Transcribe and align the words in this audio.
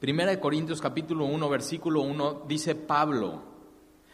Primera 0.00 0.30
de 0.30 0.40
Corintios 0.40 0.80
capítulo 0.80 1.26
1, 1.26 1.46
versículo 1.50 2.00
1, 2.00 2.44
dice 2.48 2.74
Pablo. 2.74 3.42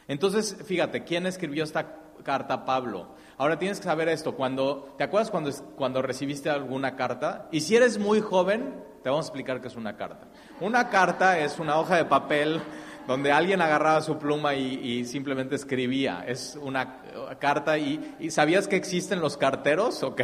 Entonces, 0.09 0.57
fíjate, 0.67 1.05
¿quién 1.05 1.27
escribió 1.27 1.62
esta 1.62 2.01
carta? 2.25 2.65
Pablo. 2.65 3.15
Ahora 3.39 3.57
tienes 3.57 3.78
que 3.78 3.84
saber 3.84 4.08
esto, 4.08 4.34
cuando, 4.34 4.96
¿te 4.99 5.04
acuerdas 5.04 5.30
cuando, 5.30 5.52
cuando 5.76 6.02
recibiste 6.02 6.50
alguna 6.50 6.96
carta? 6.96 7.46
Y 7.52 7.60
si 7.60 7.76
eres 7.76 7.99
muy 7.99 8.20
joven, 8.20 8.82
te 9.04 9.11
vamos 9.11 9.27
a 9.27 9.29
explicar 9.29 9.61
qué 9.61 9.68
es 9.68 9.77
una 9.77 9.96
carta. 9.96 10.27
Una 10.61 10.91
carta 10.91 11.39
es 11.39 11.61
una 11.61 11.79
hoja 11.79 11.95
de 11.98 12.05
papel 12.05 12.61
donde 13.07 13.30
alguien 13.30 13.62
agarraba 13.62 14.03
su 14.03 14.18
pluma 14.18 14.57
y, 14.57 15.05
simplemente 15.05 15.55
escribía. 15.55 16.25
Es 16.27 16.59
una 16.61 17.03
carta 17.39 17.79
y, 17.79 18.16
y, 18.18 18.32
¿sabías 18.32 18.66
que 18.66 18.75
existen 18.75 19.21
los 19.21 19.37
carteros? 19.37 20.03
Ok. 20.03 20.23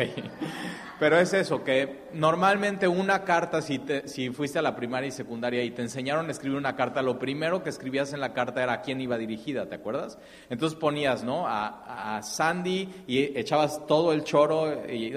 Pero 1.02 1.18
es 1.18 1.34
eso, 1.34 1.64
que 1.64 2.04
normalmente 2.12 2.86
una 2.86 3.24
carta, 3.24 3.60
si, 3.60 3.80
si 4.04 4.30
fuiste 4.30 4.60
a 4.60 4.62
la 4.62 4.76
primaria 4.76 5.08
y 5.08 5.10
secundaria 5.10 5.64
y 5.64 5.72
te 5.72 5.82
enseñaron 5.82 6.28
a 6.28 6.30
escribir 6.30 6.56
una 6.56 6.76
carta, 6.76 7.02
lo 7.02 7.18
primero 7.18 7.64
que 7.64 7.70
escribías 7.70 8.12
en 8.12 8.20
la 8.20 8.32
carta 8.32 8.62
era 8.62 8.74
a 8.74 8.82
quién 8.82 9.00
iba 9.00 9.18
dirigida, 9.18 9.68
¿te 9.68 9.74
acuerdas? 9.74 10.16
Entonces 10.48 10.78
ponías, 10.78 11.24
¿no? 11.24 11.44
A, 11.48 12.20
Sandy 12.22 12.88
y 13.08 13.36
echabas 13.36 13.84
todo 13.86 14.12
el 14.12 14.22
choro 14.22 14.88
y, 14.88 15.12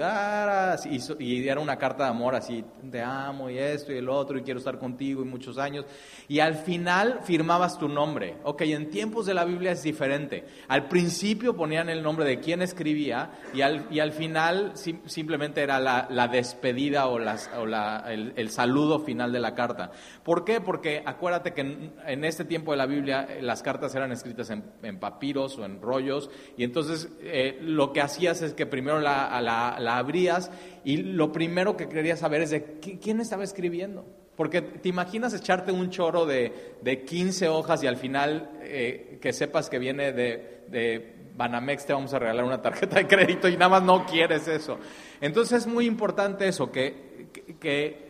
y, 1.20 1.48
era 1.48 1.60
una 1.60 1.76
carta 1.76 2.02
de 2.02 2.10
amor 2.10 2.34
así, 2.34 2.64
te 2.90 3.00
amo 3.00 3.48
y 3.48 3.56
esto 3.56 3.92
y 3.92 3.98
el 3.98 4.08
otro 4.08 4.38
y 4.38 4.42
quiero 4.42 4.58
estar 4.58 4.80
contigo 4.80 5.22
y 5.22 5.24
muchos 5.24 5.56
años. 5.56 5.84
Y 6.26 6.40
al 6.40 6.56
final 6.56 7.20
firmabas 7.22 7.78
tu 7.78 7.88
nombre. 7.88 8.38
Ok, 8.42 8.62
en 8.62 8.90
tiempos 8.90 9.26
de 9.26 9.34
la 9.34 9.44
Biblia 9.44 9.70
es 9.70 9.84
diferente. 9.84 10.44
Al 10.66 10.88
principio 10.88 11.54
ponían 11.54 11.88
el 11.88 12.02
nombre 12.02 12.24
de 12.24 12.40
quién 12.40 12.60
escribía 12.60 13.30
y 13.54 13.60
al, 13.60 13.86
y 13.88 14.00
al 14.00 14.10
final 14.10 14.72
simplemente 14.74 15.62
era 15.62 15.75
la, 15.80 16.28
despedida 16.28 17.06
o, 17.08 17.18
el, 17.18 18.50
saludo 18.50 19.00
final 19.00 19.32
de 19.32 19.40
la 19.40 19.54
carta. 19.54 19.90
¿Por 20.22 20.44
qué? 20.44 20.60
Porque 20.60 21.02
acuérdate 21.04 21.52
que 21.52 21.60
en, 21.60 22.24
este 22.24 22.44
tiempo 22.44 22.72
de 22.72 22.78
la 22.78 22.86
Biblia 22.86 23.26
eh, 23.28 23.42
las 23.42 23.62
cartas 23.62 23.94
eran 23.94 24.12
escritas 24.12 24.50
en, 24.50 24.98
papiros 24.98 25.58
o 25.58 25.64
en 25.64 25.80
rollos 25.80 26.30
y 26.56 26.64
entonces 26.64 27.08
eh, 27.20 27.58
lo 27.60 27.92
que 27.92 28.00
hacías 28.00 28.42
es 28.42 28.54
que 28.54 28.66
primero 28.66 29.00
la, 29.00 29.76
abrías 29.96 30.50
y 30.84 30.98
lo 30.98 31.32
primero 31.32 31.76
que 31.76 31.88
querías 31.88 32.20
saber 32.20 32.42
es 32.42 32.50
de 32.50 32.78
quién 32.80 33.20
estaba 33.20 33.44
escribiendo. 33.44 34.04
Porque 34.36 34.60
te 34.60 34.90
imaginas 34.90 35.32
echarte 35.32 35.72
un 35.72 35.88
choro 35.88 36.26
de, 36.26 36.76
de 36.82 37.04
15 37.04 37.48
hojas 37.48 37.82
y 37.82 37.86
al 37.86 37.96
final 37.96 38.50
eh, 38.60 39.18
que 39.20 39.32
sepas 39.32 39.70
que 39.70 39.78
viene 39.78 40.12
de 40.12 41.15
Banamex 41.36 41.86
te 41.86 41.92
vamos 41.92 42.14
a 42.14 42.18
regalar 42.18 42.44
una 42.44 42.62
tarjeta 42.62 42.96
de 42.96 43.06
crédito 43.06 43.48
y 43.48 43.56
nada 43.56 43.68
más 43.68 43.82
no 43.82 44.06
quieres 44.06 44.48
eso. 44.48 44.78
Entonces 45.20 45.62
es 45.62 45.66
muy 45.66 45.86
importante 45.86 46.48
eso, 46.48 46.72
que, 46.72 47.28
que, 47.60 48.06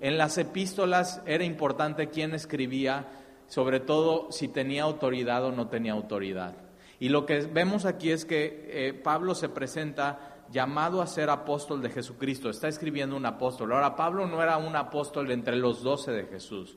en 0.00 0.18
las 0.18 0.36
epístolas 0.36 1.22
era 1.26 1.44
importante 1.44 2.08
quién 2.08 2.34
escribía, 2.34 3.06
sobre 3.46 3.80
todo 3.80 4.30
si 4.30 4.48
tenía 4.48 4.82
autoridad 4.82 5.44
o 5.44 5.52
no 5.52 5.68
tenía 5.68 5.92
autoridad. 5.92 6.54
Y 6.98 7.08
lo 7.08 7.26
que 7.26 7.40
vemos 7.40 7.84
aquí 7.84 8.10
es 8.10 8.24
que 8.24 8.68
eh, 8.68 8.92
Pablo 8.92 9.34
se 9.34 9.48
presenta 9.48 10.36
llamado 10.50 11.02
a 11.02 11.06
ser 11.06 11.30
apóstol 11.30 11.82
de 11.82 11.90
Jesucristo, 11.90 12.50
está 12.50 12.68
escribiendo 12.68 13.16
un 13.16 13.26
apóstol. 13.26 13.72
Ahora, 13.72 13.96
Pablo 13.96 14.26
no 14.26 14.42
era 14.42 14.56
un 14.58 14.76
apóstol 14.76 15.30
entre 15.30 15.56
los 15.56 15.82
doce 15.82 16.12
de 16.12 16.24
Jesús. 16.24 16.76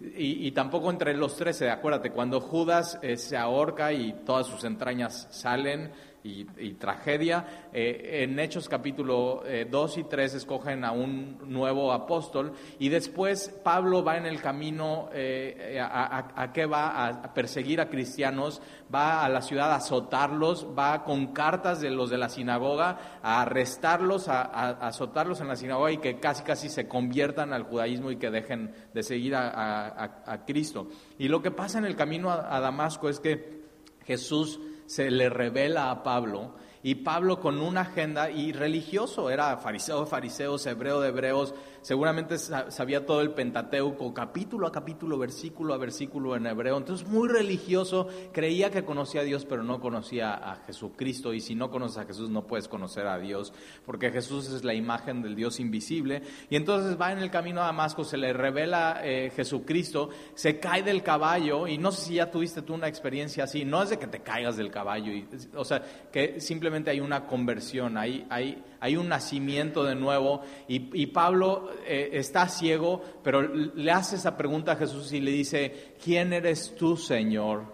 Y, 0.00 0.50
tampoco 0.50 0.90
entre 0.90 1.14
los 1.14 1.36
trece, 1.36 1.70
acuérdate, 1.70 2.10
cuando 2.10 2.40
Judas 2.40 2.98
eh, 3.00 3.16
se 3.16 3.36
ahorca 3.36 3.92
y 3.92 4.12
todas 4.24 4.46
sus 4.46 4.64
entrañas 4.64 5.28
salen 5.30 5.92
y, 6.24 6.72
tragedia, 6.74 7.68
eh, 7.70 8.22
en 8.22 8.38
Hechos 8.38 8.66
capítulo 8.66 9.42
2 9.70 9.96
eh, 9.96 10.00
y 10.00 10.04
3 10.04 10.34
escogen 10.34 10.82
a 10.82 10.90
un 10.90 11.38
nuevo 11.52 11.92
apóstol 11.92 12.54
y 12.78 12.88
después 12.88 13.50
Pablo 13.62 14.02
va 14.02 14.16
en 14.16 14.24
el 14.24 14.40
camino 14.40 15.10
a, 15.12 16.32
a, 16.34 16.52
qué 16.54 16.64
va 16.64 17.06
a 17.06 17.34
perseguir 17.34 17.78
a 17.82 17.90
cristianos, 17.90 18.62
va 18.92 19.22
a 19.22 19.28
la 19.28 19.42
ciudad 19.42 19.70
a 19.72 19.76
azotarlos, 19.76 20.66
va 20.76 21.04
con 21.04 21.34
cartas 21.34 21.82
de 21.82 21.90
los 21.90 22.08
de 22.08 22.16
la 22.16 22.30
sinagoga 22.30 23.20
a 23.22 23.42
arrestarlos, 23.42 24.28
a, 24.28 24.42
azotarlos 24.86 25.42
en 25.42 25.48
la 25.48 25.56
sinagoga 25.56 25.92
y 25.92 25.98
que 25.98 26.18
casi 26.20 26.42
casi 26.42 26.70
se 26.70 26.88
conviertan 26.88 27.52
al 27.52 27.64
judaísmo 27.64 28.10
y 28.10 28.16
que 28.16 28.30
dejen 28.30 28.72
de 28.94 29.02
seguir 29.02 29.34
a, 29.36 30.42
Cristo. 30.46 30.88
Y 31.18 31.28
lo 31.28 31.42
que 31.42 31.50
pasa 31.50 31.78
en 31.78 31.84
el 31.84 31.96
camino 31.96 32.30
a 32.30 32.60
Damasco 32.60 33.10
es 33.10 33.20
que 33.20 33.62
Jesús 34.06 34.58
se 34.86 35.10
le 35.10 35.28
revela 35.28 35.90
a 35.90 36.02
Pablo 36.02 36.52
y 36.82 36.96
Pablo 36.96 37.40
con 37.40 37.60
una 37.60 37.80
agenda 37.80 38.30
y 38.30 38.52
religioso, 38.52 39.30
era 39.30 39.56
fariseo 39.56 40.00
de 40.00 40.06
fariseos, 40.06 40.66
hebreo 40.66 41.00
de 41.00 41.08
hebreos, 41.08 41.54
seguramente 41.84 42.38
sabía 42.38 43.04
todo 43.04 43.20
el 43.20 43.32
Pentateuco, 43.32 44.14
capítulo 44.14 44.66
a 44.66 44.72
capítulo, 44.72 45.18
versículo 45.18 45.74
a 45.74 45.76
versículo 45.76 46.34
en 46.34 46.46
hebreo. 46.46 46.78
Entonces, 46.78 47.06
muy 47.06 47.28
religioso, 47.28 48.08
creía 48.32 48.70
que 48.70 48.86
conocía 48.86 49.20
a 49.20 49.24
Dios, 49.24 49.44
pero 49.44 49.62
no 49.62 49.80
conocía 49.80 50.32
a 50.32 50.56
Jesucristo. 50.64 51.34
Y 51.34 51.40
si 51.40 51.54
no 51.54 51.70
conoces 51.70 51.98
a 51.98 52.06
Jesús, 52.06 52.30
no 52.30 52.46
puedes 52.46 52.68
conocer 52.68 53.06
a 53.06 53.18
Dios, 53.18 53.52
porque 53.84 54.10
Jesús 54.10 54.50
es 54.50 54.64
la 54.64 54.72
imagen 54.72 55.20
del 55.20 55.36
Dios 55.36 55.60
invisible. 55.60 56.22
Y 56.48 56.56
entonces 56.56 56.98
va 56.98 57.12
en 57.12 57.18
el 57.18 57.30
camino 57.30 57.60
a 57.60 57.66
Damasco, 57.66 58.02
se 58.02 58.16
le 58.16 58.32
revela 58.32 59.02
eh, 59.04 59.30
Jesucristo, 59.36 60.08
se 60.34 60.58
cae 60.58 60.82
del 60.82 61.02
caballo, 61.02 61.68
y 61.68 61.76
no 61.76 61.92
sé 61.92 62.06
si 62.06 62.14
ya 62.14 62.30
tuviste 62.30 62.62
tú 62.62 62.72
una 62.72 62.88
experiencia 62.88 63.44
así, 63.44 63.66
no 63.66 63.82
es 63.82 63.90
de 63.90 63.98
que 63.98 64.06
te 64.06 64.20
caigas 64.20 64.56
del 64.56 64.70
caballo, 64.70 65.12
y, 65.12 65.28
o 65.54 65.66
sea, 65.66 65.82
que 66.10 66.40
simplemente 66.40 66.90
hay 66.90 67.00
una 67.00 67.26
conversión, 67.26 67.98
hay, 67.98 68.26
hay 68.30 68.64
hay 68.84 68.98
un 68.98 69.08
nacimiento 69.08 69.82
de 69.82 69.94
nuevo 69.94 70.42
y, 70.68 71.06
Pablo 71.06 71.70
eh, 71.86 72.10
está 72.12 72.48
ciego, 72.48 73.00
pero 73.22 73.40
le 73.40 73.90
hace 73.90 74.16
esa 74.16 74.36
pregunta 74.36 74.72
a 74.72 74.76
Jesús 74.76 75.10
y 75.14 75.22
le 75.22 75.30
dice, 75.30 75.94
¿quién 76.04 76.34
eres 76.34 76.74
tú, 76.76 76.98
Señor? 76.98 77.64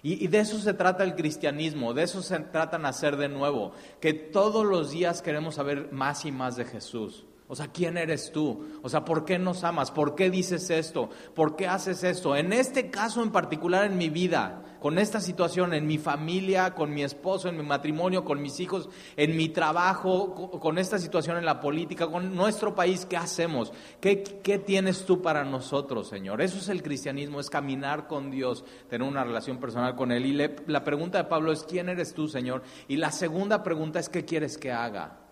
Y, 0.00 0.28
de 0.28 0.38
eso 0.38 0.60
se 0.60 0.72
trata 0.72 1.02
el 1.02 1.16
cristianismo, 1.16 1.92
de 1.92 2.04
eso 2.04 2.22
se 2.22 2.38
trata 2.38 2.78
nacer 2.78 3.16
de 3.16 3.28
nuevo, 3.28 3.72
que 4.00 4.14
todos 4.14 4.64
los 4.64 4.92
días 4.92 5.22
queremos 5.22 5.56
saber 5.56 5.90
más 5.90 6.24
y 6.24 6.30
más 6.30 6.54
de 6.54 6.66
Jesús. 6.66 7.24
O 7.46 7.54
sea, 7.54 7.68
¿quién 7.68 7.98
eres 7.98 8.32
tú? 8.32 8.64
O 8.82 8.88
sea, 8.88 9.04
¿por 9.04 9.26
qué 9.26 9.38
nos 9.38 9.64
amas? 9.64 9.90
¿Por 9.90 10.14
qué 10.14 10.30
dices 10.30 10.70
esto? 10.70 11.10
¿Por 11.34 11.56
qué 11.56 11.66
haces 11.66 12.02
esto? 12.02 12.34
En 12.34 12.54
este 12.54 12.90
caso 12.90 13.22
en 13.22 13.30
particular 13.30 13.84
en 13.84 13.98
mi 13.98 14.08
vida, 14.08 14.62
con 14.80 14.98
esta 14.98 15.20
situación, 15.20 15.74
en 15.74 15.86
mi 15.86 15.98
familia, 15.98 16.74
con 16.74 16.94
mi 16.94 17.02
esposo, 17.02 17.50
en 17.50 17.58
mi 17.58 17.62
matrimonio, 17.62 18.24
con 18.24 18.40
mis 18.40 18.60
hijos, 18.60 18.88
en 19.16 19.36
mi 19.36 19.50
trabajo, 19.50 20.58
con 20.58 20.78
esta 20.78 20.98
situación 20.98 21.36
en 21.36 21.44
la 21.44 21.60
política, 21.60 22.06
con 22.06 22.34
nuestro 22.34 22.74
país, 22.74 23.04
¿qué 23.04 23.18
hacemos? 23.18 23.74
¿Qué, 24.00 24.16
tienes 24.64 25.04
tú 25.04 25.20
para 25.20 25.44
nosotros, 25.44 26.08
Señor? 26.08 26.40
Eso 26.40 26.56
es 26.56 26.70
el 26.70 26.82
cristianismo, 26.82 27.40
es 27.40 27.50
caminar 27.50 28.06
con 28.06 28.30
Dios, 28.30 28.64
tener 28.88 29.06
una 29.06 29.22
relación 29.22 29.58
personal 29.58 29.96
con 29.96 30.12
Él. 30.12 30.24
Y 30.24 30.32
la 30.32 30.82
pregunta 30.82 31.18
de 31.18 31.24
Pablo 31.24 31.52
es, 31.52 31.64
¿quién 31.64 31.90
eres 31.90 32.14
tú, 32.14 32.26
Señor? 32.26 32.62
Y 32.88 32.96
la 32.96 33.12
segunda 33.12 33.62
pregunta 33.62 34.00
es, 34.00 34.08
¿qué 34.08 34.24
quieres 34.24 34.56
que 34.56 34.72
haga? 34.72 35.23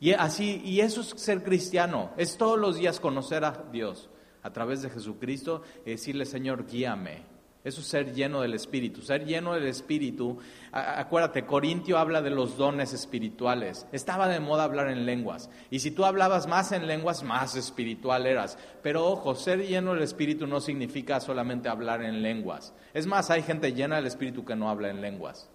Y 0.00 0.12
así, 0.12 0.60
y 0.64 0.80
eso 0.80 1.00
es 1.00 1.08
ser 1.16 1.42
cristiano, 1.42 2.10
es 2.16 2.36
todos 2.36 2.58
los 2.58 2.76
días 2.76 3.00
conocer 3.00 3.44
a 3.44 3.64
Dios 3.72 4.10
a 4.42 4.52
través 4.52 4.82
de 4.82 4.90
Jesucristo 4.90 5.62
y 5.84 5.90
decirle, 5.90 6.24
Señor, 6.24 6.66
guíame. 6.66 7.36
Eso 7.66 7.80
es 7.80 7.88
ser 7.88 8.14
lleno 8.14 8.42
del 8.42 8.54
Espíritu. 8.54 9.02
Ser 9.02 9.24
lleno 9.24 9.54
del 9.54 9.66
Espíritu, 9.66 10.38
acuérdate, 10.70 11.44
Corintio 11.44 11.98
habla 11.98 12.22
de 12.22 12.30
los 12.30 12.56
dones 12.56 12.92
espirituales. 12.92 13.88
Estaba 13.90 14.28
de 14.28 14.38
moda 14.38 14.62
hablar 14.62 14.88
en 14.88 15.04
lenguas. 15.04 15.50
Y 15.68 15.80
si 15.80 15.90
tú 15.90 16.04
hablabas 16.04 16.46
más 16.46 16.70
en 16.70 16.86
lenguas, 16.86 17.24
más 17.24 17.56
espiritual 17.56 18.24
eras. 18.24 18.56
Pero 18.84 19.04
ojo, 19.04 19.34
ser 19.34 19.66
lleno 19.66 19.94
del 19.94 20.04
Espíritu 20.04 20.46
no 20.46 20.60
significa 20.60 21.18
solamente 21.18 21.68
hablar 21.68 22.04
en 22.04 22.22
lenguas. 22.22 22.72
Es 22.94 23.08
más, 23.08 23.30
hay 23.30 23.42
gente 23.42 23.72
llena 23.72 23.96
del 23.96 24.06
Espíritu 24.06 24.44
que 24.44 24.54
no 24.54 24.70
habla 24.70 24.90
en 24.90 25.00
lenguas. 25.00 25.50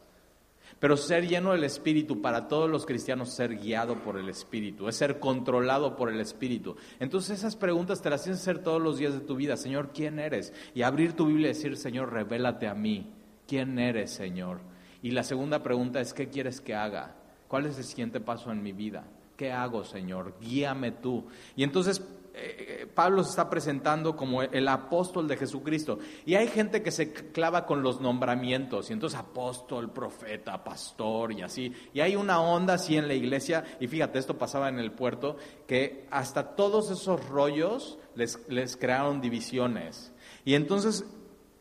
Pero 0.81 0.97
ser 0.97 1.27
lleno 1.27 1.51
del 1.51 1.63
Espíritu 1.63 2.21
para 2.21 2.47
todos 2.47 2.67
los 2.67 2.87
cristianos, 2.87 3.29
ser 3.29 3.55
guiado 3.55 3.99
por 3.99 4.17
el 4.17 4.27
Espíritu, 4.29 4.87
es 4.87 4.95
ser 4.95 5.19
controlado 5.19 5.95
por 5.95 6.09
el 6.09 6.19
Espíritu. 6.19 6.75
Entonces 6.99 7.37
esas 7.37 7.55
preguntas 7.55 8.01
te 8.01 8.09
las 8.09 8.23
tienes 8.23 8.39
que 8.39 8.49
hacer 8.49 8.63
todos 8.63 8.81
los 8.81 8.97
días 8.97 9.13
de 9.13 9.19
tu 9.19 9.35
vida. 9.35 9.57
Señor, 9.57 9.91
¿quién 9.93 10.17
eres? 10.17 10.51
Y 10.73 10.81
abrir 10.81 11.13
tu 11.13 11.27
Biblia 11.27 11.51
y 11.51 11.53
decir, 11.53 11.77
Señor, 11.77 12.11
revélate 12.11 12.67
a 12.67 12.73
mí. 12.73 13.13
¿Quién 13.47 13.77
eres, 13.77 14.09
Señor? 14.09 14.59
Y 15.03 15.11
la 15.11 15.21
segunda 15.21 15.61
pregunta 15.61 16.01
es, 16.01 16.15
¿qué 16.15 16.29
quieres 16.29 16.61
que 16.61 16.73
haga? 16.73 17.15
¿Cuál 17.47 17.67
es 17.67 17.77
el 17.77 17.83
siguiente 17.83 18.19
paso 18.19 18.51
en 18.51 18.63
mi 18.63 18.71
vida? 18.71 19.03
¿Qué 19.37 19.51
hago, 19.51 19.83
Señor? 19.83 20.33
Guíame 20.41 20.93
tú. 20.93 21.27
Y 21.55 21.61
entonces 21.61 22.03
eh, 22.33 22.87
Pablo 22.93 23.23
se 23.23 23.31
está 23.31 23.49
presentando 23.49 24.15
como 24.15 24.41
el 24.41 24.67
apóstol 24.67 25.27
de 25.27 25.37
Jesucristo. 25.37 25.99
Y 26.25 26.35
hay 26.35 26.47
gente 26.47 26.81
que 26.81 26.91
se 26.91 27.11
clava 27.11 27.65
con 27.65 27.83
los 27.83 27.99
nombramientos, 27.99 28.89
y 28.89 28.93
entonces 28.93 29.19
apóstol, 29.19 29.91
profeta, 29.91 30.63
pastor 30.63 31.33
y 31.33 31.41
así. 31.41 31.73
Y 31.93 31.99
hay 31.99 32.15
una 32.15 32.41
onda 32.41 32.75
así 32.75 32.97
en 32.97 33.07
la 33.07 33.13
iglesia, 33.13 33.63
y 33.79 33.87
fíjate, 33.87 34.19
esto 34.19 34.37
pasaba 34.37 34.69
en 34.69 34.79
el 34.79 34.91
puerto, 34.91 35.37
que 35.67 36.07
hasta 36.11 36.55
todos 36.55 36.89
esos 36.91 37.27
rollos 37.27 37.97
les, 38.15 38.39
les 38.47 38.77
crearon 38.77 39.21
divisiones. 39.21 40.13
Y 40.45 40.55
entonces 40.55 41.05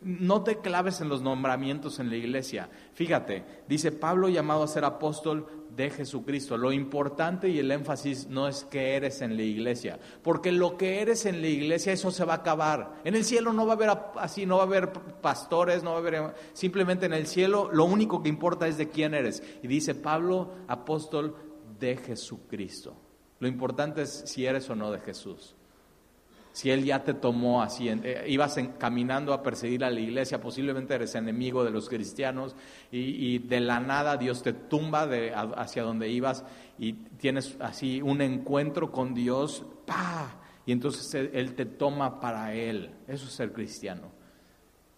no 0.01 0.43
te 0.43 0.59
claves 0.59 1.01
en 1.01 1.09
los 1.09 1.23
nombramientos 1.23 1.99
en 1.99 2.09
la 2.11 2.17
iglesia. 2.17 2.71
Fíjate, 2.95 3.45
dice 3.69 3.93
Pablo 3.93 4.29
llamado 4.29 4.63
a 4.63 4.69
ser 4.69 4.85
apóstol 4.85 5.60
de 5.77 5.91
Jesucristo. 5.91 6.57
Lo 6.57 6.73
importante 6.73 7.49
y 7.49 7.59
el 7.59 7.71
énfasis 7.71 8.29
no 8.29 8.49
es 8.49 8.65
que 8.65 8.97
eres 8.97 9.23
en 9.23 9.37
la 9.37 9.43
iglesia, 9.43 9.99
porque 10.23 10.53
lo 10.53 10.77
que 10.77 11.01
eres 11.01 11.27
en 11.27 11.41
la 11.41 11.49
iglesia, 11.49 11.93
eso 11.93 12.11
se 12.11 12.25
va 12.25 12.35
a 12.35 12.37
acabar. 12.37 13.01
En 13.05 13.15
el 13.15 13.25
cielo 13.25 13.53
no 13.53 13.67
va 13.67 13.73
a 13.73 13.77
haber 13.77 13.91
así, 14.17 14.47
no 14.47 14.57
va 14.57 14.63
a 14.63 14.67
haber 14.67 14.93
pastores, 14.93 15.83
no 15.83 15.91
va 15.91 15.97
a 15.97 16.01
haber, 16.01 16.35
simplemente 16.53 17.07
en 17.07 17.13
el 17.13 17.27
cielo 17.27 17.71
lo 17.73 17.85
único 17.85 18.23
que 18.23 18.29
importa 18.29 18.69
es 18.69 18.77
de 18.77 18.89
quién 18.89 19.15
eres. 19.15 19.43
Y 19.63 19.69
dice 19.69 19.95
Pablo, 19.95 20.53
apóstol 20.69 21.37
de 21.79 21.97
Jesucristo. 21.97 22.97
Lo 23.39 23.49
importante 23.49 24.03
es 24.03 24.11
si 24.27 24.47
eres 24.47 24.69
o 24.71 24.75
no 24.75 24.91
de 24.91 25.01
Jesús. 25.01 25.57
Si 26.53 26.71
Él 26.71 26.85
ya 26.85 27.05
te 27.05 27.15
tomó 27.15 27.63
así, 27.63 27.89
eh, 27.89 28.25
ibas 28.27 28.59
caminando 28.79 29.33
a 29.33 29.43
perseguir 29.43 29.85
a 29.85 29.91
la 29.91 30.01
iglesia, 30.01 30.41
posiblemente 30.41 30.95
eres 30.95 31.15
enemigo 31.15 31.65
de 31.65 31.71
los 31.71 31.89
cristianos 31.89 32.57
y, 32.91 33.39
de 33.39 33.61
la 33.61 33.79
nada 33.79 34.17
Dios 34.17 34.43
te 34.43 34.53
tumba 34.53 35.09
hacia 35.57 35.85
donde 35.85 36.09
ibas 36.09 36.45
y 36.79 36.95
tienes 36.95 37.57
así 37.61 38.03
un 38.03 38.21
encuentro 38.21 38.91
con 38.91 39.15
Dios, 39.15 39.65
¡pa! 39.87 40.41
Y 40.67 40.73
entonces 40.73 41.15
él, 41.33 41.55
te 41.55 41.67
toma 41.67 42.21
para 42.21 42.55
Él. 42.55 42.95
Eso 43.09 43.27
es 43.27 43.33
ser 43.33 43.53
cristiano. 43.53 44.13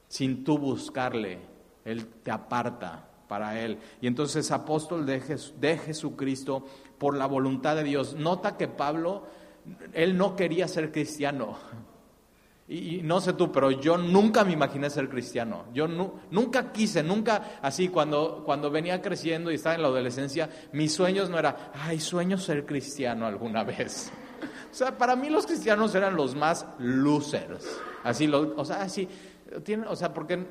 Sin 0.09 0.45
tú 0.45 0.59
buscarle, 0.59 1.39
Él 1.85 2.07
te 2.23 2.31
aparta 2.31 3.09
para 3.29 3.59
Él. 3.59 3.79
Y 4.01 4.07
entonces 4.07 4.51
apóstol 4.51 5.07
de, 5.07 5.21
de 5.59 5.79
Jesucristo 5.79 6.67
por 6.99 7.17
la 7.17 7.27
voluntad 7.27 7.77
de 7.77 7.85
Dios. 7.85 8.15
Nota 8.15 8.57
que 8.57 8.69
Pablo 8.69 9.25
él 9.93 10.17
no 10.17 10.37
quería 10.37 10.69
ser 10.69 10.91
cristiano. 10.91 11.57
Y, 12.69 13.03
no 13.03 13.21
sé 13.21 13.35
tú, 13.35 13.53
pero 13.53 13.71
yo 13.71 13.99
nunca 13.99 14.45
me 14.45 14.53
imaginé 14.53 14.89
ser 14.89 15.09
cristiano. 15.09 15.67
Yo 15.75 15.87
nunca 15.89 16.73
quise, 16.73 17.03
nunca 17.03 17.59
así, 17.61 17.89
cuando, 17.89 18.43
cuando 18.45 18.71
venía 18.71 19.03
creciendo 19.03 19.51
y 19.51 19.57
estaba 19.57 19.75
en 19.75 19.83
la 19.83 19.89
adolescencia, 19.89 20.49
mis 20.73 20.95
sueños 20.95 21.29
no 21.29 21.39
era, 21.39 21.73
ay, 21.75 22.01
sueño 22.01 22.39
ser 22.39 22.65
cristiano 22.65 23.27
alguna 23.27 23.65
vez. 23.65 24.11
O 24.71 24.75
sea, 24.75 24.97
para 24.97 25.17
mí 25.17 25.29
los 25.29 25.47
cristianos 25.47 25.95
eran 25.95 26.17
los 26.17 26.35
más 26.35 26.67
losers. 26.79 27.79
Así, 28.05 28.27
o 28.33 28.65
sea, 28.65 28.83
así, 28.83 29.07
tienen, 29.65 29.87
o 29.87 29.95
sea, 29.95 30.15
porque 30.15 30.47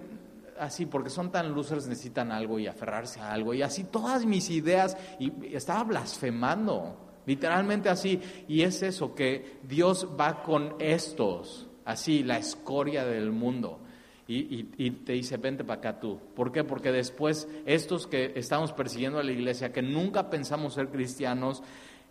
así, 0.59 0.85
porque 0.85 1.09
son 1.09 1.31
tan 1.31 1.53
losers 1.55 1.87
necesitan 1.87 2.31
algo 2.31 2.59
y 2.59 2.67
aferrarse 2.67 3.19
a 3.19 3.33
algo. 3.33 3.53
Y 3.53 3.63
así 3.63 3.83
todas 3.83 4.25
mis 4.25 4.49
ideas, 4.51 4.95
y 5.17 5.55
estaba 5.55 5.83
blasfemando. 5.83 7.10
Literalmente 7.25 7.89
así. 7.89 8.19
Y 8.47 8.61
es 8.61 8.81
eso, 8.83 9.13
que 9.15 9.59
Dios 9.63 10.07
va 10.19 10.43
con 10.43 10.75
estos, 10.79 11.67
así, 11.85 12.23
la 12.23 12.37
escoria 12.37 13.05
del 13.05 13.31
mundo. 13.31 13.79
Y, 14.27 14.91
te 14.91 15.11
dice, 15.11 15.35
vente 15.35 15.65
para 15.65 15.79
acá 15.79 15.99
tú. 15.99 16.17
¿Por 16.33 16.53
qué? 16.53 16.63
Porque 16.63 16.93
después 16.93 17.49
estos 17.65 18.07
que 18.07 18.31
estamos 18.35 18.71
persiguiendo 18.71 19.19
a 19.19 19.23
la 19.23 19.31
iglesia, 19.31 19.73
que 19.73 19.81
nunca 19.81 20.29
pensamos 20.29 20.75
ser 20.75 20.87
cristianos, 20.87 21.61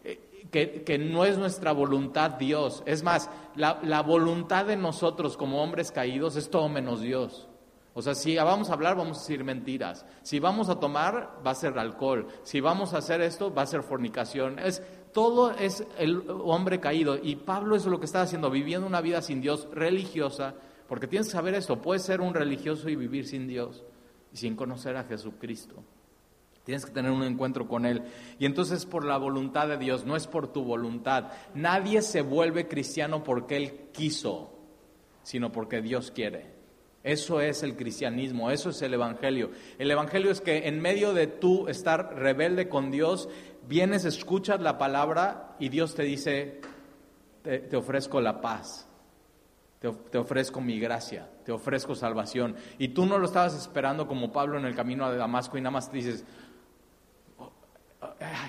eh, 0.04 0.46
que, 0.50 0.82
que, 0.82 0.98
no 0.98 1.24
es 1.24 1.38
nuestra 1.38 1.72
voluntad 1.72 2.32
Dios. 2.32 2.82
Es 2.84 3.02
más, 3.02 3.30
la, 3.56 3.80
la, 3.82 4.02
voluntad 4.02 4.66
de 4.66 4.76
nosotros 4.76 5.38
como 5.38 5.62
hombres 5.62 5.92
caídos 5.92 6.36
es 6.36 6.50
todo 6.50 6.68
menos 6.68 7.00
Dios. 7.00 7.48
O 7.94 8.02
sea, 8.02 8.14
si 8.14 8.36
vamos 8.36 8.70
a 8.70 8.74
hablar, 8.74 8.96
vamos 8.96 9.18
a 9.18 9.20
decir 9.20 9.42
mentiras. 9.42 10.06
Si 10.22 10.38
vamos 10.38 10.68
a 10.68 10.78
tomar, 10.78 11.40
va 11.44 11.50
a 11.50 11.54
ser 11.54 11.78
alcohol. 11.78 12.28
Si 12.44 12.60
vamos 12.60 12.94
a 12.94 12.98
hacer 12.98 13.20
esto, 13.20 13.52
va 13.52 13.62
a 13.62 13.66
ser 13.66 13.82
fornicación. 13.82 14.58
Es 14.58 14.82
todo 15.12 15.52
es 15.52 15.84
el 15.98 16.24
hombre 16.28 16.80
caído. 16.80 17.18
Y 17.22 17.36
Pablo 17.36 17.76
es 17.76 17.86
lo 17.86 17.98
que 17.98 18.06
está 18.06 18.22
haciendo, 18.22 18.50
viviendo 18.50 18.86
una 18.86 19.00
vida 19.00 19.22
sin 19.22 19.40
Dios 19.40 19.68
religiosa, 19.72 20.54
porque 20.88 21.06
tienes 21.06 21.28
que 21.28 21.32
saber 21.32 21.54
esto, 21.54 21.80
puedes 21.80 22.02
ser 22.02 22.20
un 22.20 22.34
religioso 22.34 22.88
y 22.88 22.96
vivir 22.96 23.26
sin 23.26 23.46
Dios 23.46 23.84
y 24.32 24.36
sin 24.36 24.56
conocer 24.56 24.96
a 24.96 25.04
Jesucristo. 25.04 25.76
Tienes 26.64 26.84
que 26.84 26.92
tener 26.92 27.10
un 27.10 27.22
encuentro 27.22 27.66
con 27.66 27.86
Él. 27.86 28.02
Y 28.38 28.46
entonces 28.46 28.86
por 28.86 29.04
la 29.04 29.16
voluntad 29.16 29.68
de 29.68 29.78
Dios, 29.78 30.04
no 30.04 30.16
es 30.16 30.26
por 30.26 30.52
tu 30.52 30.62
voluntad. 30.62 31.32
Nadie 31.54 32.02
se 32.02 32.22
vuelve 32.22 32.68
cristiano 32.68 33.24
porque 33.24 33.56
Él 33.56 33.88
quiso, 33.92 34.52
sino 35.22 35.50
porque 35.50 35.80
Dios 35.80 36.10
quiere. 36.10 36.60
Eso 37.02 37.40
es 37.40 37.62
el 37.62 37.76
cristianismo, 37.76 38.50
eso 38.50 38.70
es 38.70 38.82
el 38.82 38.92
Evangelio. 38.92 39.50
El 39.78 39.90
Evangelio 39.90 40.30
es 40.30 40.42
que 40.42 40.68
en 40.68 40.80
medio 40.80 41.14
de 41.14 41.26
tú 41.26 41.66
estar 41.68 42.14
rebelde 42.14 42.68
con 42.68 42.90
Dios, 42.90 43.30
vienes, 43.68 44.04
escuchas 44.04 44.60
la 44.60 44.78
palabra 44.78 45.56
y 45.58 45.68
Dios 45.68 45.94
te 45.94 46.02
dice, 46.02 46.60
te, 47.42 47.76
ofrezco 47.76 48.20
la 48.20 48.40
paz, 48.40 48.86
te, 49.78 50.18
ofrezco 50.18 50.60
mi 50.60 50.78
gracia, 50.78 51.28
te 51.44 51.52
ofrezco 51.52 51.94
salvación. 51.94 52.56
Y 52.78 52.88
tú 52.88 53.06
no 53.06 53.18
lo 53.18 53.26
estabas 53.26 53.54
esperando 53.54 54.06
como 54.06 54.32
Pablo 54.32 54.58
en 54.58 54.64
el 54.64 54.74
camino 54.74 55.04
a 55.04 55.14
Damasco 55.14 55.58
y 55.58 55.60
nada 55.60 55.72
más 55.72 55.90
te 55.90 55.96
dices, 55.96 56.24
oh, 57.38 57.52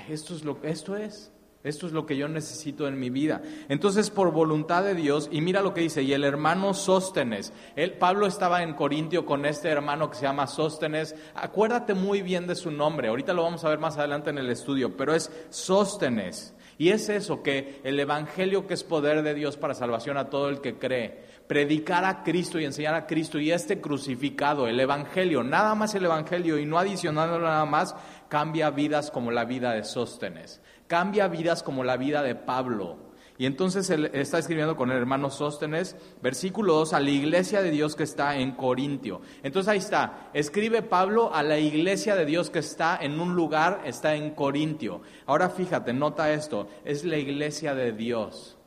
esto 0.10 0.36
es 0.36 0.44
lo 0.44 0.58
esto 0.63 0.96
es. 0.96 1.31
Esto 1.63 1.86
es 1.86 1.94
lo 1.94 2.08
que 2.08 2.18
yo 2.18 2.28
necesito 2.28 2.88
en 2.88 3.00
mi 3.00 3.12
vida. 3.12 3.42
Entonces, 3.69 4.10
por 4.10 4.31
voluntad 4.31 4.84
de 4.84 4.96
Dios, 4.96 5.30
y 5.31 5.42
mira 5.42 5.62
lo 5.62 5.75
que 5.75 5.81
dice, 5.81 6.02
y 6.02 6.13
el 6.13 6.24
hermano 6.24 6.74
Sóstenes, 6.74 7.54
él, 7.75 7.94
Pablo 7.94 8.25
estaba 8.25 8.63
en 8.63 8.74
Corintio 8.74 9.28
con 9.28 9.46
este 9.46 9.69
hermano 9.69 10.10
que 10.10 10.18
se 10.18 10.24
llama 10.24 10.48
Sóstenes, 10.48 11.16
acuérdate 11.36 11.94
muy 11.94 12.24
bien 12.24 12.48
de 12.48 12.56
su 12.56 12.72
nombre, 12.72 13.10
ahorita 13.10 13.34
lo 13.34 13.44
vamos 13.44 13.63
a 13.63 13.69
ver 13.69 13.78
más 13.78 13.98
adelante 13.98 14.31
en 14.31 14.40
el 14.40 14.50
estudio, 14.50 14.98
pero 14.98 15.13
es 15.13 15.31
Sóstenes. 15.50 16.56
Y 16.80 16.90
es 16.90 17.10
eso, 17.10 17.44
que 17.44 17.80
el 17.84 18.00
Evangelio 18.00 18.66
que 18.66 18.74
es 18.74 18.84
poder 18.84 19.22
de 19.22 19.36
Dios 19.36 19.56
para 19.56 19.75
salvación 19.75 20.18
a 20.18 20.31
todo 20.31 20.50
el 20.50 20.62
que 20.62 20.80
cree, 20.80 21.24
predicar 21.46 22.06
a 22.06 22.24
Cristo 22.24 22.60
y 22.60 22.66
enseñar 22.66 22.96
a 22.96 23.06
Cristo 23.06 23.38
y 23.38 23.52
este 23.52 23.80
crucificado, 23.80 24.68
el 24.68 24.80
Evangelio, 24.80 25.44
nada 25.44 25.75
más 25.75 25.94
el 25.94 26.06
Evangelio 26.06 26.57
y 26.57 26.66
no 26.66 26.80
adicionándolo 26.80 27.46
nada 27.46 27.66
más, 27.66 27.96
cambia 28.30 28.72
vidas 28.72 29.12
como 29.12 29.30
la 29.30 29.46
vida 29.46 29.74
de 29.74 29.84
Sóstenes 29.84 30.60
cambia 30.92 31.30
vidas 31.30 31.64
como 31.64 31.86
la 31.86 31.96
vida 31.96 32.22
de 32.22 32.36
Pablo. 32.36 32.98
Y 33.38 33.46
entonces 33.46 33.90
él 33.90 34.12
está 34.14 34.40
escribiendo 34.40 34.76
con 34.76 34.92
el 34.92 34.98
hermano 34.98 35.30
Sóstenes, 35.30 35.96
versículo 36.22 36.74
2, 36.74 36.92
a 36.92 37.00
la 37.00 37.12
iglesia 37.12 37.62
de 37.62 37.72
Dios 37.72 37.96
que 37.96 38.04
está 38.04 38.36
en 38.36 38.52
Corintio. 38.52 39.22
Entonces 39.42 39.70
ahí 39.70 39.78
está, 39.78 40.30
escribe 40.34 40.82
Pablo 40.82 41.34
a 41.34 41.44
la 41.44 41.58
iglesia 41.60 42.18
de 42.18 42.26
Dios 42.26 42.50
que 42.50 42.60
está 42.60 42.98
en 43.02 43.22
un 43.22 43.36
lugar, 43.36 43.84
está 43.86 44.16
en 44.16 44.32
Corintio. 44.32 45.00
Ahora 45.28 45.50
fíjate, 45.50 45.94
nota 45.94 46.34
esto, 46.34 46.68
es 46.84 47.06
la 47.06 47.18
iglesia 47.18 47.74
de 47.74 47.94
Dios. 47.94 48.58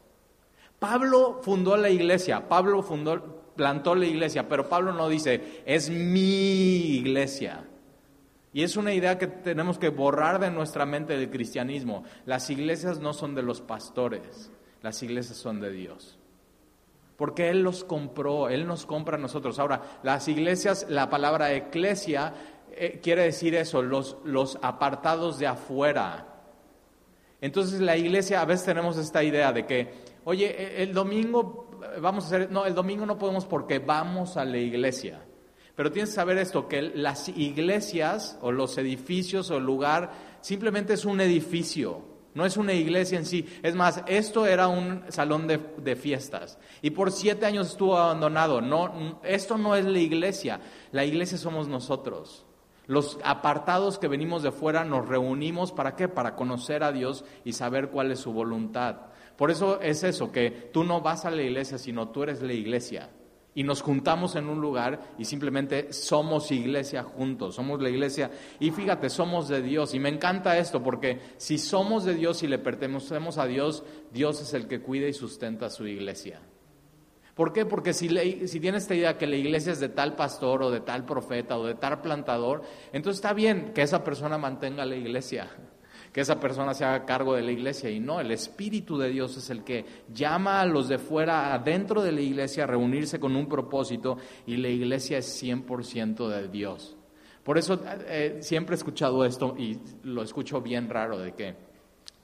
Pablo 0.78 1.40
fundó 1.42 1.76
la 1.76 1.90
iglesia, 1.90 2.48
Pablo 2.48 2.82
fundó, 2.82 3.52
plantó 3.54 3.94
la 3.94 4.06
iglesia, 4.06 4.48
pero 4.48 4.66
Pablo 4.66 4.94
no 4.94 5.10
dice, 5.10 5.62
es 5.66 5.90
mi 5.90 6.96
iglesia. 6.96 7.64
Y 8.54 8.62
es 8.62 8.76
una 8.76 8.94
idea 8.94 9.18
que 9.18 9.26
tenemos 9.26 9.78
que 9.78 9.90
borrar 9.90 10.38
de 10.38 10.50
nuestra 10.50 10.86
mente 10.86 11.18
del 11.18 11.28
cristianismo. 11.28 12.04
Las 12.24 12.48
iglesias 12.48 13.00
no 13.00 13.12
son 13.12 13.34
de 13.34 13.42
los 13.42 13.60
pastores, 13.60 14.50
las 14.80 15.02
iglesias 15.02 15.36
son 15.36 15.60
de 15.60 15.72
Dios. 15.72 16.18
Porque 17.16 17.50
Él 17.50 17.62
los 17.62 17.84
compró, 17.84 18.48
Él 18.48 18.66
nos 18.66 18.86
compra 18.86 19.16
a 19.16 19.20
nosotros. 19.20 19.58
Ahora, 19.58 19.82
las 20.04 20.28
iglesias, 20.28 20.86
la 20.88 21.10
palabra 21.10 21.52
eclesia 21.52 22.32
eh, 22.70 23.00
quiere 23.02 23.24
decir 23.24 23.56
eso, 23.56 23.82
los, 23.82 24.16
los 24.24 24.56
apartados 24.62 25.38
de 25.40 25.48
afuera. 25.48 26.28
Entonces 27.40 27.80
la 27.80 27.96
iglesia, 27.96 28.40
a 28.40 28.44
veces 28.44 28.66
tenemos 28.66 28.96
esta 28.96 29.22
idea 29.22 29.52
de 29.52 29.66
que, 29.66 29.92
oye, 30.24 30.46
e, 30.46 30.82
el 30.84 30.94
domingo 30.94 31.68
vamos 32.00 32.24
a 32.24 32.26
hacer, 32.28 32.50
no, 32.50 32.66
el 32.66 32.74
domingo 32.74 33.04
no 33.04 33.18
podemos 33.18 33.46
porque 33.46 33.80
vamos 33.80 34.36
a 34.36 34.44
la 34.44 34.58
iglesia. 34.58 35.20
Pero 35.76 35.90
tienes 35.90 36.10
que 36.10 36.16
saber 36.16 36.38
esto, 36.38 36.68
que 36.68 36.82
las 36.82 37.28
iglesias 37.28 38.38
o 38.40 38.52
los 38.52 38.78
edificios 38.78 39.50
o 39.50 39.56
el 39.56 39.64
lugar 39.64 40.12
simplemente 40.40 40.94
es 40.94 41.04
un 41.04 41.20
edificio, 41.20 42.02
no 42.34 42.44
es 42.44 42.56
una 42.56 42.72
iglesia 42.72 43.18
en 43.18 43.26
sí. 43.26 43.46
Es 43.62 43.74
más, 43.74 44.02
esto 44.06 44.46
era 44.46 44.68
un 44.68 45.04
salón 45.08 45.46
de, 45.48 45.96
fiestas 45.96 46.58
y 46.82 46.90
por 46.90 47.10
siete 47.10 47.46
años 47.46 47.70
estuvo 47.70 47.96
abandonado. 47.96 48.60
No, 48.60 49.20
esto 49.24 49.56
no 49.58 49.74
es 49.74 49.84
la 49.84 49.98
iglesia, 49.98 50.60
la 50.92 51.04
iglesia 51.04 51.38
somos 51.38 51.66
nosotros. 51.68 52.44
Los 52.86 53.18
apartados 53.24 53.98
que 53.98 54.08
venimos 54.08 54.42
de 54.42 54.52
fuera 54.52 54.84
nos 54.84 55.08
reunimos 55.08 55.72
para 55.72 55.96
qué? 55.96 56.06
Para 56.06 56.36
conocer 56.36 56.84
a 56.84 56.92
Dios 56.92 57.24
y 57.44 57.52
saber 57.52 57.88
cuál 57.88 58.12
es 58.12 58.20
su 58.20 58.32
voluntad. 58.32 58.96
Por 59.36 59.50
eso 59.50 59.80
es 59.80 60.04
eso, 60.04 60.30
que 60.30 60.50
tú 60.72 60.84
no 60.84 61.00
vas 61.00 61.24
a 61.24 61.30
la 61.30 61.42
iglesia, 61.42 61.78
sino 61.78 62.08
tú 62.08 62.24
eres 62.24 62.42
la 62.42 62.52
iglesia 62.52 63.08
y 63.54 63.62
nos 63.62 63.82
juntamos 63.82 64.36
en 64.36 64.48
un 64.48 64.60
lugar 64.60 65.00
y 65.18 65.24
simplemente 65.24 65.92
somos 65.92 66.50
iglesia 66.50 67.02
juntos, 67.02 67.54
somos 67.54 67.80
la 67.80 67.88
iglesia 67.88 68.30
y 68.58 68.70
fíjate, 68.70 69.08
somos 69.10 69.48
de 69.48 69.62
Dios 69.62 69.94
y 69.94 70.00
me 70.00 70.08
encanta 70.08 70.58
esto 70.58 70.82
porque 70.82 71.20
si 71.36 71.58
somos 71.58 72.04
de 72.04 72.14
Dios 72.14 72.42
y 72.42 72.48
le 72.48 72.58
pertenecemos 72.58 73.38
a 73.38 73.46
Dios, 73.46 73.84
Dios 74.12 74.40
es 74.42 74.54
el 74.54 74.66
que 74.66 74.80
cuida 74.80 75.06
y 75.06 75.12
sustenta 75.12 75.70
su 75.70 75.86
iglesia. 75.86 76.40
¿Por 77.34 77.52
qué? 77.52 77.66
Porque 77.66 77.92
si, 77.92 78.08
si 78.46 78.60
tienes 78.60 78.84
esta 78.84 78.94
idea 78.94 79.18
que 79.18 79.26
la 79.26 79.34
iglesia 79.34 79.72
es 79.72 79.80
de 79.80 79.88
tal 79.88 80.14
pastor 80.14 80.62
o 80.62 80.70
de 80.70 80.80
tal 80.80 81.04
profeta 81.04 81.58
o 81.58 81.66
de 81.66 81.74
tal 81.74 82.00
plantador, 82.00 82.62
entonces 82.92 83.18
está 83.18 83.32
bien 83.32 83.72
que 83.74 83.82
esa 83.82 84.04
persona 84.04 84.38
mantenga 84.38 84.84
la 84.84 84.94
iglesia 84.94 85.50
que 86.14 86.20
esa 86.20 86.38
persona 86.38 86.74
se 86.74 86.84
haga 86.84 87.04
cargo 87.04 87.34
de 87.34 87.42
la 87.42 87.50
iglesia 87.50 87.90
y 87.90 87.98
no, 87.98 88.20
el 88.20 88.30
Espíritu 88.30 88.96
de 88.96 89.08
Dios 89.10 89.36
es 89.36 89.50
el 89.50 89.64
que 89.64 89.84
llama 90.14 90.60
a 90.60 90.64
los 90.64 90.88
de 90.88 90.98
fuera 90.98 91.52
adentro 91.52 92.04
de 92.04 92.12
la 92.12 92.20
iglesia 92.20 92.62
a 92.62 92.66
reunirse 92.68 93.18
con 93.18 93.34
un 93.34 93.48
propósito 93.48 94.16
y 94.46 94.56
la 94.58 94.68
iglesia 94.68 95.18
es 95.18 95.42
100% 95.42 96.28
de 96.28 96.46
Dios. 96.46 96.96
Por 97.42 97.58
eso 97.58 97.82
eh, 98.06 98.38
siempre 98.42 98.76
he 98.76 98.78
escuchado 98.78 99.24
esto 99.24 99.56
y 99.58 99.76
lo 100.04 100.22
escucho 100.22 100.60
bien 100.60 100.88
raro 100.88 101.18
de 101.18 101.32
que 101.32 101.48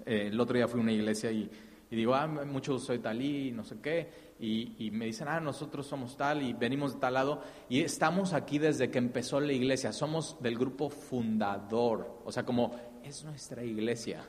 eh, 0.06 0.28
el 0.28 0.38
otro 0.38 0.54
día 0.54 0.68
fui 0.68 0.78
a 0.78 0.84
una 0.84 0.92
iglesia 0.92 1.32
y, 1.32 1.50
digo, 1.90 2.14
ah, 2.14 2.28
mucho 2.28 2.78
soy 2.78 3.00
talí, 3.00 3.50
no 3.50 3.64
sé 3.64 3.78
qué, 3.82 4.08
y, 4.38 4.86
y, 4.86 4.92
me 4.92 5.06
dicen, 5.06 5.26
ah, 5.26 5.40
nosotros 5.40 5.84
somos 5.84 6.16
tal 6.16 6.42
y 6.42 6.52
venimos 6.52 6.94
de 6.94 7.00
tal 7.00 7.14
lado 7.14 7.42
y 7.68 7.80
estamos 7.80 8.34
aquí 8.34 8.60
desde 8.60 8.88
que 8.88 8.98
empezó 8.98 9.40
la 9.40 9.52
iglesia, 9.52 9.92
somos 9.92 10.40
del 10.40 10.56
grupo 10.56 10.88
fundador, 10.90 12.20
o 12.24 12.30
sea, 12.30 12.44
como 12.44 12.89
es 13.04 13.24
nuestra 13.24 13.64
iglesia. 13.64 14.24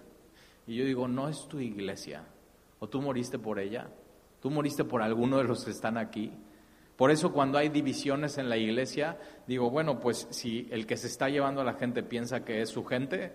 Y 0.67 0.75
yo 0.75 0.85
digo, 0.85 1.07
no 1.07 1.29
es 1.29 1.47
tu 1.47 1.59
iglesia. 1.59 2.23
¿O 2.79 2.87
tú 2.87 3.01
moriste 3.01 3.39
por 3.39 3.59
ella? 3.59 3.89
¿Tú 4.41 4.49
moriste 4.49 4.83
por 4.83 5.01
alguno 5.01 5.37
de 5.37 5.43
los 5.43 5.65
que 5.65 5.71
están 5.71 5.97
aquí? 5.97 6.31
Por 6.95 7.09
eso 7.09 7.31
cuando 7.31 7.57
hay 7.57 7.69
divisiones 7.69 8.37
en 8.37 8.49
la 8.49 8.57
iglesia, 8.57 9.17
digo, 9.47 9.69
bueno, 9.69 9.99
pues 9.99 10.27
si 10.29 10.67
el 10.71 10.85
que 10.85 10.97
se 10.97 11.07
está 11.07 11.29
llevando 11.29 11.61
a 11.61 11.63
la 11.63 11.73
gente 11.73 12.03
piensa 12.03 12.45
que 12.45 12.61
es 12.61 12.69
su 12.69 12.85
gente, 12.85 13.33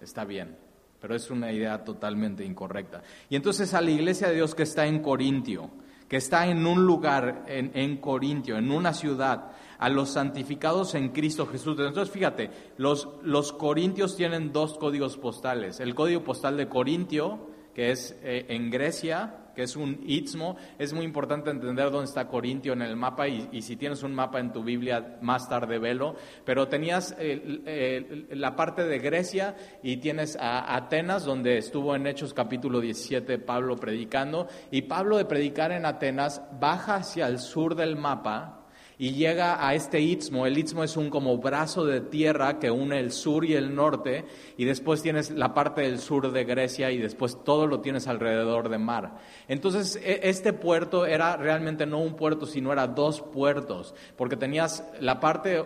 está 0.00 0.24
bien, 0.24 0.56
pero 1.00 1.14
es 1.14 1.30
una 1.30 1.52
idea 1.52 1.84
totalmente 1.84 2.44
incorrecta. 2.44 3.02
Y 3.28 3.36
entonces 3.36 3.74
a 3.74 3.82
la 3.82 3.90
iglesia 3.90 4.28
de 4.28 4.36
Dios 4.36 4.54
que 4.54 4.62
está 4.62 4.86
en 4.86 5.00
Corintio, 5.00 5.70
que 6.14 6.18
está 6.18 6.46
en 6.46 6.64
un 6.64 6.86
lugar, 6.86 7.42
en, 7.48 7.72
en 7.74 7.96
Corintio, 7.96 8.56
en 8.56 8.70
una 8.70 8.94
ciudad, 8.94 9.50
a 9.80 9.88
los 9.88 10.10
santificados 10.10 10.94
en 10.94 11.08
Cristo 11.08 11.44
Jesús. 11.44 11.76
Entonces, 11.76 12.08
fíjate, 12.08 12.52
los, 12.76 13.08
los 13.24 13.52
corintios 13.52 14.14
tienen 14.14 14.52
dos 14.52 14.78
códigos 14.78 15.16
postales. 15.16 15.80
El 15.80 15.96
código 15.96 16.22
postal 16.22 16.56
de 16.56 16.68
Corintio, 16.68 17.48
que 17.74 17.90
es 17.90 18.16
eh, 18.22 18.46
en 18.50 18.70
Grecia, 18.70 19.43
que 19.54 19.62
es 19.62 19.76
un 19.76 20.00
istmo. 20.06 20.56
Es 20.78 20.92
muy 20.92 21.04
importante 21.04 21.50
entender 21.50 21.90
dónde 21.90 22.06
está 22.06 22.28
Corintio 22.28 22.72
en 22.72 22.82
el 22.82 22.96
mapa 22.96 23.28
y, 23.28 23.62
si 23.62 23.76
tienes 23.76 24.02
un 24.02 24.14
mapa 24.14 24.40
en 24.40 24.52
tu 24.52 24.62
Biblia, 24.62 25.18
más 25.20 25.48
tarde 25.48 25.78
velo. 25.78 26.16
Pero 26.44 26.68
tenías 26.68 27.16
la 28.30 28.56
parte 28.56 28.84
de 28.84 28.98
Grecia 28.98 29.56
y 29.82 29.98
tienes 29.98 30.36
a 30.36 30.74
Atenas, 30.76 31.24
donde 31.24 31.58
estuvo 31.58 31.94
en 31.94 32.06
Hechos 32.06 32.34
capítulo 32.34 32.80
17 32.80 33.38
Pablo 33.38 33.76
predicando. 33.76 34.48
Y 34.70 34.82
Pablo 34.82 35.16
de 35.16 35.24
predicar 35.24 35.72
en 35.72 35.86
Atenas 35.86 36.42
baja 36.58 36.96
hacia 36.96 37.26
el 37.26 37.38
sur 37.38 37.74
del 37.74 37.96
mapa 37.96 38.63
y 38.98 39.12
llega 39.12 39.66
a 39.66 39.74
este 39.74 40.00
istmo. 40.00 40.46
El 40.46 40.58
istmo 40.58 40.84
es 40.84 40.96
un 40.96 41.10
como 41.10 41.36
brazo 41.38 41.84
de 41.84 42.00
tierra 42.00 42.58
que 42.58 42.70
une 42.70 43.00
el 43.00 43.12
sur 43.12 43.44
y 43.44 43.54
el 43.54 43.74
norte 43.74 44.24
y 44.56 44.64
después 44.64 45.02
tienes 45.02 45.30
la 45.30 45.54
parte 45.54 45.82
del 45.82 45.98
sur 45.98 46.30
de 46.30 46.44
Grecia 46.44 46.90
y 46.90 46.98
después 46.98 47.42
todo 47.44 47.66
lo 47.66 47.80
tienes 47.80 48.06
alrededor 48.06 48.68
de 48.68 48.78
mar. 48.78 49.18
Entonces 49.48 49.96
e, 49.96 50.20
este 50.24 50.52
puerto 50.52 51.06
era 51.06 51.36
realmente 51.36 51.86
no 51.86 51.98
un 51.98 52.14
puerto, 52.14 52.46
sino 52.46 52.72
era 52.72 52.86
dos 52.86 53.20
puertos, 53.20 53.94
porque 54.16 54.36
tenías 54.36 54.84
la 55.00 55.20
parte 55.20 55.58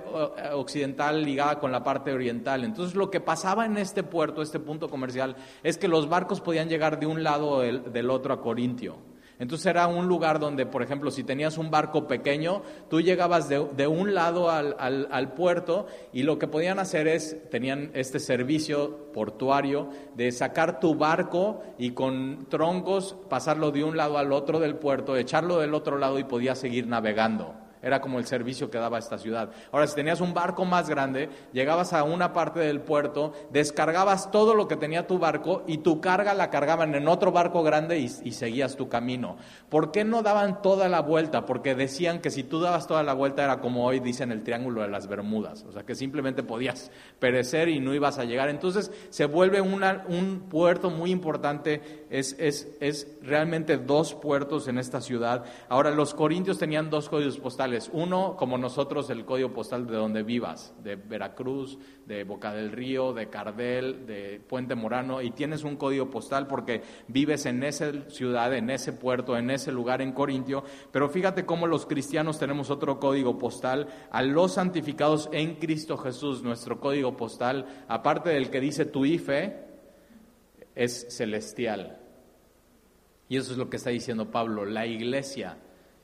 occidental 0.52 1.22
ligada 1.22 1.58
con 1.58 1.72
la 1.72 1.84
parte 1.84 2.12
oriental. 2.12 2.64
Entonces 2.64 2.94
lo 2.94 3.10
que 3.10 3.20
pasaba 3.20 3.66
en 3.66 3.76
este 3.76 4.02
puerto, 4.02 4.42
este 4.42 4.60
punto 4.60 4.88
comercial, 4.88 5.36
es 5.62 5.78
que 5.78 5.88
los 5.88 6.08
barcos 6.08 6.40
podían 6.40 6.68
llegar 6.68 6.98
de 6.98 7.06
un 7.06 7.22
lado 7.22 7.48
o 7.48 7.60
del 7.60 8.10
otro 8.10 8.34
a 8.34 8.40
Corintio. 8.40 9.07
Entonces 9.38 9.66
era 9.66 9.86
un 9.86 10.08
lugar 10.08 10.40
donde, 10.40 10.66
por 10.66 10.82
ejemplo, 10.82 11.10
si 11.10 11.22
tenías 11.22 11.58
un 11.58 11.70
barco 11.70 12.06
pequeño, 12.08 12.62
tú 12.90 13.00
llegabas 13.00 13.48
de, 13.48 13.86
un 13.86 14.14
lado 14.14 14.50
al, 14.50 14.74
al, 14.78 15.32
puerto 15.34 15.86
y 16.12 16.24
lo 16.24 16.38
que 16.38 16.48
podían 16.48 16.78
hacer 16.78 17.06
es, 17.06 17.48
tenían 17.50 17.90
este 17.94 18.18
servicio 18.18 19.12
portuario 19.12 19.90
de 20.16 20.32
sacar 20.32 20.80
tu 20.80 20.96
barco 20.96 21.62
y 21.78 21.92
con 21.92 22.46
troncos 22.48 23.16
pasarlo 23.28 23.70
de 23.70 23.84
un 23.84 23.96
lado 23.96 24.18
al 24.18 24.32
otro 24.32 24.58
del 24.58 24.74
puerto, 24.74 25.16
echarlo 25.16 25.58
del 25.58 25.74
otro 25.74 25.98
lado 25.98 26.18
y 26.18 26.24
podías 26.24 26.58
seguir 26.58 26.88
navegando. 26.88 27.67
Era 27.82 28.00
como 28.00 28.18
el 28.18 28.26
servicio 28.26 28.70
que 28.70 28.78
daba 28.78 28.98
esta 28.98 29.18
ciudad. 29.18 29.50
Ahora, 29.72 29.86
si 29.86 29.94
tenías 29.94 30.20
un 30.20 30.34
barco 30.34 30.64
más 30.64 30.88
grande, 30.88 31.28
llegabas 31.52 31.92
a 31.92 32.02
una 32.04 32.32
parte 32.32 32.60
del 32.60 32.80
puerto, 32.80 33.32
descargabas 33.50 34.30
todo 34.30 34.54
lo 34.54 34.68
que 34.68 34.76
tenía 34.76 35.06
tu 35.06 35.18
barco 35.18 35.62
y 35.66 35.78
tu 35.78 36.00
carga 36.00 36.34
la 36.34 36.50
cargaban 36.50 36.94
en 36.94 37.08
otro 37.08 37.32
barco 37.32 37.62
grande 37.62 37.98
y, 37.98 38.08
seguías 38.08 38.76
tu 38.76 38.88
camino. 38.88 39.36
¿Por 39.68 39.90
qué 39.90 40.04
no 40.04 40.22
daban 40.22 40.62
toda 40.62 40.88
la 40.88 41.00
vuelta? 41.00 41.44
Porque 41.44 41.74
decían 41.74 42.20
que 42.20 42.30
si 42.30 42.44
tú 42.44 42.60
dabas 42.60 42.86
toda 42.86 43.02
la 43.02 43.14
vuelta 43.14 43.44
era 43.44 43.60
como 43.60 43.84
hoy 43.84 44.00
dicen 44.00 44.30
el 44.30 44.42
Triángulo 44.42 44.82
de 44.82 44.88
las 44.88 45.08
Bermudas. 45.08 45.64
O 45.68 45.72
sea, 45.72 45.82
que 45.82 45.94
simplemente 45.94 46.42
podías 46.42 46.90
perecer 47.18 47.68
y 47.68 47.80
no 47.80 47.94
ibas 47.94 48.18
a 48.18 48.24
llegar. 48.24 48.48
Entonces 48.48 48.92
se 49.10 49.24
vuelve 49.24 49.60
un 49.60 50.46
puerto 50.48 50.90
muy 50.90 51.10
importante. 51.10 52.06
Es, 52.10 52.34
es, 52.38 52.68
es 52.80 53.18
realmente 53.22 53.76
dos 53.76 54.14
puertos 54.14 54.68
en 54.68 54.78
esta 54.78 55.00
ciudad. 55.00 55.44
Ahora, 55.68 55.90
los 55.90 56.14
corintios 56.14 56.58
tenían 56.58 56.90
dos 56.90 57.08
códigos 57.08 57.38
postales 57.38 57.90
uno, 57.92 58.36
como 58.36 58.58
nosotros, 58.58 59.10
el 59.10 59.24
código 59.24 59.52
postal 59.52 59.86
de 59.86 59.96
donde 59.96 60.22
vivas, 60.22 60.74
de 60.82 60.96
Veracruz, 60.96 61.78
de 62.06 62.24
Boca 62.24 62.52
del 62.52 62.72
Río, 62.72 63.12
de 63.12 63.28
Cardel, 63.28 64.06
de 64.06 64.40
Puente 64.46 64.74
Morano, 64.74 65.20
y 65.20 65.30
tienes 65.30 65.64
un 65.64 65.76
código 65.76 66.10
postal 66.10 66.46
porque 66.46 66.82
vives 67.08 67.46
en 67.46 67.62
esa 67.62 67.92
ciudad, 68.08 68.54
en 68.54 68.70
ese 68.70 68.92
puerto, 68.92 69.36
en 69.36 69.50
ese 69.50 69.72
lugar 69.72 70.00
en 70.02 70.12
Corintio. 70.12 70.64
Pero 70.90 71.08
fíjate 71.08 71.44
cómo 71.44 71.66
los 71.66 71.86
cristianos 71.86 72.38
tenemos 72.38 72.70
otro 72.70 72.98
código 72.98 73.38
postal, 73.38 73.88
a 74.10 74.22
los 74.22 74.54
santificados 74.54 75.28
en 75.32 75.56
Cristo 75.56 75.96
Jesús, 75.98 76.42
nuestro 76.42 76.80
código 76.80 77.16
postal, 77.16 77.66
aparte 77.88 78.30
del 78.30 78.50
que 78.50 78.60
dice 78.60 78.84
tu 78.86 79.04
IFE, 79.04 79.67
es 80.78 81.06
celestial. 81.10 82.00
Y 83.28 83.36
eso 83.36 83.52
es 83.52 83.58
lo 83.58 83.68
que 83.68 83.76
está 83.76 83.90
diciendo 83.90 84.30
Pablo, 84.30 84.64
la 84.64 84.86
iglesia 84.86 85.58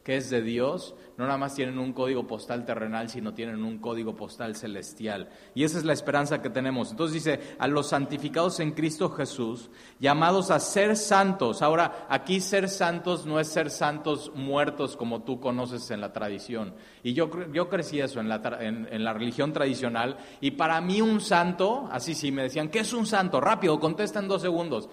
que 0.05 0.17
es 0.17 0.29
de 0.29 0.43
Dios, 0.43 0.95
no 1.17 1.27
nada 1.27 1.39
más 1.39 1.55
tienen 1.55 1.79
un 1.79 1.93
código 1.93 2.27
postal 2.27 2.65
terrenal, 2.65 3.09
sino 3.09 3.35
tienen 3.35 3.63
un 3.63 3.79
código 3.79 4.17
postal 4.17 4.57
celestial. 4.57 5.29
Y 5.55 5.63
esa 5.63 5.79
es 5.79 5.85
la 5.85 5.93
esperanza 5.93 6.43
que 6.43 6.51
tenemos. 6.51 6.91
Entonces 6.91 7.15
dice, 7.15 7.41
a 7.59 7.69
los 7.69 7.91
santificados 7.91 8.59
en 8.59 8.73
Cristo 8.73 9.11
Jesús, 9.11 9.71
llamados 10.01 10.51
a 10.51 10.59
ser 10.59 10.97
santos. 10.97 11.63
Ahora, 11.63 12.07
aquí 12.09 12.41
ser 12.41 12.69
santos 12.69 13.27
no 13.27 13.39
es 13.39 13.49
ser 13.49 13.71
santos 13.71 14.33
muertos 14.35 14.97
como 14.97 15.23
tú 15.23 15.39
conoces 15.39 15.91
en 15.93 16.01
la 16.01 16.13
tradición. 16.13 16.75
Y 17.05 17.13
yo, 17.13 17.31
yo 17.53 17.69
crecí 17.69 18.01
eso 18.01 18.19
en 18.19 18.29
la, 18.29 18.41
en, 18.61 19.05
la 19.05 19.13
religión 19.13 19.53
tradicional. 19.53 20.17
Y 20.41 20.53
para 20.53 20.81
mí 20.81 21.01
un 21.01 21.21
santo, 21.21 21.89
así 21.93 22.15
sí, 22.15 22.33
me 22.33 22.43
decían, 22.43 22.69
¿qué 22.69 22.81
es 22.81 22.93
un 22.93 23.07
santo? 23.07 23.41
Rápido, 23.41 23.79
contesta 23.79 24.19
en 24.19 24.27
dos 24.27 24.43
segundos. 24.43 24.89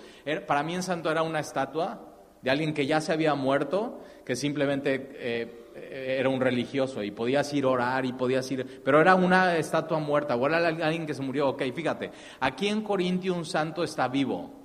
Para 0.48 0.62
mí 0.62 0.75
un 0.75 0.84
santo 0.84 1.10
era 1.10 1.24
una 1.24 1.40
estatua 1.40 2.08
de 2.42 2.51
alguien 2.51 2.74
que 2.74 2.86
ya 2.86 3.01
se 3.01 3.12
había 3.13 3.36
muerto, 3.36 4.01
que 4.25 4.36
simplemente 4.36 5.10
eh, 5.13 5.61
era 5.75 6.30
un 6.30 6.42
religioso 6.42 7.04
y 7.04 7.12
podías 7.12 7.54
ir 7.54 7.66
a 7.66 7.70
orar 7.70 8.06
y 8.06 8.13
podías 8.13 8.50
ir, 8.51 8.82
pero 8.84 9.00
era 9.01 9.16
una 9.16 9.58
estatua 9.58 10.00
muerta 10.00 10.36
o 10.36 10.48
era 10.48 10.68
alguien 10.68 11.06
que 11.06 11.13
se 11.13 11.22
murió. 11.22 11.50
Ok, 11.50 11.63
fíjate, 11.74 12.12
aquí 12.40 12.68
en 12.68 12.82
Corintio 12.82 13.34
un 13.34 13.46
santo 13.46 13.84
está 13.84 14.08
vivo. 14.08 14.60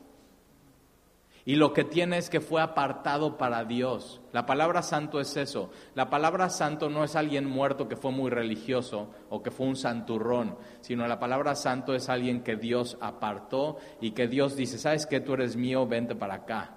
Y 1.44 1.54
lo 1.54 1.72
que 1.72 1.84
tiene 1.84 2.18
es 2.18 2.28
que 2.28 2.40
fue 2.40 2.60
apartado 2.60 3.38
para 3.38 3.64
Dios. 3.64 4.20
La 4.32 4.46
palabra 4.46 4.82
santo 4.82 5.20
es 5.20 5.36
eso. 5.36 5.70
La 5.94 6.10
palabra 6.10 6.50
santo 6.50 6.90
no 6.90 7.04
es 7.04 7.14
alguien 7.14 7.48
muerto 7.48 7.86
que 7.86 7.94
fue 7.94 8.10
muy 8.10 8.30
religioso 8.30 9.12
o 9.30 9.44
que 9.44 9.52
fue 9.52 9.68
un 9.68 9.76
santurrón, 9.76 10.58
sino 10.80 11.06
la 11.06 11.20
palabra 11.20 11.54
santo 11.54 11.94
es 11.94 12.08
alguien 12.08 12.42
que 12.42 12.56
Dios 12.56 12.98
apartó 13.00 13.76
y 14.00 14.10
que 14.10 14.26
Dios 14.26 14.56
dice, 14.56 14.76
¿sabes 14.76 15.06
qué? 15.06 15.20
Tú 15.20 15.34
eres 15.34 15.54
mío, 15.54 15.86
vente 15.86 16.16
para 16.16 16.34
acá 16.34 16.76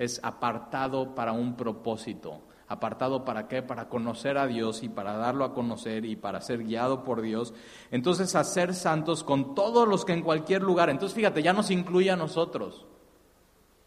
es 0.00 0.18
apartado 0.24 1.14
para 1.14 1.32
un 1.32 1.54
propósito. 1.54 2.40
¿Apartado 2.70 3.24
para 3.24 3.48
qué? 3.48 3.62
Para 3.62 3.88
conocer 3.88 4.38
a 4.38 4.46
Dios 4.46 4.84
y 4.84 4.88
para 4.88 5.16
darlo 5.16 5.44
a 5.44 5.52
conocer 5.52 6.04
y 6.04 6.14
para 6.14 6.40
ser 6.40 6.62
guiado 6.62 7.02
por 7.02 7.20
Dios. 7.20 7.52
Entonces, 7.90 8.36
a 8.36 8.44
ser 8.44 8.74
santos 8.74 9.24
con 9.24 9.56
todos 9.56 9.88
los 9.88 10.04
que 10.04 10.12
en 10.12 10.22
cualquier 10.22 10.62
lugar. 10.62 10.88
Entonces, 10.88 11.16
fíjate, 11.16 11.42
ya 11.42 11.52
nos 11.52 11.72
incluye 11.72 12.12
a 12.12 12.16
nosotros. 12.16 12.86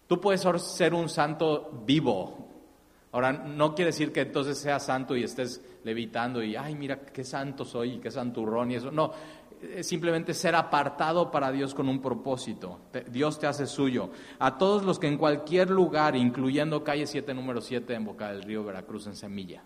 Tú 0.08 0.20
puedes 0.20 0.46
ser 0.60 0.94
un 0.94 1.08
santo 1.08 1.72
vivo. 1.86 2.50
Ahora, 3.14 3.32
no 3.32 3.74
quiere 3.74 3.92
decir 3.92 4.12
que 4.12 4.20
entonces 4.20 4.58
seas 4.58 4.86
santo 4.86 5.16
y 5.16 5.24
estés 5.24 5.64
levitando 5.86 6.44
y, 6.44 6.58
ay, 6.58 6.76
mira 6.76 7.06
qué 7.06 7.24
santo 7.24 7.64
soy 7.64 7.94
y 7.94 8.00
qué 8.00 8.12
santurrón 8.12 8.72
y 8.72 8.76
eso. 8.76 8.92
No, 8.92 9.14
simplemente 9.82 10.34
ser 10.34 10.56
apartado 10.56 11.32
para 11.32 11.52
Dios 11.52 11.74
con 11.74 11.90
un 11.90 12.02
propósito. 12.02 12.80
Dios 13.10 13.40
te 13.40 13.48
hace 13.48 13.66
suyo. 13.66 14.10
A 14.40 14.58
todos 14.58 14.84
los 14.84 15.00
que 15.00 15.08
en 15.08 15.18
cualquier 15.18 15.70
lugar, 15.70 16.16
incluyendo 16.16 16.84
calle 16.84 17.08
7, 17.08 17.34
número 17.34 17.62
7 17.62 17.94
en 17.94 18.06
Boca 18.06 18.32
del 18.32 18.44
Río, 18.44 18.64
Veracruz, 18.64 19.08
en 19.08 19.16
Semilla. 19.16 19.64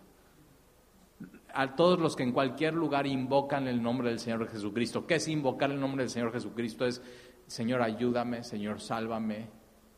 A 1.53 1.75
todos 1.75 1.99
los 1.99 2.15
que 2.15 2.23
en 2.23 2.31
cualquier 2.31 2.73
lugar 2.73 3.07
invocan 3.07 3.67
el 3.67 3.81
nombre 3.81 4.09
del 4.09 4.19
Señor 4.19 4.47
Jesucristo. 4.49 5.07
¿Qué 5.07 5.15
es 5.15 5.27
invocar 5.27 5.71
el 5.71 5.79
nombre 5.79 6.03
del 6.03 6.11
Señor 6.11 6.31
Jesucristo? 6.31 6.85
Es, 6.85 7.01
Señor, 7.47 7.81
ayúdame, 7.81 8.43
Señor, 8.43 8.81
sálvame, 8.81 9.47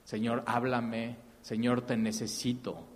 Señor, 0.04 0.44
háblame, 0.46 1.18
Señor, 1.42 1.82
te 1.82 1.98
necesito. 1.98 2.89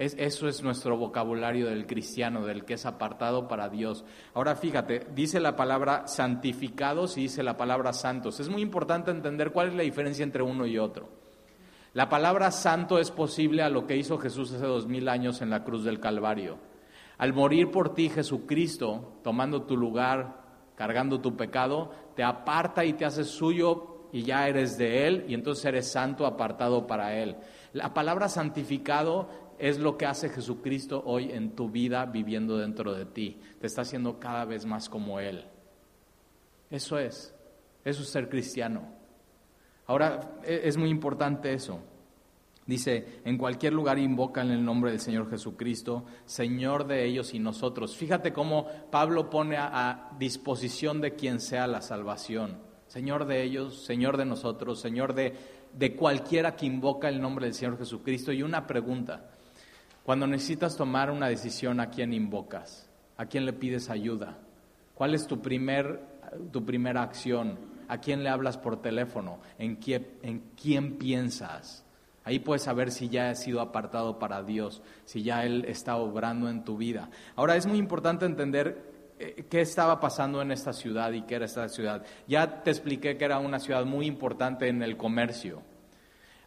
Eso 0.00 0.48
es 0.48 0.62
nuestro 0.62 0.96
vocabulario 0.96 1.66
del 1.66 1.86
cristiano, 1.86 2.46
del 2.46 2.64
que 2.64 2.74
es 2.74 2.86
apartado 2.86 3.46
para 3.48 3.68
Dios. 3.68 4.04
Ahora 4.32 4.56
fíjate, 4.56 5.06
dice 5.14 5.40
la 5.40 5.56
palabra 5.56 6.06
santificados 6.06 7.18
y 7.18 7.22
dice 7.22 7.42
la 7.42 7.58
palabra 7.58 7.92
santos. 7.92 8.40
Es 8.40 8.48
muy 8.48 8.62
importante 8.62 9.10
entender 9.10 9.52
cuál 9.52 9.68
es 9.68 9.74
la 9.74 9.82
diferencia 9.82 10.22
entre 10.22 10.42
uno 10.42 10.64
y 10.64 10.78
otro. 10.78 11.10
La 11.92 12.08
palabra 12.08 12.50
santo 12.50 12.98
es 12.98 13.10
posible 13.10 13.62
a 13.62 13.68
lo 13.68 13.86
que 13.86 13.96
hizo 13.96 14.16
Jesús 14.16 14.52
hace 14.52 14.64
dos 14.64 14.86
mil 14.86 15.06
años 15.06 15.42
en 15.42 15.50
la 15.50 15.64
cruz 15.64 15.84
del 15.84 16.00
Calvario. 16.00 16.56
Al 17.18 17.34
morir 17.34 17.70
por 17.70 17.92
ti, 17.92 18.08
Jesucristo, 18.08 19.18
tomando 19.22 19.64
tu 19.64 19.76
lugar, 19.76 20.40
cargando 20.76 21.20
tu 21.20 21.36
pecado, 21.36 21.90
te 22.16 22.22
aparta 22.22 22.86
y 22.86 22.94
te 22.94 23.04
hace 23.04 23.24
suyo 23.24 24.08
y 24.12 24.22
ya 24.22 24.48
eres 24.48 24.78
de 24.78 25.06
Él 25.06 25.26
y 25.28 25.34
entonces 25.34 25.66
eres 25.66 25.92
santo 25.92 26.24
apartado 26.24 26.86
para 26.86 27.18
Él. 27.18 27.36
La 27.74 27.92
palabra 27.92 28.28
santificado 28.28 29.49
es 29.60 29.78
lo 29.78 29.98
que 29.98 30.06
hace 30.06 30.30
Jesucristo 30.30 31.02
hoy 31.04 31.30
en 31.30 31.54
tu 31.54 31.68
vida 31.68 32.06
viviendo 32.06 32.56
dentro 32.56 32.94
de 32.94 33.04
ti. 33.04 33.38
Te 33.60 33.66
está 33.66 33.82
haciendo 33.82 34.18
cada 34.18 34.46
vez 34.46 34.64
más 34.64 34.88
como 34.88 35.20
Él. 35.20 35.44
Eso 36.70 36.98
es, 36.98 37.34
eso 37.84 38.02
es 38.02 38.08
ser 38.08 38.28
cristiano. 38.28 38.88
Ahora, 39.86 40.38
e, 40.44 40.62
es 40.64 40.76
muy 40.76 40.88
importante 40.88 41.52
eso. 41.52 41.80
Dice, 42.64 43.20
en 43.24 43.36
cualquier 43.36 43.72
lugar 43.72 43.98
invocan 43.98 44.50
el 44.50 44.64
nombre 44.64 44.92
del 44.92 45.00
Señor 45.00 45.28
Jesucristo, 45.28 46.04
Señor 46.24 46.86
de 46.86 47.04
ellos 47.04 47.34
y 47.34 47.38
nosotros. 47.38 47.96
Fíjate 47.96 48.32
cómo 48.32 48.66
Pablo 48.90 49.28
pone 49.28 49.56
a, 49.58 50.12
disposición 50.18 51.00
de 51.00 51.16
quien 51.16 51.40
sea 51.40 51.66
la 51.66 51.82
salvación. 51.82 52.58
Señor 52.86 53.26
de 53.26 53.42
ellos, 53.42 53.84
Señor 53.84 54.16
de 54.16 54.24
nosotros, 54.24 54.80
Señor 54.80 55.14
de, 55.14 55.34
de 55.72 55.96
cualquiera 55.96 56.54
que 56.54 56.66
invoca 56.66 57.08
el 57.08 57.20
nombre 57.20 57.46
del 57.46 57.54
Señor 57.54 57.76
Jesucristo. 57.76 58.32
Y 58.32 58.42
una 58.42 58.66
pregunta, 58.66 59.30
cuando 60.02 60.26
necesitas 60.26 60.76
tomar 60.76 61.10
una 61.10 61.28
decisión, 61.28 61.80
¿a 61.80 61.90
quién 61.90 62.12
invocas? 62.12 62.88
¿A 63.16 63.26
quién 63.26 63.44
le 63.44 63.52
pides 63.52 63.90
ayuda? 63.90 64.38
¿Cuál 64.94 65.14
es 65.14 65.26
tu, 65.26 65.40
primer, 65.40 66.00
tu 66.52 66.64
primera 66.64 67.02
acción? 67.02 67.58
¿A 67.88 67.98
quién 67.98 68.22
le 68.22 68.30
hablas 68.30 68.56
por 68.56 68.80
teléfono? 68.80 69.40
¿En 69.58 69.76
quién, 69.76 70.08
¿En 70.22 70.42
quién 70.60 70.96
piensas? 70.96 71.84
Ahí 72.24 72.38
puedes 72.38 72.62
saber 72.62 72.90
si 72.90 73.08
ya 73.08 73.30
has 73.30 73.42
sido 73.42 73.60
apartado 73.60 74.18
para 74.18 74.42
Dios, 74.42 74.82
si 75.04 75.22
ya 75.22 75.44
Él 75.44 75.64
está 75.66 75.96
obrando 75.96 76.48
en 76.48 76.64
tu 76.64 76.76
vida. 76.76 77.10
Ahora 77.34 77.56
es 77.56 77.66
muy 77.66 77.78
importante 77.78 78.26
entender 78.26 79.14
eh, 79.18 79.44
qué 79.50 79.60
estaba 79.60 80.00
pasando 80.00 80.40
en 80.40 80.50
esta 80.50 80.72
ciudad 80.72 81.12
y 81.12 81.22
qué 81.22 81.36
era 81.36 81.44
esta 81.44 81.68
ciudad. 81.68 82.04
Ya 82.26 82.62
te 82.62 82.70
expliqué 82.70 83.16
que 83.16 83.24
era 83.24 83.38
una 83.38 83.58
ciudad 83.58 83.84
muy 83.84 84.06
importante 84.06 84.68
en 84.68 84.82
el 84.82 84.96
comercio. 84.96 85.62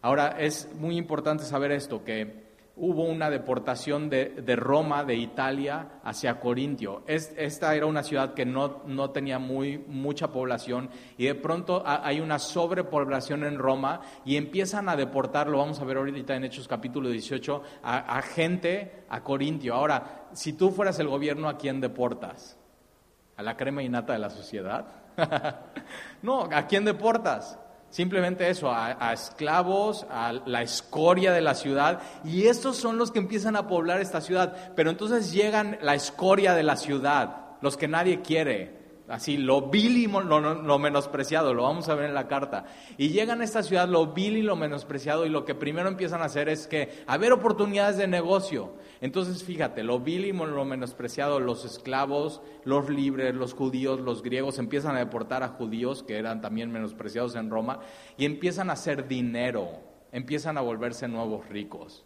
Ahora 0.02 0.36
es 0.40 0.74
muy 0.76 0.98
importante 0.98 1.44
saber 1.44 1.72
esto, 1.72 2.04
que 2.04 2.43
hubo 2.76 3.04
una 3.04 3.30
deportación 3.30 4.10
de, 4.10 4.56
Roma, 4.56 5.04
de 5.04 5.16
Italia, 5.16 6.00
hacia 6.04 6.40
Corintio. 6.40 7.04
esta 7.06 7.76
era 7.76 7.86
una 7.86 8.02
ciudad 8.02 8.34
que 8.34 8.46
no, 8.46 8.82
no, 8.88 9.12
tenía 9.12 9.38
muy, 9.38 9.78
mucha 9.78 10.32
población 10.32 10.90
y 11.18 11.26
de 11.26 11.36
pronto 11.36 11.84
hay 11.86 12.20
una 12.20 12.40
sobrepoblación 12.40 13.44
en 13.44 13.60
Roma 13.60 14.02
y 14.26 14.38
empiezan 14.38 14.90
a 14.90 14.96
deportar, 14.96 15.48
lo 15.48 15.60
vamos 15.60 15.80
a 15.80 15.86
ver 15.86 15.98
ahorita 15.98 16.36
en 16.36 16.46
Hechos 16.46 16.68
capítulo 16.68 17.10
18, 17.10 17.62
a, 17.84 18.18
a 18.18 18.22
gente 18.24 19.04
a 19.10 19.22
Corintio. 19.22 19.76
Ahora, 19.76 20.28
si 20.34 20.54
tú 20.54 20.72
fueras 20.72 20.98
el 21.00 21.08
gobierno, 21.08 21.50
¿a 21.50 21.58
quién 21.58 21.80
deportas? 21.80 22.58
¿A 23.38 23.44
la 23.44 23.56
crema 23.56 23.84
innata 23.84 24.14
de 24.14 24.20
la 24.20 24.30
sociedad? 24.32 24.86
no, 26.24 26.50
¿a 26.52 26.66
quién 26.66 26.86
deportas? 26.86 27.60
Simplemente 27.94 28.50
eso, 28.50 28.72
a, 28.74 29.14
esclavos, 29.14 30.08
a 30.10 30.34
la 30.48 30.64
escoria 30.64 31.32
de 31.32 31.42
la 31.42 31.54
ciudad. 31.54 32.02
Y 32.26 32.48
estos 32.48 32.76
son 32.76 32.98
los 32.98 33.12
que 33.12 33.20
empiezan 33.20 33.56
a 33.56 33.68
poblar 33.68 34.02
esta 34.02 34.20
ciudad. 34.20 34.74
Pero 34.76 34.90
entonces 34.90 35.32
llegan 35.32 35.78
la 35.80 35.94
escoria 35.94 36.56
de 36.56 36.64
la 36.64 36.76
ciudad, 36.76 37.52
los 37.62 37.78
que 37.78 37.88
nadie 37.88 38.24
quiere, 38.24 38.83
así 39.08 39.38
lo 39.38 39.70
vil 39.70 39.98
y 39.98 40.08
lo, 40.08 40.80
menospreciado, 40.80 41.54
lo 41.54 41.64
vamos 41.64 41.90
a 41.90 41.96
ver 41.96 42.06
en 42.06 42.14
la 42.14 42.28
carta. 42.28 42.66
Y 42.98 43.10
llegan 43.10 43.42
a 43.42 43.44
esta 43.44 43.64
ciudad 43.64 43.88
lo 43.88 44.14
vil 44.14 44.38
y 44.38 44.42
lo 44.42 44.56
menospreciado 44.56 45.26
y 45.26 45.30
lo 45.30 45.46
que 45.46 45.56
primero 45.56 45.88
empiezan 45.88 46.22
a 46.22 46.26
hacer 46.26 46.50
es 46.50 46.68
que 46.68 47.04
haber 47.08 47.34
oportunidades 47.34 47.98
de 47.98 48.08
negocio. 48.08 48.74
Entonces 49.02 49.44
fíjate, 49.44 49.84
lo 49.84 50.00
vil 50.00 50.26
y 50.26 50.32
lo 50.32 50.66
menospreciado, 50.66 51.40
los 51.40 51.66
esclavos, 51.66 52.42
los 52.64 52.90
libres, 52.90 53.36
los 53.36 53.54
judíos, 53.54 54.00
los 54.00 54.24
griegos 54.24 54.60
empiezan 54.60 54.96
a 54.96 55.00
deportar 55.00 55.44
a 55.44 55.50
judíos 55.50 56.04
que 56.04 56.18
eran 56.18 56.42
también 56.42 56.72
menospreciados 56.72 57.36
en 57.36 57.50
Roma 57.50 57.80
y 58.18 58.26
empiezan 58.26 58.70
a 58.70 58.74
hacer 58.74 59.08
dinero, 59.08 59.70
empiezan 60.12 60.58
a 60.58 60.62
volverse 60.62 61.08
nuevos 61.08 61.48
ricos. 61.50 62.06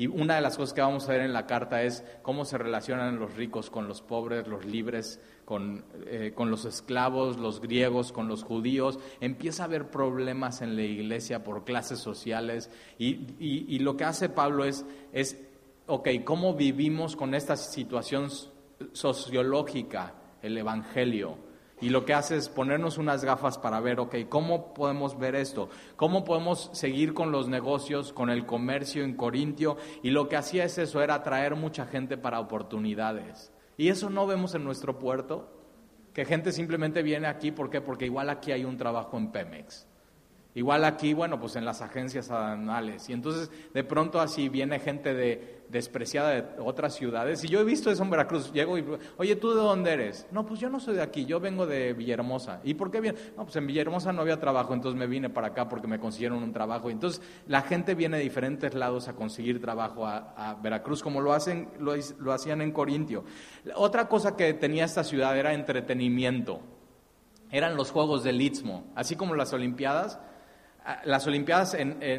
Y 0.00 0.06
una 0.06 0.36
de 0.36 0.40
las 0.40 0.56
cosas 0.56 0.72
que 0.72 0.80
vamos 0.80 1.06
a 1.06 1.12
ver 1.12 1.20
en 1.20 1.34
la 1.34 1.46
carta 1.46 1.82
es 1.82 2.02
cómo 2.22 2.46
se 2.46 2.56
relacionan 2.56 3.18
los 3.18 3.36
ricos 3.36 3.68
con 3.68 3.86
los 3.86 4.00
pobres, 4.00 4.48
los 4.48 4.64
libres, 4.64 5.20
con, 5.50 5.82
eh, 6.06 6.32
los 6.38 6.64
esclavos, 6.64 7.36
los 7.36 7.60
griegos, 7.60 8.12
con 8.12 8.28
los 8.28 8.44
judíos. 8.44 9.00
Empieza 9.20 9.64
a 9.64 9.66
haber 9.66 9.90
problemas 9.90 10.62
en 10.62 10.76
la 10.76 10.82
iglesia 10.82 11.42
por 11.42 11.64
clases 11.64 11.98
sociales. 11.98 12.70
Y, 13.00 13.80
lo 13.80 13.96
que 13.96 14.04
hace 14.04 14.28
Pablo 14.28 14.64
es, 14.64 14.86
es, 15.12 15.42
ok, 15.88 16.08
¿cómo 16.22 16.54
vivimos 16.54 17.16
con 17.16 17.34
esta 17.34 17.56
situación 17.56 18.28
sociológica, 18.92 20.14
el 20.40 20.56
Evangelio? 20.56 21.36
Y 21.80 21.88
lo 21.88 22.04
que 22.04 22.14
hace 22.14 22.36
es 22.36 22.48
ponernos 22.48 22.96
unas 22.96 23.24
gafas 23.24 23.58
para 23.58 23.80
ver, 23.80 23.98
ok, 23.98 24.14
¿cómo 24.28 24.72
podemos 24.72 25.18
ver 25.18 25.34
esto? 25.34 25.68
¿Cómo 25.96 26.24
podemos 26.24 26.70
seguir 26.74 27.12
con 27.12 27.32
los 27.32 27.48
negocios, 27.48 28.12
con 28.12 28.30
el 28.30 28.46
comercio 28.46 29.02
en 29.02 29.16
Corintio? 29.16 29.78
Y 30.04 30.10
lo 30.10 30.28
que 30.28 30.36
hacía 30.36 30.62
es 30.62 30.78
eso, 30.78 31.02
era 31.02 31.16
atraer 31.16 31.56
mucha 31.56 31.86
gente 31.86 32.16
para 32.16 32.38
oportunidades. 32.38 33.50
Y 33.80 33.88
eso 33.88 34.10
no 34.10 34.26
vemos 34.26 34.54
en 34.54 34.62
nuestro 34.62 34.98
puerto, 34.98 35.48
que 36.12 36.26
gente 36.26 36.52
simplemente 36.52 37.02
viene 37.02 37.28
aquí, 37.28 37.50
¿por 37.50 37.70
qué? 37.70 37.80
Porque 37.80 38.04
igual 38.04 38.28
aquí 38.28 38.52
hay 38.52 38.66
un 38.66 38.76
trabajo 38.76 39.16
en 39.16 39.32
Pemex. 39.32 39.88
Igual 40.52 40.84
aquí, 40.84 41.14
bueno, 41.14 41.38
pues 41.38 41.54
en 41.54 41.64
las 41.64 41.80
agencias 41.80 42.28
aduanales. 42.30 43.08
Y 43.08 43.12
entonces 43.12 43.50
de 43.72 43.84
pronto 43.84 44.20
así 44.20 44.48
viene 44.48 44.80
gente 44.80 45.14
de, 45.14 45.62
despreciada 45.68 46.30
de 46.30 46.44
otras 46.58 46.96
ciudades. 46.96 47.44
Y 47.44 47.48
yo 47.48 47.60
he 47.60 47.64
visto 47.64 47.88
eso 47.88 48.02
en 48.02 48.10
Veracruz. 48.10 48.52
Llego 48.52 48.76
y, 48.76 48.84
oye, 49.16 49.36
¿tú 49.36 49.50
de 49.50 49.60
dónde 49.60 49.92
eres? 49.92 50.26
No, 50.32 50.44
pues 50.44 50.58
yo 50.58 50.68
no 50.68 50.80
soy 50.80 50.96
de 50.96 51.02
aquí, 51.02 51.24
yo 51.24 51.38
vengo 51.38 51.66
de 51.66 51.92
Villahermosa. 51.92 52.60
¿Y 52.64 52.74
por 52.74 52.90
qué 52.90 53.00
viene? 53.00 53.16
No, 53.36 53.44
pues 53.44 53.54
en 53.56 53.66
Villahermosa 53.68 54.12
no 54.12 54.22
había 54.22 54.40
trabajo, 54.40 54.74
entonces 54.74 54.98
me 54.98 55.06
vine 55.06 55.30
para 55.30 55.48
acá 55.48 55.68
porque 55.68 55.86
me 55.86 56.00
consiguieron 56.00 56.42
un 56.42 56.52
trabajo. 56.52 56.90
Entonces 56.90 57.22
la 57.46 57.62
gente 57.62 57.94
viene 57.94 58.16
de 58.16 58.24
diferentes 58.24 58.74
lados 58.74 59.06
a 59.06 59.12
conseguir 59.12 59.60
trabajo 59.60 60.04
a, 60.04 60.58
Veracruz, 60.60 61.00
como 61.00 61.20
lo, 61.20 61.32
hacen, 61.32 61.68
lo, 61.78 61.94
lo 62.18 62.32
hacían 62.32 62.60
en 62.60 62.72
Corintio. 62.72 63.24
Otra 63.76 64.08
cosa 64.08 64.36
que 64.36 64.52
tenía 64.54 64.84
esta 64.84 65.04
ciudad 65.04 65.38
era 65.38 65.54
entretenimiento. 65.54 66.60
Eran 67.52 67.76
los 67.76 67.92
Juegos 67.92 68.24
del 68.24 68.40
Istmo, 68.40 68.90
así 68.96 69.14
como 69.14 69.34
las 69.34 69.52
Olimpiadas 69.52 70.18
las 71.04 71.26
Olimpiadas 71.26 71.76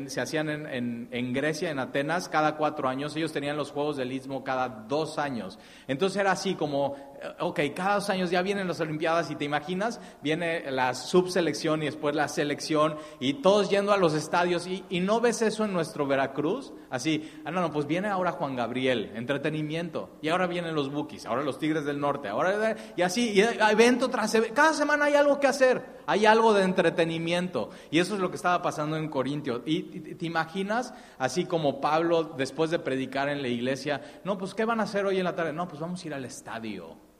se 0.07 0.21
hacían 0.21 0.49
en, 0.49 1.34
Grecia, 1.34 1.71
en 1.71 1.79
Atenas, 1.79 2.29
cada 2.29 2.55
cuatro 2.57 2.88
años. 2.88 3.15
Ellos 3.15 3.31
tenían 3.31 3.57
los 3.57 3.71
Juegos 3.71 3.97
del 3.97 4.12
Istmo 4.12 4.43
cada 4.43 4.67
dos 4.67 5.17
años. 5.17 5.60
Entonces 5.88 6.19
era 6.19 6.31
así 6.31 6.55
como, 6.55 6.95
ok, 7.39 7.60
cada 7.75 7.95
dos 7.95 8.10
años 8.10 8.31
ya 8.31 8.41
vienen 8.41 8.67
las 8.67 8.79
Olimpiadas 8.79 9.29
y 9.29 9.36
te 9.36 9.45
imaginas, 9.45 9.99
viene 10.21 10.71
la 10.71 10.93
subselección 10.95 11.81
y 11.84 11.86
después 11.86 12.15
la 12.15 12.27
selección 12.27 12.95
y 13.19 13.36
todos 13.36 13.69
yendo 13.69 13.91
a 13.91 13.97
los 13.97 14.13
estadios. 14.13 14.67
Y, 14.67 15.01
no 15.01 15.19
ves 15.19 15.41
eso 15.41 15.65
en 15.65 15.73
nuestro 15.73 16.05
Veracruz. 16.05 16.73
Así, 16.89 17.31
ah, 17.43 17.51
no, 17.51 17.62
no, 17.62 17.71
pues 17.71 17.88
viene 17.88 18.07
ahora 18.07 18.31
Juan 18.31 18.55
Gabriel, 18.55 19.12
entretenimiento. 19.15 20.17
Y 20.21 20.29
ahora 20.29 20.47
vienen 20.47 20.75
los 20.75 20.91
Bukis, 20.91 21.25
ahora 21.25 21.43
los 21.43 21.57
Tigres 21.57 21.86
del 21.86 21.99
Norte. 21.99 22.29
ahora 22.29 22.75
Y 22.95 23.01
así, 23.01 23.41
evento 23.41 24.10
tras 24.10 24.34
evento. 24.36 24.55
Cada 24.55 24.73
semana 24.73 25.05
hay 25.05 25.15
algo 25.15 25.39
que 25.39 25.47
hacer. 25.47 26.01
Hay 26.05 26.25
algo 26.25 26.53
de 26.53 26.63
entretenimiento. 26.63 27.69
Y 27.89 27.99
eso 27.99 28.15
es 28.15 28.19
lo 28.19 28.29
que 28.29 28.36
estaba 28.36 28.62
pasando 28.62 28.97
en 28.97 29.10
Corintio. 29.10 29.63
Y 29.65 29.84
te 30.15 30.25
imaginas, 30.25 30.93
así 31.17 31.45
como 31.45 31.81
Pablo, 31.81 32.23
después 32.23 32.69
de 32.69 32.79
predicar 32.79 33.29
en 33.29 33.41
la 33.41 33.47
iglesia, 33.47 34.01
no, 34.23 34.38
pues 34.38 34.53
¿qué 34.53 34.65
van 34.65 34.79
a 34.79 34.84
hacer 34.84 35.05
hoy 35.05 35.17
en 35.17 35.23
la 35.23 35.36
tarde? 35.36 35.53
No, 35.53 35.67
pues 35.67 35.81
vamos 35.81 36.03
a 36.03 36.07
ir 36.07 36.13
al 36.13 36.25
estadio. 36.25 37.11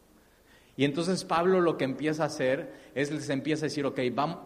Y 0.78 0.86
entonces 0.86 1.24
Pablo 1.26 1.62
lo 1.62 1.78
que 1.78 1.86
empieza 1.86 2.24
a 2.24 2.28
hacer 2.28 2.74
es 2.96 3.12
les 3.12 3.30
empieza 3.30 3.66
a 3.66 3.70
decir, 3.70 3.86
ok, 3.86 4.00
vamos, 4.14 4.38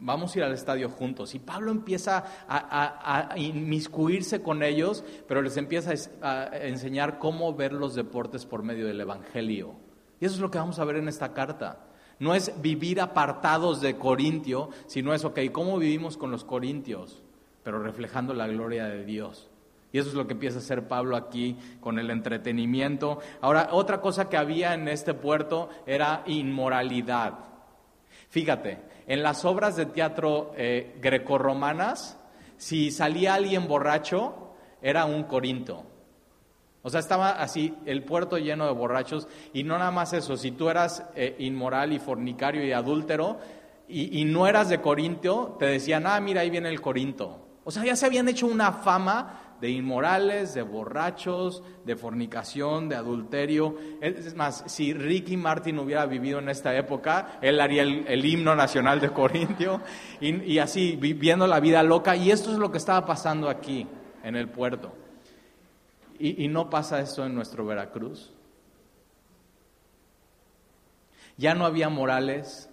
vamos 0.00 0.34
a 0.34 0.38
ir 0.38 0.44
al 0.44 0.52
estadio 0.52 0.88
juntos. 0.88 1.34
Y 1.34 1.38
Pablo 1.38 1.70
empieza 1.70 2.24
a, 2.48 3.34
inmiscuirse 3.36 4.42
con 4.42 4.62
ellos, 4.62 5.04
pero 5.28 5.42
les 5.42 5.56
empieza 5.56 5.92
a, 6.22 6.42
a, 6.42 6.66
enseñar 6.66 7.18
cómo 7.18 7.54
ver 7.54 7.72
los 7.72 7.94
deportes 7.94 8.46
por 8.46 8.62
medio 8.62 8.86
del 8.86 9.00
Evangelio. 9.00 9.74
Y 10.20 10.26
eso 10.26 10.34
es 10.34 10.40
lo 10.40 10.50
que 10.50 10.58
vamos 10.58 10.78
a 10.78 10.84
ver 10.84 10.96
en 10.96 11.08
esta 11.08 11.32
carta. 11.32 11.86
No 12.18 12.34
es 12.34 12.52
vivir 12.60 13.00
apartados 13.00 13.80
de 13.80 13.96
Corintio, 13.96 14.70
sino 14.86 15.14
es, 15.14 15.24
ok, 15.24 15.38
¿cómo 15.52 15.78
vivimos 15.78 16.18
con 16.18 16.30
los 16.30 16.44
corintios? 16.44 17.22
Pero 17.62 17.82
reflejando 17.82 18.34
la 18.34 18.46
gloria 18.46 18.86
de 18.86 19.04
Dios. 19.04 19.49
Y 19.92 19.98
eso 19.98 20.08
es 20.08 20.14
lo 20.14 20.26
que 20.26 20.34
empieza 20.34 20.58
a 20.58 20.60
hacer 20.60 20.86
Pablo 20.86 21.16
aquí 21.16 21.56
con 21.80 21.98
el 21.98 22.10
entretenimiento. 22.10 23.18
Ahora, 23.40 23.68
otra 23.72 24.00
cosa 24.00 24.28
que 24.28 24.36
había 24.36 24.74
en 24.74 24.88
este 24.88 25.14
puerto 25.14 25.68
era 25.86 26.22
inmoralidad. 26.26 27.34
Fíjate, 28.28 28.78
en 29.06 29.22
las 29.22 29.44
obras 29.44 29.76
de 29.76 29.86
teatro 29.86 30.52
eh, 30.56 30.96
grecorromanas, 31.00 32.18
si 32.56 32.90
salía 32.92 33.34
alguien 33.34 33.66
borracho, 33.66 34.54
era 34.80 35.04
un 35.04 35.24
corinto. 35.24 35.84
O 36.82 36.88
sea, 36.88 37.00
estaba 37.00 37.30
así 37.30 37.74
el 37.84 38.04
puerto 38.04 38.38
lleno 38.38 38.66
de 38.66 38.72
borrachos 38.72 39.28
y 39.52 39.64
no 39.64 39.76
nada 39.76 39.90
más 39.90 40.12
eso, 40.12 40.36
si 40.36 40.52
tú 40.52 40.70
eras 40.70 41.04
eh, 41.14 41.36
inmoral 41.40 41.92
y 41.92 41.98
fornicario 41.98 42.64
y 42.64 42.72
adúltero 42.72 43.38
y, 43.92 44.24
no 44.24 44.46
eras 44.46 44.68
de 44.68 44.80
Corintio, 44.80 45.56
te 45.58 45.66
decían, 45.66 46.06
ah, 46.06 46.20
mira, 46.20 46.42
ahí 46.42 46.50
viene 46.50 46.68
el 46.68 46.80
Corinto. 46.80 47.58
O 47.64 47.72
sea, 47.72 47.84
ya 47.84 47.96
se 47.96 48.06
habían 48.06 48.28
hecho 48.28 48.46
una 48.46 48.70
fama 48.70 49.49
de 49.60 49.70
inmorales, 49.70 50.54
de 50.54 50.62
borrachos, 50.62 51.62
de 51.84 51.96
fornicación, 51.96 52.88
de 52.88 52.96
adulterio. 52.96 53.76
Es 54.00 54.34
más, 54.34 54.64
si 54.66 54.92
Ricky 54.92 55.36
Martin 55.36 55.78
hubiera 55.78 56.06
vivido 56.06 56.38
en 56.38 56.48
esta 56.48 56.74
época, 56.76 57.38
él 57.42 57.60
haría 57.60 57.82
el, 57.82 58.24
himno 58.24 58.54
nacional 58.54 59.00
de 59.00 59.10
Corintio 59.10 59.80
y, 60.20 60.52
y 60.52 60.58
así, 60.58 60.96
viviendo 60.96 61.46
la 61.46 61.60
vida 61.60 61.82
loca. 61.82 62.16
Y 62.16 62.30
esto 62.30 62.52
es 62.52 62.58
lo 62.58 62.70
que 62.70 62.78
estaba 62.78 63.04
pasando 63.04 63.48
aquí, 63.48 63.86
en 64.22 64.36
el 64.36 64.48
puerto. 64.48 64.92
¿Y, 66.22 66.48
no 66.48 66.68
pasa 66.68 67.00
esto 67.00 67.24
en 67.24 67.34
nuestro 67.34 67.64
Veracruz? 67.64 68.30
Ya 71.38 71.54
no 71.54 71.64
había 71.64 71.88
morales, 71.88 72.68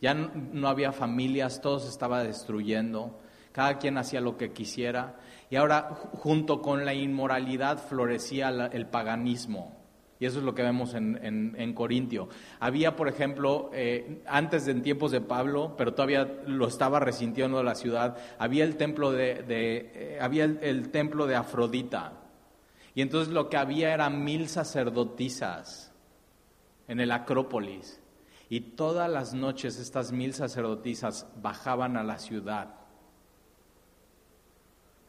ya 0.00 0.14
no, 0.14 0.68
había 0.68 0.90
familias, 0.90 1.60
todo 1.60 1.80
se 1.80 1.90
estaba 1.90 2.24
destruyendo, 2.24 3.20
cada 3.52 3.76
quien 3.76 3.98
hacía 3.98 4.22
lo 4.22 4.38
que 4.38 4.52
quisiera. 4.52 5.16
Y 5.52 5.56
ahora, 5.56 5.82
junto 6.14 6.62
con 6.62 6.86
la 6.86 6.94
inmoralidad, 6.94 7.76
florecía 7.76 8.48
el 8.72 8.86
paganismo. 8.86 9.76
Y 10.18 10.24
eso 10.24 10.38
es 10.38 10.46
lo 10.46 10.54
que 10.54 10.62
vemos 10.62 10.94
en, 10.94 11.74
Corintio. 11.74 12.30
Había, 12.58 12.96
por 12.96 13.06
ejemplo, 13.06 13.68
eh, 13.74 14.22
antes 14.26 14.64
de 14.64 14.72
en 14.72 14.80
tiempos 14.80 15.12
de 15.12 15.20
Pablo, 15.20 15.74
pero 15.76 15.92
todavía 15.92 16.24
lo 16.46 16.66
estaba 16.68 17.00
resintiendo 17.00 17.62
la 17.62 17.74
ciudad, 17.74 18.16
había 18.38 18.64
el 18.64 18.78
templo 18.78 19.12
de, 19.12 19.44
eh, 19.46 20.18
había 20.22 20.44
el 20.44 20.88
templo 20.88 21.26
de 21.26 21.36
Afrodita. 21.36 22.14
Y 22.94 23.02
entonces 23.02 23.30
lo 23.30 23.50
que 23.50 23.58
había 23.58 23.92
eran 23.92 24.24
mil 24.24 24.48
sacerdotisas 24.48 25.92
en 26.88 26.98
el 26.98 27.12
Acrópolis. 27.12 28.00
Y 28.48 28.60
todas 28.60 29.10
las 29.10 29.34
noches 29.34 29.78
estas 29.78 30.12
mil 30.12 30.32
sacerdotisas 30.32 31.26
bajaban 31.42 31.98
a 31.98 32.02
la 32.02 32.18
ciudad 32.18 32.81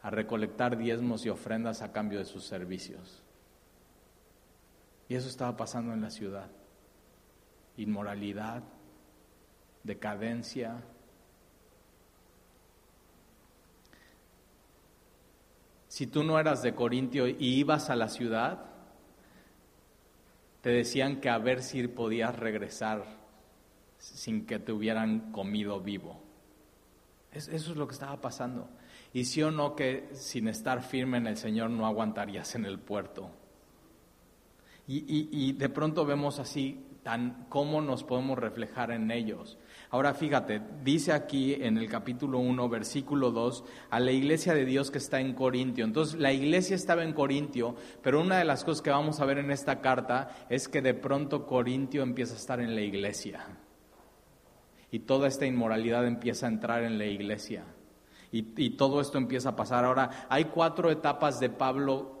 a 0.04 0.10
recolectar 0.10 0.76
diezmos 0.76 1.24
y 1.24 1.30
ofrendas 1.30 1.80
a 1.80 1.90
cambio 1.90 2.18
de 2.18 2.26
sus 2.26 2.44
servicios. 2.44 3.22
Y 5.08 5.14
eso 5.14 5.30
estaba 5.30 5.56
pasando 5.56 5.94
en 5.94 6.02
la 6.02 6.10
ciudad. 6.10 6.50
Inmoralidad, 7.78 8.62
decadencia, 9.82 10.82
si 15.88 16.06
tú 16.06 16.22
no 16.22 16.38
eras 16.38 16.62
de 16.62 16.74
Corintio 16.74 17.26
y 17.26 17.38
ibas 17.38 17.88
a 17.88 17.96
la 17.96 18.10
ciudad, 18.10 18.66
te 20.60 20.68
decían 20.68 21.22
que 21.22 21.30
a 21.30 21.38
ver 21.38 21.62
si 21.62 21.88
podías 21.88 22.38
regresar 22.38 23.06
sin 23.96 24.44
que 24.44 24.58
te 24.58 24.70
hubieran 24.70 25.32
comido 25.32 25.80
vivo. 25.80 26.20
Eso 27.32 27.52
es 27.52 27.68
lo 27.68 27.86
que 27.86 27.94
estaba 27.94 28.20
pasando. 28.20 28.68
Y 29.14 29.24
sí 29.24 29.42
o 29.42 29.50
no 29.50 29.74
que 29.74 30.10
sin 30.12 30.48
estar 30.48 30.82
firme 30.82 31.16
en 31.16 31.26
el 31.26 31.38
Señor 31.38 31.70
no 31.70 31.86
aguantarías 31.86 32.54
en 32.56 32.66
el 32.66 32.78
puerto. 32.78 33.30
Y, 34.86 35.30
y 35.30 35.52
de 35.52 35.68
pronto 35.70 36.04
vemos 36.04 36.38
así 36.38 36.84
tan 37.04 37.46
cómo 37.48 37.80
nos 37.80 38.02
podemos 38.02 38.36
reflejar 38.36 38.90
en 38.90 39.10
ellos. 39.12 39.56
Ahora 39.90 40.14
fíjate, 40.14 40.60
dice 40.82 41.12
aquí 41.12 41.54
en 41.54 41.78
el 41.78 41.88
capítulo 41.88 42.40
1, 42.40 42.68
versículo 42.68 43.30
2, 43.30 43.64
a 43.90 44.00
la 44.00 44.10
iglesia 44.10 44.54
de 44.54 44.64
Dios 44.64 44.90
que 44.90 44.98
está 44.98 45.20
en 45.20 45.34
Corintio. 45.34 45.84
Entonces, 45.84 46.18
la 46.18 46.32
iglesia 46.32 46.74
estaba 46.74 47.04
en 47.04 47.12
Corintio, 47.12 47.76
pero 48.02 48.20
una 48.20 48.38
de 48.38 48.44
las 48.44 48.64
cosas 48.64 48.82
que 48.82 48.90
vamos 48.90 49.20
a 49.20 49.26
ver 49.26 49.38
en 49.38 49.52
esta 49.52 49.80
carta 49.80 50.46
es 50.48 50.66
que 50.66 50.82
de 50.82 50.94
pronto 50.94 51.46
Corintio 51.46 52.02
empieza 52.02 52.34
a 52.34 52.38
estar 52.38 52.60
en 52.60 52.74
la 52.74 52.80
iglesia. 52.80 53.46
Y 54.90 55.00
toda 55.00 55.28
esta 55.28 55.46
inmoralidad 55.46 56.06
empieza 56.06 56.46
a 56.46 56.50
entrar 56.50 56.82
en 56.82 56.98
la 56.98 57.06
iglesia. 57.06 57.64
Y, 58.34 58.52
y 58.56 58.70
todo 58.70 59.00
esto 59.00 59.16
empieza 59.16 59.50
a 59.50 59.56
pasar. 59.56 59.84
Ahora, 59.84 60.26
hay 60.28 60.46
cuatro 60.46 60.90
etapas 60.90 61.38
de 61.38 61.50
Pablo 61.50 62.14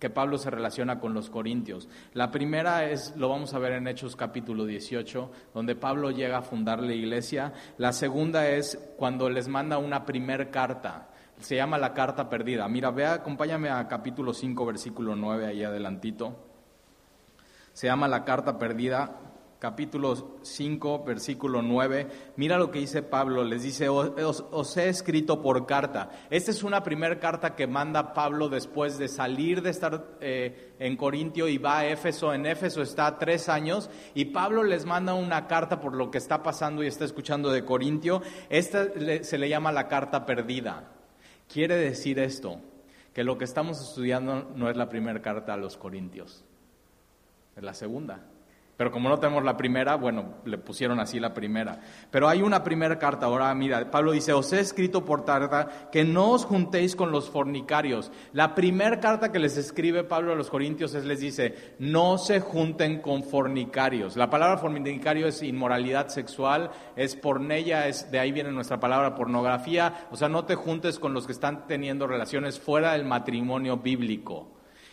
que 0.00 0.08
Pablo 0.08 0.38
se 0.38 0.50
relaciona 0.50 0.98
con 0.98 1.12
los 1.12 1.28
corintios. 1.28 1.90
La 2.14 2.30
primera 2.30 2.90
es, 2.90 3.14
lo 3.16 3.28
vamos 3.28 3.52
a 3.52 3.58
ver 3.58 3.74
en 3.74 3.86
Hechos 3.86 4.16
capítulo 4.16 4.64
18, 4.64 5.30
donde 5.54 5.76
Pablo 5.76 6.10
llega 6.10 6.38
a 6.38 6.42
fundar 6.42 6.82
la 6.82 6.94
iglesia. 6.94 7.52
La 7.76 7.92
segunda 7.92 8.48
es 8.48 8.78
cuando 8.96 9.28
les 9.28 9.46
manda 9.46 9.76
una 9.76 10.06
primer 10.06 10.50
carta. 10.50 11.10
Se 11.38 11.54
llama 11.54 11.76
la 11.76 11.92
carta 11.92 12.30
perdida. 12.30 12.66
Mira, 12.66 12.90
vea, 12.90 13.12
acompáñame 13.12 13.68
a 13.68 13.86
capítulo 13.86 14.32
5, 14.32 14.66
versículo 14.66 15.14
9, 15.14 15.46
ahí 15.46 15.62
adelantito. 15.62 16.36
Se 17.74 17.88
llama 17.88 18.08
la 18.08 18.24
carta 18.24 18.58
perdida 18.58 19.31
capítulo 19.62 20.38
5, 20.42 21.04
versículo 21.04 21.62
9, 21.62 22.08
mira 22.34 22.58
lo 22.58 22.72
que 22.72 22.80
dice 22.80 23.00
Pablo, 23.00 23.44
les 23.44 23.62
dice, 23.62 23.88
os, 23.88 24.76
he 24.76 24.88
escrito 24.88 25.40
por 25.40 25.66
carta. 25.66 26.10
Esta 26.30 26.50
es 26.50 26.64
una 26.64 26.82
primera 26.82 27.20
carta 27.20 27.54
que 27.54 27.68
manda 27.68 28.12
Pablo 28.12 28.48
después 28.48 28.98
de 28.98 29.06
salir 29.06 29.62
de 29.62 29.70
estar 29.70 30.16
eh, 30.20 30.74
en 30.80 30.96
Corintio 30.96 31.46
y 31.46 31.58
va 31.58 31.78
a 31.78 31.86
Éfeso. 31.86 32.34
En 32.34 32.44
Éfeso 32.44 32.82
está 32.82 33.20
tres 33.20 33.48
años 33.48 33.88
y 34.16 34.24
Pablo 34.24 34.64
les 34.64 34.84
manda 34.84 35.14
una 35.14 35.46
carta 35.46 35.80
por 35.80 35.94
lo 35.94 36.10
que 36.10 36.18
está 36.18 36.42
pasando 36.42 36.82
y 36.82 36.88
está 36.88 37.04
escuchando 37.04 37.52
de 37.52 37.64
Corintio. 37.64 38.20
Esta 38.50 38.88
se 39.22 39.38
le 39.38 39.48
llama 39.48 39.70
la 39.70 39.86
carta 39.86 40.26
perdida. 40.26 40.90
Quiere 41.46 41.76
decir 41.76 42.18
esto, 42.18 42.58
que 43.14 43.22
lo 43.22 43.38
que 43.38 43.44
estamos 43.44 43.80
estudiando 43.80 44.50
no 44.56 44.68
es 44.68 44.76
la 44.76 44.88
primera 44.88 45.22
carta 45.22 45.54
a 45.54 45.56
los 45.56 45.76
Corintios, 45.76 46.44
es 47.54 47.62
la 47.62 47.74
segunda. 47.74 48.31
Pero 48.82 48.90
como 48.90 49.08
no 49.08 49.20
tenemos 49.20 49.44
la 49.44 49.56
primera, 49.56 49.94
bueno, 49.94 50.38
le 50.44 50.58
pusieron 50.58 50.98
así 50.98 51.20
la 51.20 51.32
primera. 51.32 51.78
Pero 52.10 52.28
hay 52.28 52.42
una 52.42 52.64
primera 52.64 52.98
carta. 52.98 53.26
Ahora, 53.26 53.54
mira, 53.54 53.88
Pablo 53.92 54.10
dice, 54.10 54.32
os 54.32 54.52
he 54.52 54.58
escrito 54.58 55.04
por 55.04 55.24
carta 55.24 55.88
que 55.92 56.02
no 56.02 56.30
os 56.32 56.44
juntéis 56.44 56.96
con 56.96 57.12
los 57.12 57.30
fornicarios. 57.30 58.10
La 58.32 58.56
primera 58.56 58.98
carta 58.98 59.30
que 59.30 59.38
les 59.38 59.56
escribe 59.56 60.02
Pablo 60.02 60.32
a 60.32 60.34
los 60.34 60.50
corintios 60.50 60.96
es, 60.96 61.04
les 61.04 61.20
dice, 61.20 61.76
no 61.78 62.18
se 62.18 62.40
junten 62.40 63.00
con 63.00 63.22
fornicarios. 63.22 64.16
La 64.16 64.28
palabra 64.28 64.58
fornicario 64.58 65.28
es 65.28 65.44
inmoralidad 65.44 66.08
sexual, 66.08 66.72
es 66.96 67.14
pornella, 67.14 67.86
es, 67.86 68.10
de 68.10 68.18
ahí 68.18 68.32
viene 68.32 68.50
nuestra 68.50 68.80
palabra 68.80 69.14
pornografía. 69.14 70.08
O 70.10 70.16
sea, 70.16 70.28
no 70.28 70.44
te 70.44 70.56
juntes 70.56 70.98
con 70.98 71.14
los 71.14 71.26
que 71.26 71.32
están 71.34 71.68
teniendo 71.68 72.08
relaciones 72.08 72.58
fuera 72.58 72.94
del 72.94 73.04
matrimonio 73.04 73.76
bíblico. 73.76 74.48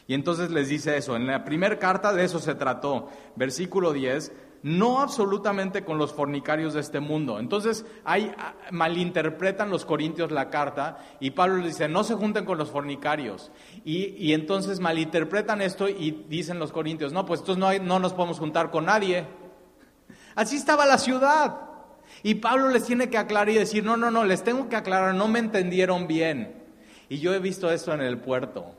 Y 0.09 0.15
entonces 0.15 0.49
les 0.49 0.69
dice 0.69 0.97
eso. 0.97 1.15
En 1.15 1.27
la 1.27 1.45
primera 1.45 1.77
carta 1.77 2.11
de 2.11 2.25
eso 2.25 2.39
se 2.39 2.55
trató. 2.55 3.09
Versículo 3.35 3.93
10. 3.93 4.31
No 4.63 5.01
absolutamente 5.01 5.85
con 5.85 5.99
los 5.99 6.13
fornicarios 6.13 6.73
de 6.73 6.79
este 6.79 6.99
mundo. 6.99 7.37
Entonces, 7.37 7.85
hay, 8.03 8.31
ah, 8.39 8.55
malinterpretan 8.71 9.69
los 9.69 9.85
corintios 9.85 10.31
la 10.31 10.49
carta 10.49 10.97
y 11.19 11.29
Pablo 11.29 11.57
les 11.57 11.77
dice, 11.77 11.87
no 11.87 12.03
se 12.03 12.15
junten 12.15 12.43
con 12.43 12.57
los 12.57 12.71
fornicarios. 12.71 13.51
Y, 13.85 14.33
entonces 14.33 14.79
malinterpretan 14.79 15.61
esto 15.61 15.87
y 15.87 16.25
dicen 16.27 16.57
los 16.57 16.71
corintios, 16.71 17.13
no, 17.13 17.27
pues 17.27 17.41
entonces 17.41 17.59
no, 17.59 17.85
no 17.85 17.99
nos 17.99 18.13
podemos 18.13 18.39
juntar 18.39 18.71
con 18.71 18.85
nadie. 18.85 19.27
Así 20.33 20.55
estaba 20.55 20.87
la 20.87 20.97
ciudad. 20.97 21.55
Y 22.23 22.33
Pablo 22.33 22.69
les 22.69 22.83
tiene 22.83 23.11
que 23.11 23.19
aclarar 23.19 23.49
y 23.49 23.59
decir, 23.59 23.83
no, 23.85 23.95
no, 23.95 24.09
no, 24.09 24.25
les 24.25 24.43
tengo 24.43 24.69
que 24.69 24.75
aclarar, 24.75 25.13
no 25.13 25.27
me 25.27 25.37
entendieron 25.37 26.07
bien. 26.07 26.63
Y 27.09 27.19
yo 27.19 27.31
he 27.35 27.39
visto 27.39 27.69
esto 27.69 27.93
en 27.93 28.01
el 28.01 28.17
puerto 28.17 28.78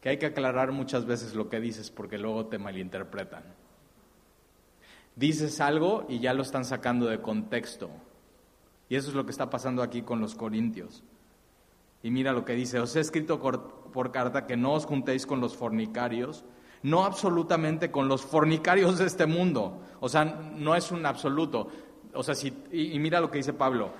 que 0.00 0.08
hay 0.08 0.18
que 0.18 0.26
aclarar 0.26 0.72
muchas 0.72 1.04
veces 1.04 1.34
lo 1.34 1.48
que 1.48 1.60
dices 1.60 1.90
porque 1.90 2.18
luego 2.18 2.46
te 2.46 2.58
malinterpretan. 2.58 3.44
Dices 5.16 5.60
algo 5.60 6.06
y 6.08 6.20
ya 6.20 6.32
lo 6.32 6.42
están 6.42 6.64
sacando 6.64 7.06
de 7.06 7.20
contexto. 7.20 7.90
Y 8.88 8.96
eso 8.96 9.08
es 9.10 9.14
lo 9.14 9.24
que 9.24 9.30
está 9.30 9.50
pasando 9.50 9.82
aquí 9.82 10.02
con 10.02 10.20
los 10.20 10.34
corintios. 10.34 11.02
Y 12.02 12.10
mira 12.10 12.32
lo 12.32 12.44
que 12.44 12.54
dice, 12.54 12.80
os 12.80 12.96
he 12.96 13.00
escrito 13.00 13.38
por 13.40 14.10
carta 14.10 14.46
que 14.46 14.56
no 14.56 14.72
os 14.72 14.86
juntéis 14.86 15.26
con 15.26 15.40
los 15.40 15.56
fornicarios, 15.56 16.44
no 16.82 17.04
absolutamente 17.04 17.90
con 17.90 18.08
los 18.08 18.22
fornicarios 18.22 18.98
de 18.98 19.06
este 19.06 19.26
mundo. 19.26 19.82
O 20.00 20.08
sea, 20.08 20.24
no 20.24 20.74
es 20.74 20.90
un 20.90 21.04
absoluto. 21.04 21.68
O 22.14 22.22
sea, 22.22 22.34
si, 22.34 22.52
y 22.72 22.98
mira 22.98 23.20
lo 23.20 23.30
que 23.30 23.38
dice 23.38 23.52
Pablo, 23.52 23.92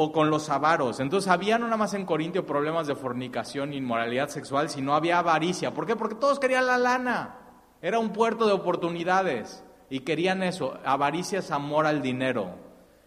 o 0.00 0.12
con 0.12 0.30
los 0.30 0.48
avaros. 0.48 1.00
Entonces 1.00 1.28
había 1.28 1.58
no 1.58 1.64
nada 1.64 1.76
más 1.76 1.92
en 1.92 2.06
Corintio 2.06 2.46
problemas 2.46 2.86
de 2.86 2.94
fornicación, 2.94 3.72
inmoralidad 3.72 4.28
sexual, 4.28 4.70
sino 4.70 4.94
había 4.94 5.18
avaricia. 5.18 5.74
¿Por 5.74 5.86
qué? 5.86 5.96
Porque 5.96 6.14
todos 6.14 6.38
querían 6.38 6.68
la 6.68 6.78
lana. 6.78 7.34
Era 7.82 7.98
un 7.98 8.12
puerto 8.12 8.46
de 8.46 8.52
oportunidades 8.52 9.64
y 9.90 10.00
querían 10.00 10.44
eso. 10.44 10.78
Avaricia 10.84 11.40
es 11.40 11.50
amor 11.50 11.84
al 11.84 12.00
dinero. 12.00 12.54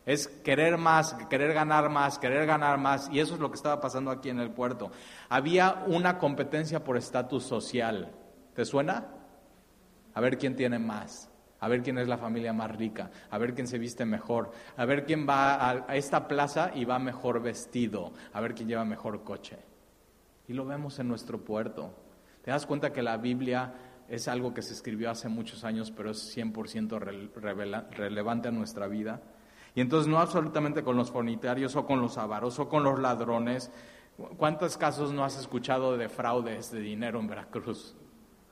Es 0.06 0.28
querer 0.28 0.78
más, 0.78 1.14
querer 1.30 1.54
ganar 1.54 1.88
más, 1.88 2.20
querer 2.20 2.46
ganar 2.46 2.78
más. 2.78 3.10
Y 3.10 3.22
eso 3.22 3.36
es 3.36 3.40
lo 3.40 3.50
que 3.50 3.56
estaba 3.56 3.80
pasando 3.80 4.12
aquí 4.12 4.28
en 4.28 4.42
el 4.42 4.52
puerto. 4.52 4.92
Había 5.30 5.86
una 5.88 6.18
competencia 6.18 6.84
por 6.84 6.98
estatus 6.98 7.46
social. 7.46 8.12
¿Te 8.54 8.66
suena? 8.66 9.06
A 10.14 10.20
ver 10.20 10.38
quién 10.38 10.58
tiene 10.58 10.78
más 10.78 11.31
a 11.62 11.68
ver 11.68 11.84
quién 11.84 12.00
es 12.00 12.08
la 12.08 12.18
familia 12.18 12.52
más 12.54 12.76
rica, 12.76 13.12
a 13.30 13.38
ver 13.38 13.54
quién 13.54 13.68
se 13.68 13.78
viste 13.78 14.04
mejor, 14.04 14.52
a 14.76 14.84
ver 14.86 15.06
quién 15.06 15.28
va 15.30 15.70
a, 15.70 15.96
esta 15.96 16.28
plaza 16.28 16.72
y 16.74 16.86
va 16.86 16.98
mejor 16.98 17.42
vestido, 17.42 18.12
a 18.34 18.42
ver 18.42 18.56
quién 18.56 18.68
lleva 18.68 18.84
mejor 18.84 19.24
coche. 19.24 19.60
Y 20.48 20.54
lo 20.54 20.66
vemos 20.66 20.98
en 20.98 21.08
nuestro 21.08 21.40
puerto. 21.40 21.94
Te 22.44 22.50
das 22.50 22.66
cuenta 22.66 22.92
que 22.92 23.04
la 23.04 23.18
Biblia 23.18 23.74
es 24.10 24.28
algo 24.28 24.56
que 24.56 24.64
se 24.64 24.74
escribió 24.74 25.12
hace 25.12 25.30
muchos 25.30 25.64
años, 25.64 25.92
pero 25.92 26.10
es 26.10 26.36
100% 26.36 27.00
relevante 27.92 28.48
a 28.48 28.52
nuestra 28.52 28.88
vida. 28.88 29.22
Y 29.76 29.82
entonces 29.82 30.08
no 30.08 30.20
absolutamente 30.20 30.84
con 30.84 30.98
los 30.98 31.12
fornitarios 31.12 31.76
o 31.76 31.86
con 31.86 32.02
los 32.02 32.18
avaros 32.18 32.58
o 32.58 32.68
con 32.68 32.84
los 32.84 33.00
ladrones. 33.00 33.72
¿Cuántos 34.38 34.78
casos 34.78 35.14
no 35.14 35.24
has 35.24 35.40
escuchado 35.40 35.96
de 35.96 36.10
fraudes 36.10 36.72
de 36.72 36.80
dinero 36.80 37.20
en 37.20 37.28
Veracruz? 37.28 37.96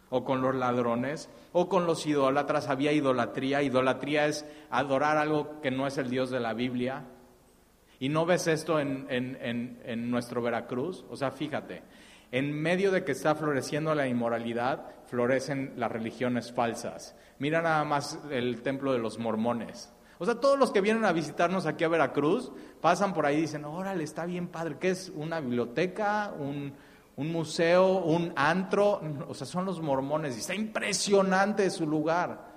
O 0.10 0.24
con 0.24 0.42
los 0.42 0.56
ladrones, 0.56 1.30
o 1.52 1.70
con 1.70 1.86
los 1.86 2.06
idólatras. 2.06 2.68
Había 2.68 2.92
idolatría. 2.92 3.62
Idolatría 3.62 4.26
es 4.26 4.46
adorar 4.70 5.18
algo 5.18 5.62
que 5.62 5.72
no 5.72 5.88
es 5.88 5.98
el 5.98 6.10
Dios 6.10 6.30
de 6.30 6.40
la 6.40 6.54
Biblia. 6.54 7.06
¿Y 8.00 8.10
no 8.10 8.26
ves 8.26 8.48
esto 8.48 8.80
en, 8.80 9.08
en 9.10 10.12
nuestro 10.12 10.42
Veracruz? 10.42 11.06
O 11.10 11.18
sea, 11.18 11.32
fíjate, 11.32 11.84
en 12.32 12.54
medio 12.54 12.92
de 12.92 13.04
que 13.04 13.12
está 13.12 13.34
floreciendo 13.34 13.96
la 13.96 14.08
inmoralidad, 14.08 14.86
florecen 15.08 15.74
las 15.78 15.92
religiones 15.92 16.52
falsas. 16.52 17.16
Mira 17.40 17.62
nada 17.62 17.84
más 17.84 18.20
el 18.30 18.62
templo 18.62 18.94
de 18.94 19.00
los 19.00 19.18
mormones. 19.18 19.92
O 20.20 20.26
sea, 20.26 20.36
todos 20.36 20.60
los 20.60 20.72
que 20.72 20.82
vienen 20.82 21.06
a 21.06 21.14
visitarnos 21.14 21.66
aquí 21.66 21.86
a 21.86 21.88
Veracruz 21.88 22.52
pasan 22.82 23.14
por 23.14 23.26
ahí 23.26 23.38
y 23.38 23.42
dicen, 23.42 23.66
órale, 23.66 24.04
está 24.04 24.26
bien 24.26 24.50
padre, 24.50 24.76
¿qué 24.80 24.90
es? 24.90 25.12
¿Una 25.16 25.40
biblioteca? 25.40 26.34
¿Un, 26.38 26.74
un 27.20 27.34
museo? 27.34 27.98
¿Un 27.98 28.32
antro? 28.38 29.02
O 29.28 29.34
sea, 29.34 29.46
son 29.46 29.66
los 29.66 29.82
mormones 29.82 30.38
y 30.38 30.40
está 30.40 30.56
impresionante 30.56 31.70
su 31.70 31.86
lugar. 31.86 32.48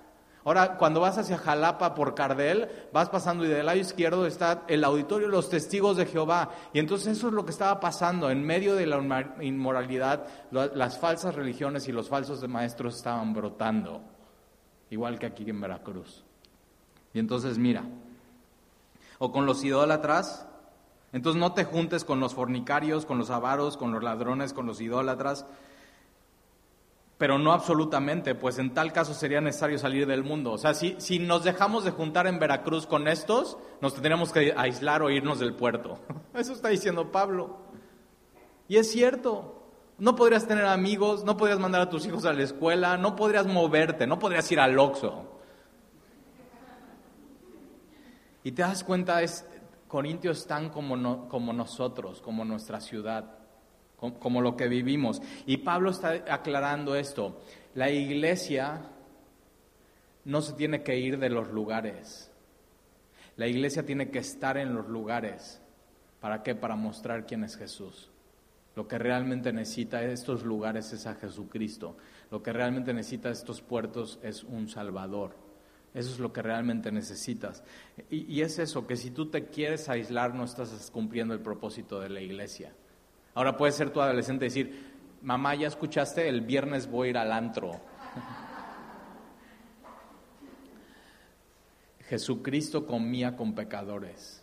Ahora, 0.44 0.77
cuando 0.77 1.01
vas 1.01 1.18
hacia 1.18 1.37
Jalapa 1.37 1.96
por 1.96 2.14
Cardel, 2.14 2.68
vas 2.92 3.09
pasando 3.09 3.44
y 3.44 3.48
del 3.48 3.66
lado 3.66 3.79
izquierdo 3.79 4.25
está 4.25 4.62
el 4.68 4.85
auditorio 4.85 5.27
de 5.27 5.33
los 5.33 5.48
testigos 5.48 5.96
de 5.96 6.07
Jehová. 6.07 6.51
Y 6.72 6.79
entonces 6.79 7.18
eso 7.18 7.27
es 7.27 7.35
lo 7.35 7.44
que 7.44 7.51
estaba 7.51 7.81
pasando. 7.81 8.31
En 8.31 8.44
medio 8.44 8.77
de 8.77 8.87
la 8.87 9.35
inmoralidad, 9.40 10.29
las 10.53 10.96
falsas 10.96 11.35
religiones 11.35 11.88
y 11.88 11.92
los 11.92 12.09
falsos 12.09 12.46
maestros 12.48 12.94
estaban 12.98 13.35
brotando, 13.35 14.01
igual 14.90 15.18
que 15.18 15.27
aquí 15.27 15.51
en 15.51 15.61
Veracruz. 15.61 16.25
Y 17.12 17.18
entonces 17.18 17.59
mira, 17.59 17.83
o 19.18 19.33
con 19.33 19.44
los 19.44 19.64
idólatras, 19.64 20.46
entonces 21.12 21.38
no 21.38 21.53
te 21.53 21.64
juntes 21.64 22.05
con 22.05 22.20
los 22.20 22.35
fornicarios, 22.35 23.05
con 23.05 23.18
los 23.18 23.31
avaros, 23.31 23.77
con 23.77 23.92
los 23.92 24.03
ladrones, 24.03 24.53
con 24.53 24.66
los 24.66 24.81
idólatras, 24.81 25.46
pero 27.18 27.38
no 27.38 27.53
absolutamente, 27.53 28.35
pues 28.35 28.59
en 28.59 28.75
tal 28.75 28.92
caso 28.92 29.14
sería 29.14 29.40
necesario 29.40 29.79
salir 29.79 30.07
del 30.09 30.25
mundo. 30.25 30.51
O 30.53 30.59
sea, 30.59 30.75
si, 30.75 30.96
si 30.98 31.20
nos 31.20 31.44
dejamos 31.44 31.85
de 31.85 31.92
juntar 31.92 32.27
en 32.27 32.40
Veracruz 32.40 32.87
con 32.87 33.07
estos, 33.07 33.59
nos 33.81 33.94
tendríamos 33.94 34.33
que 34.33 34.53
aislar 34.57 35.03
o 35.03 35.11
irnos 35.11 35.38
del 35.38 35.55
puerto. 35.55 36.01
Eso 36.35 36.53
está 36.53 36.68
diciendo 36.68 37.12
Pablo. 37.12 37.59
Y 38.66 38.79
es 38.79 38.90
cierto. 38.90 39.59
No 39.98 40.16
podrías 40.16 40.48
tener 40.48 40.66
amigos, 40.66 41.22
no 41.22 41.37
podrías 41.37 41.61
mandar 41.61 41.83
a 41.83 41.90
tus 41.90 42.07
hijos 42.07 42.25
a 42.25 42.33
la 42.33 42.42
escuela, 42.42 42.96
no 42.96 43.14
podrías 43.14 43.46
moverte, 43.46 44.05
no 44.05 44.18
podrías 44.18 44.51
ir 44.51 44.59
al 44.59 44.77
Oxxo. 44.77 45.25
Y 48.42 48.51
te 48.51 48.62
das 48.62 48.83
cuenta, 48.83 49.22
es, 49.22 49.46
Corintios 49.93 50.39
están 50.39 50.71
como, 50.71 51.29
como 51.29 51.53
nosotros, 51.53 52.23
como 52.23 52.47
nuestra 52.47 52.81
ciudad, 52.81 53.27
como, 53.99 54.19
como 54.19 54.41
lo 54.41 54.57
que 54.57 54.67
vivimos. 54.67 55.21
Y 55.45 55.59
Pablo 55.59 55.91
está 55.91 56.25
aclarando 56.31 56.97
esto. 56.97 57.43
La 57.75 57.91
iglesia 57.91 58.87
no 60.25 60.41
se 60.41 60.55
tiene 60.55 60.83
que 60.83 60.99
ir 60.99 61.19
de 61.19 61.29
los 61.29 61.51
lugares. 61.51 62.33
La 63.37 63.47
iglesia 63.47 63.85
tiene 63.85 64.11
que 64.11 64.21
estar 64.21 64.57
en 64.57 64.75
los 64.75 64.89
lugares. 64.89 65.61
¿Para 66.21 66.43
qué? 66.43 66.55
Para 66.55 66.75
mostrar 66.75 67.27
quién 67.27 67.45
es 67.45 67.59
Jesús. 67.59 68.11
Lo 68.75 68.89
que 68.89 68.97
realmente 68.97 69.53
necesita 69.53 70.03
estos 70.05 70.43
lugares 70.43 70.91
es 70.95 71.07
a 71.07 71.17
Jesucristo. 71.17 71.99
Lo 72.31 72.43
que 72.43 72.55
realmente 72.55 72.95
necesita 72.95 73.29
estos 73.29 73.61
puertos 73.61 74.19
es 74.23 74.43
un 74.43 74.71
Salvador. 74.71 75.42
Eso 75.95 76.11
es 76.11 76.19
lo 76.19 76.33
que 76.33 76.41
realmente 76.41 76.91
necesitas. 76.91 77.63
Y, 78.11 78.41
es 78.41 78.59
eso, 78.59 78.87
que 78.87 78.97
si 78.97 79.11
tú 79.11 79.27
te 79.27 79.47
quieres 79.47 79.89
aislar 79.91 80.35
no 80.35 80.45
estás 80.45 80.91
cumpliendo 80.91 81.35
el 81.35 81.41
propósito 81.41 82.01
de 82.01 82.09
la 82.09 82.21
iglesia. 82.21 82.73
Ahora 83.35 83.57
puede 83.57 83.73
ser 83.73 83.91
tu 83.91 84.01
adolescente 84.01 84.47
decir, 84.47 84.93
mamá, 85.23 85.55
¿ya 85.55 85.69
escuchaste? 85.69 86.29
El 86.29 86.41
viernes 86.41 86.91
voy 86.91 87.09
a 87.09 87.11
ir 87.11 87.19
al 87.19 87.33
antro. 87.33 87.73
Jesucristo 92.09 92.87
comía 92.87 93.37
con 93.37 93.55
pecadores, 93.55 94.43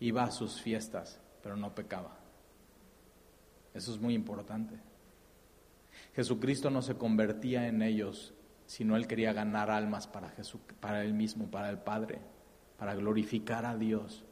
iba 0.00 0.24
a 0.24 0.30
sus 0.30 0.60
fiestas, 0.60 1.20
pero 1.42 1.56
no 1.56 1.74
pecaba. 1.74 2.18
Eso 3.74 3.92
es 3.92 4.00
muy 4.00 4.14
importante. 4.14 4.76
Jesucristo 6.14 6.70
no 6.70 6.82
se 6.82 6.96
convertía 6.96 7.68
en 7.68 7.82
ellos 7.82 8.34
sino 8.70 8.94
él 8.94 9.08
quería 9.08 9.32
ganar 9.32 9.68
almas 9.68 10.06
para 10.06 10.28
Jesús, 10.28 10.60
para 10.78 11.02
él 11.02 11.12
mismo, 11.12 11.50
para 11.50 11.70
el 11.70 11.78
Padre, 11.78 12.20
para 12.78 12.94
glorificar 12.94 13.66
a 13.66 13.76
Dios. 13.76 14.24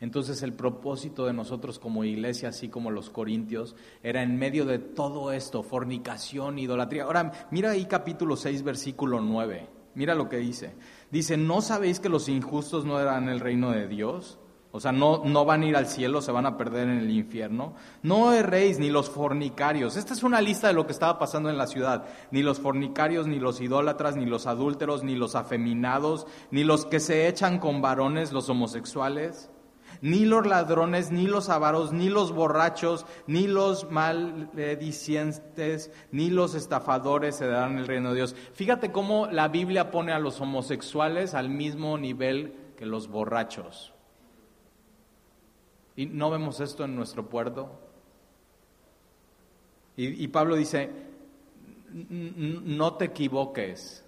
Entonces 0.00 0.42
el 0.42 0.52
propósito 0.52 1.26
de 1.26 1.32
nosotros 1.32 1.78
como 1.78 2.02
iglesia, 2.02 2.48
así 2.48 2.68
como 2.68 2.90
los 2.90 3.08
corintios, 3.08 3.76
era 4.02 4.24
en 4.24 4.36
medio 4.36 4.64
de 4.64 4.80
todo 4.80 5.30
esto, 5.30 5.62
fornicación, 5.62 6.58
idolatría. 6.58 7.04
Ahora, 7.04 7.30
mira 7.52 7.70
ahí 7.70 7.84
capítulo 7.84 8.34
6, 8.34 8.64
versículo 8.64 9.20
9. 9.20 9.68
Mira 9.94 10.16
lo 10.16 10.28
que 10.28 10.38
dice. 10.38 10.74
Dice, 11.12 11.36
¿no 11.36 11.62
sabéis 11.62 12.00
que 12.00 12.08
los 12.08 12.28
injustos 12.28 12.84
no 12.84 12.98
eran 12.98 13.28
el 13.28 13.38
reino 13.38 13.70
de 13.70 13.86
Dios? 13.86 14.40
O 14.76 14.80
sea, 14.80 14.90
no, 14.90 15.22
no 15.24 15.44
van 15.44 15.62
a 15.62 15.66
ir 15.66 15.76
al 15.76 15.86
cielo, 15.86 16.20
se 16.20 16.32
van 16.32 16.46
a 16.46 16.56
perder 16.56 16.88
en 16.88 16.98
el 16.98 17.08
infierno. 17.08 17.74
No 18.02 18.32
erréis 18.32 18.80
ni 18.80 18.90
los 18.90 19.08
fornicarios. 19.08 19.96
Esta 19.96 20.14
es 20.14 20.24
una 20.24 20.40
lista 20.40 20.66
de 20.66 20.74
lo 20.74 20.84
que 20.84 20.90
estaba 20.90 21.16
pasando 21.16 21.48
en 21.48 21.56
la 21.56 21.68
ciudad. 21.68 22.06
Ni 22.32 22.42
los 22.42 22.58
fornicarios, 22.58 23.28
ni 23.28 23.38
los 23.38 23.60
idólatras, 23.60 24.16
ni 24.16 24.26
los 24.26 24.48
adúlteros, 24.48 25.04
ni 25.04 25.14
los 25.14 25.36
afeminados, 25.36 26.26
ni 26.50 26.64
los 26.64 26.86
que 26.86 26.98
se 26.98 27.28
echan 27.28 27.60
con 27.60 27.82
varones, 27.82 28.32
los 28.32 28.48
homosexuales, 28.48 29.48
ni 30.00 30.24
los 30.24 30.44
ladrones, 30.44 31.12
ni 31.12 31.28
los 31.28 31.50
avaros, 31.50 31.92
ni 31.92 32.08
los 32.08 32.32
borrachos, 32.32 33.06
ni 33.28 33.46
los 33.46 33.88
maledicientes, 33.92 35.92
ni 36.10 36.30
los 36.30 36.56
estafadores 36.56 37.36
se 37.36 37.46
darán 37.46 37.78
el 37.78 37.86
reino 37.86 38.08
de 38.08 38.16
Dios. 38.16 38.34
Fíjate 38.54 38.90
cómo 38.90 39.28
la 39.28 39.46
Biblia 39.46 39.92
pone 39.92 40.10
a 40.10 40.18
los 40.18 40.40
homosexuales 40.40 41.34
al 41.34 41.48
mismo 41.48 41.96
nivel 41.96 42.56
que 42.76 42.86
los 42.86 43.06
borrachos. 43.06 43.93
¿Y 45.96 46.06
no 46.06 46.30
vemos 46.30 46.60
esto 46.60 46.84
en 46.84 46.96
nuestro 46.96 47.28
puerto? 47.28 47.70
Y, 49.96 50.26
Pablo 50.26 50.56
dice, 50.56 50.90
no 51.92 52.94
te 52.94 53.04
equivoques, 53.04 54.04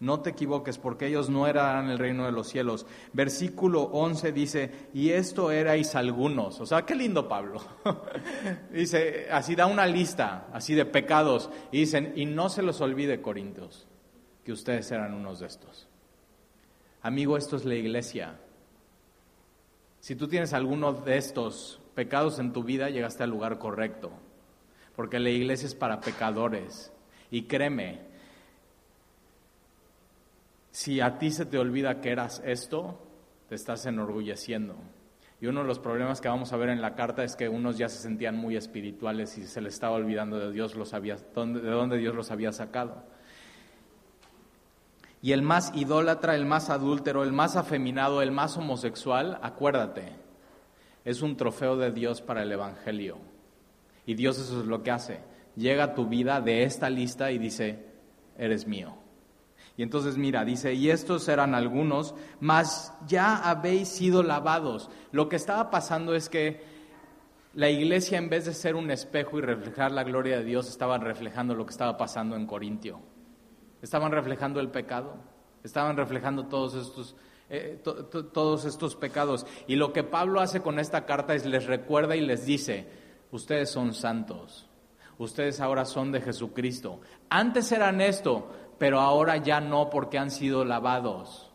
no 0.00 0.20
te 0.20 0.30
equivoques 0.30 0.78
porque 0.78 1.06
ellos 1.06 1.30
no 1.30 1.46
eran 1.46 1.90
el 1.90 1.98
reino 1.98 2.26
de 2.26 2.32
los 2.32 2.48
cielos. 2.48 2.84
Versículo 3.12 3.82
11 3.82 4.32
dice, 4.32 4.88
y 4.92 5.10
esto 5.10 5.52
erais 5.52 5.94
algunos. 5.94 6.60
O 6.60 6.66
sea, 6.66 6.84
qué 6.84 6.96
lindo 6.96 7.28
Pablo. 7.28 7.62
dice, 8.72 9.28
así 9.30 9.54
da 9.54 9.66
una 9.66 9.86
lista, 9.86 10.48
así 10.52 10.74
de 10.74 10.86
pecados. 10.86 11.50
Y 11.70 11.78
dicen, 11.80 12.12
y 12.16 12.26
no 12.26 12.48
se 12.48 12.62
los 12.62 12.80
olvide, 12.80 13.22
Corintios, 13.22 13.86
que 14.44 14.50
ustedes 14.50 14.90
eran 14.90 15.14
unos 15.14 15.38
de 15.38 15.46
estos. 15.46 15.86
Amigo, 17.00 17.36
esto 17.36 17.54
es 17.54 17.64
la 17.64 17.76
iglesia. 17.76 18.40
Si 20.04 20.16
tú 20.16 20.28
tienes 20.28 20.52
alguno 20.52 20.92
de 20.92 21.16
estos 21.16 21.80
pecados 21.94 22.38
en 22.38 22.52
tu 22.52 22.62
vida, 22.62 22.90
llegaste 22.90 23.22
al 23.22 23.30
lugar 23.30 23.58
correcto, 23.58 24.12
porque 24.94 25.18
la 25.18 25.30
iglesia 25.30 25.66
es 25.66 25.74
para 25.74 26.02
pecadores. 26.02 26.92
Y 27.30 27.44
créeme, 27.44 28.02
si 30.72 31.00
a 31.00 31.16
ti 31.16 31.30
se 31.30 31.46
te 31.46 31.56
olvida 31.56 32.02
que 32.02 32.10
eras 32.10 32.42
esto, 32.44 33.00
te 33.48 33.54
estás 33.54 33.86
enorgulleciendo. 33.86 34.76
Y 35.40 35.46
uno 35.46 35.62
de 35.62 35.68
los 35.68 35.78
problemas 35.78 36.20
que 36.20 36.28
vamos 36.28 36.52
a 36.52 36.58
ver 36.58 36.68
en 36.68 36.82
la 36.82 36.94
carta 36.94 37.24
es 37.24 37.34
que 37.34 37.48
unos 37.48 37.78
ya 37.78 37.88
se 37.88 38.02
sentían 38.02 38.36
muy 38.36 38.58
espirituales 38.58 39.38
y 39.38 39.46
se 39.46 39.62
les 39.62 39.72
estaba 39.72 39.94
olvidando 39.94 40.38
de 40.38 40.52
Dios 40.52 40.74
los 40.74 40.92
había, 40.92 41.16
de 41.16 41.70
dónde 41.70 41.96
Dios 41.96 42.14
los 42.14 42.30
había 42.30 42.52
sacado. 42.52 43.06
Y 45.24 45.32
el 45.32 45.40
más 45.40 45.72
idólatra, 45.74 46.34
el 46.34 46.44
más 46.44 46.68
adúltero, 46.68 47.22
el 47.22 47.32
más 47.32 47.56
afeminado, 47.56 48.20
el 48.20 48.30
más 48.30 48.58
homosexual, 48.58 49.38
acuérdate, 49.40 50.12
es 51.02 51.22
un 51.22 51.38
trofeo 51.38 51.78
de 51.78 51.92
Dios 51.92 52.20
para 52.20 52.42
el 52.42 52.52
Evangelio. 52.52 53.16
Y 54.04 54.16
Dios 54.16 54.38
eso 54.38 54.60
es 54.60 54.66
lo 54.66 54.82
que 54.82 54.90
hace. 54.90 55.22
Llega 55.56 55.84
a 55.84 55.94
tu 55.94 56.08
vida 56.08 56.42
de 56.42 56.64
esta 56.64 56.90
lista 56.90 57.32
y 57.32 57.38
dice, 57.38 57.86
eres 58.36 58.66
mío. 58.66 58.96
Y 59.78 59.82
entonces 59.82 60.18
mira, 60.18 60.44
dice, 60.44 60.74
y 60.74 60.90
estos 60.90 61.26
eran 61.26 61.54
algunos, 61.54 62.14
mas 62.38 62.92
ya 63.06 63.48
habéis 63.48 63.88
sido 63.88 64.22
lavados. 64.22 64.90
Lo 65.10 65.30
que 65.30 65.36
estaba 65.36 65.70
pasando 65.70 66.14
es 66.14 66.28
que 66.28 66.60
la 67.54 67.70
iglesia 67.70 68.18
en 68.18 68.28
vez 68.28 68.44
de 68.44 68.52
ser 68.52 68.74
un 68.76 68.90
espejo 68.90 69.38
y 69.38 69.40
reflejar 69.40 69.90
la 69.90 70.04
gloria 70.04 70.36
de 70.36 70.44
Dios, 70.44 70.68
estaba 70.68 70.98
reflejando 70.98 71.54
lo 71.54 71.64
que 71.64 71.72
estaba 71.72 71.96
pasando 71.96 72.36
en 72.36 72.46
Corintio. 72.46 73.13
Estaban 73.84 74.12
reflejando 74.12 74.60
el 74.60 74.70
pecado, 74.70 75.14
estaban 75.62 75.98
reflejando 75.98 76.46
todos 76.46 76.74
estos, 76.74 77.14
eh, 77.50 77.82
todos 78.32 78.64
estos 78.64 78.96
pecados. 78.96 79.46
Y 79.66 79.76
lo 79.76 79.92
que 79.92 80.02
Pablo 80.02 80.40
hace 80.40 80.62
con 80.62 80.78
esta 80.78 81.04
carta 81.04 81.34
es 81.34 81.44
les 81.44 81.66
recuerda 81.66 82.16
y 82.16 82.22
les 82.22 82.46
dice, 82.46 82.88
ustedes 83.30 83.70
son 83.70 83.92
santos, 83.92 84.70
ustedes 85.18 85.60
ahora 85.60 85.84
son 85.84 86.12
de 86.12 86.22
Jesucristo. 86.22 87.02
Antes 87.28 87.72
eran 87.72 88.00
esto, 88.00 88.48
pero 88.78 89.00
ahora 89.00 89.36
ya 89.36 89.60
no 89.60 89.90
porque 89.90 90.16
han 90.16 90.30
sido 90.30 90.64
lavados. 90.64 91.50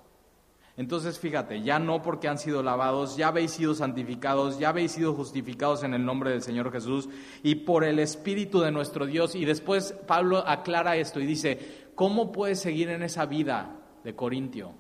Entonces 0.80 1.20
fíjate, 1.20 1.62
ya 1.62 1.78
no 1.78 2.02
porque 2.02 2.30
han 2.30 2.38
sido 2.38 2.64
lavados, 2.64 3.18
ya 3.18 3.28
habéis 3.28 3.52
sido 3.52 3.74
santificados, 3.74 4.60
ya 4.60 4.70
habéis 4.70 4.94
sido 4.94 5.14
justificados 5.14 5.84
en 5.84 5.94
el 5.94 6.06
nombre 6.06 6.30
del 6.30 6.42
Señor 6.42 6.72
Jesús 6.72 7.10
y 7.44 7.56
por 7.56 7.84
el 7.84 8.00
Espíritu 8.00 8.62
de 8.62 8.72
nuestro 8.72 9.06
Dios. 9.06 9.36
Y 9.36 9.44
después 9.44 9.94
Pablo 10.08 10.42
aclara 10.48 10.96
esto 10.96 11.20
y 11.20 11.26
dice, 11.26 11.89
¿cómo 12.00 12.32
puedes 12.32 12.62
seguir 12.62 12.88
en 12.92 13.04
esa 13.04 13.26
vida 13.26 13.76
de 14.06 14.16
Corintio 14.16 14.72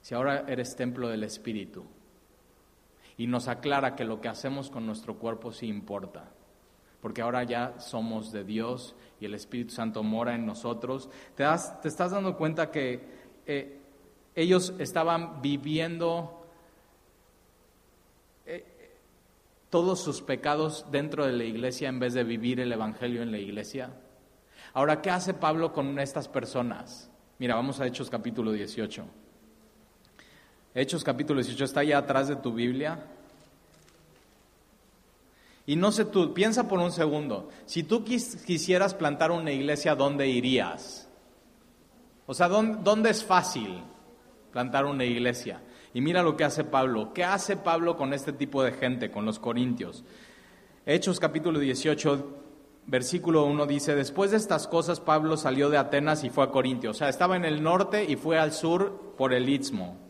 si 0.00 0.12
ahora 0.12 0.44
eres 0.48 0.74
templo 0.74 1.08
del 1.08 1.22
Espíritu? 1.22 1.84
Y 3.16 3.28
nos 3.28 3.46
aclara 3.46 3.94
que 3.94 4.04
lo 4.04 4.20
que 4.20 4.26
hacemos 4.26 4.68
con 4.68 4.86
nuestro 4.86 5.20
cuerpo 5.20 5.52
sí 5.52 5.68
importa, 5.68 6.32
porque 7.00 7.22
ahora 7.22 7.44
ya 7.44 7.78
somos 7.78 8.32
de 8.32 8.42
Dios 8.42 8.96
y 9.20 9.26
el 9.26 9.34
Espíritu 9.34 9.72
Santo 9.72 10.02
mora 10.02 10.34
en 10.34 10.44
nosotros. 10.44 11.08
¿Te, 11.36 11.44
te 11.80 11.86
estás 11.86 12.10
dando 12.10 12.36
cuenta 12.36 12.72
que... 12.72 13.26
Eh, 13.46 13.82
ellos 14.34 14.74
estaban 14.78 15.40
viviendo 15.40 16.46
eh, 18.44 18.64
todos 19.70 20.00
sus 20.00 20.20
pecados 20.20 20.86
dentro 20.90 21.24
de 21.24 21.32
la 21.32 21.44
iglesia 21.44 21.88
en 21.88 22.00
vez 22.00 22.12
de 22.12 22.22
vivir 22.22 22.58
el 22.60 22.70
Evangelio 22.70 23.22
en 23.22 23.30
la 23.30 23.38
iglesia. 23.38 23.94
Ahora, 24.76 25.00
¿qué 25.00 25.08
hace 25.08 25.32
Pablo 25.32 25.72
con 25.72 25.98
estas 25.98 26.28
personas? 26.28 27.10
Mira, 27.38 27.54
vamos 27.54 27.80
a 27.80 27.86
Hechos 27.86 28.10
capítulo 28.10 28.52
18. 28.52 29.06
Hechos 30.74 31.02
capítulo 31.02 31.40
18 31.40 31.64
está 31.64 31.80
allá 31.80 31.96
atrás 31.96 32.28
de 32.28 32.36
tu 32.36 32.52
Biblia. 32.52 32.98
Y 35.64 35.76
no 35.76 35.90
sé 35.92 36.04
tú, 36.04 36.34
piensa 36.34 36.68
por 36.68 36.78
un 36.78 36.92
segundo, 36.92 37.48
si 37.64 37.84
tú 37.84 38.04
quisieras 38.04 38.92
plantar 38.92 39.30
una 39.30 39.50
iglesia, 39.50 39.94
¿dónde 39.94 40.28
irías? 40.28 41.08
O 42.26 42.34
sea, 42.34 42.46
¿dónde, 42.48 43.08
es 43.08 43.24
fácil? 43.24 43.82
plantar 44.52 44.84
una 44.84 45.06
iglesia. 45.06 45.62
Y 45.94 46.02
mira 46.02 46.22
lo 46.22 46.36
que 46.36 46.44
hace 46.44 46.64
Pablo. 46.64 47.14
¿Qué 47.14 47.24
hace 47.24 47.56
Pablo 47.56 47.96
con 47.96 48.12
este 48.12 48.34
tipo 48.34 48.62
de 48.62 48.72
gente, 48.72 49.10
con 49.10 49.24
los 49.24 49.38
corintios? 49.38 50.04
Hechos 50.84 51.18
capítulo 51.18 51.58
18, 51.58 52.45
versículo 52.86 53.44
1 53.44 53.66
dice, 53.66 53.94
después 53.94 54.30
de 54.30 54.36
estas 54.36 54.68
cosas 54.68 55.00
Pablo 55.00 55.36
salió 55.36 55.70
de 55.70 55.78
Atenas 55.78 56.24
y 56.24 56.30
fue 56.30 56.44
a 56.44 56.50
Corintio. 56.50 56.90
O 56.90 56.94
sea, 56.94 57.08
estaba 57.08 57.36
en 57.36 57.44
el 57.44 57.62
norte 57.62 58.04
y 58.04 58.16
fue 58.16 58.38
al 58.38 58.52
sur 58.52 59.14
por 59.16 59.32
el 59.32 59.48
Istmo. 59.48 60.06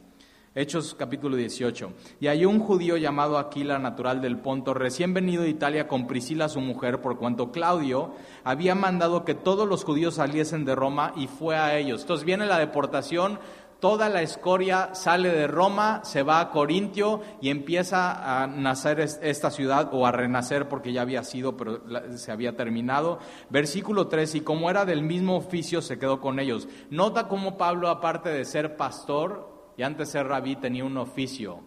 Hechos 0.54 0.94
capítulo 0.94 1.36
18. 1.36 1.92
Y 2.18 2.28
hay 2.28 2.46
un 2.46 2.60
judío 2.60 2.96
llamado 2.96 3.36
Aquila, 3.36 3.78
natural 3.78 4.22
del 4.22 4.38
Ponto, 4.38 4.72
recién 4.72 5.12
venido 5.12 5.42
de 5.42 5.50
Italia 5.50 5.86
con 5.86 6.06
Priscila 6.06 6.48
su 6.48 6.62
mujer, 6.62 7.02
por 7.02 7.18
cuanto 7.18 7.52
Claudio 7.52 8.14
había 8.42 8.74
mandado 8.74 9.26
que 9.26 9.34
todos 9.34 9.68
los 9.68 9.84
judíos 9.84 10.14
saliesen 10.14 10.64
de 10.64 10.74
Roma 10.74 11.12
y 11.14 11.26
fue 11.26 11.56
a 11.56 11.76
ellos. 11.76 12.00
Entonces 12.00 12.24
viene 12.24 12.46
la 12.46 12.58
deportación, 12.58 13.38
toda 13.80 14.08
la 14.08 14.22
escoria 14.22 14.94
sale 14.94 15.30
de 15.30 15.46
Roma, 15.46 16.00
se 16.04 16.22
va 16.22 16.40
a 16.40 16.50
Corintio 16.50 17.20
y 17.40 17.50
empieza 17.50 18.42
a 18.42 18.46
nacer 18.46 19.00
esta 19.00 19.50
ciudad 19.50 19.90
o 19.92 20.06
a 20.06 20.12
renacer 20.12 20.68
porque 20.68 20.92
ya 20.92 21.02
había 21.02 21.22
sido, 21.22 21.56
pero 21.56 21.82
se 22.16 22.32
había 22.32 22.56
terminado. 22.56 23.18
Versículo 23.50 24.08
3, 24.08 24.36
y 24.36 24.40
como 24.40 24.70
era 24.70 24.84
del 24.84 25.02
mismo 25.02 25.36
oficio, 25.36 25.82
se 25.82 25.98
quedó 25.98 26.20
con 26.20 26.40
ellos. 26.40 26.68
Nota 26.90 27.28
cómo 27.28 27.56
Pablo, 27.56 27.88
aparte 27.88 28.30
de 28.30 28.44
ser 28.44 28.76
pastor 28.76 29.72
y 29.76 29.82
antes 29.82 30.10
ser 30.10 30.26
rabí, 30.26 30.56
tenía 30.56 30.84
un 30.84 30.96
oficio 30.96 31.60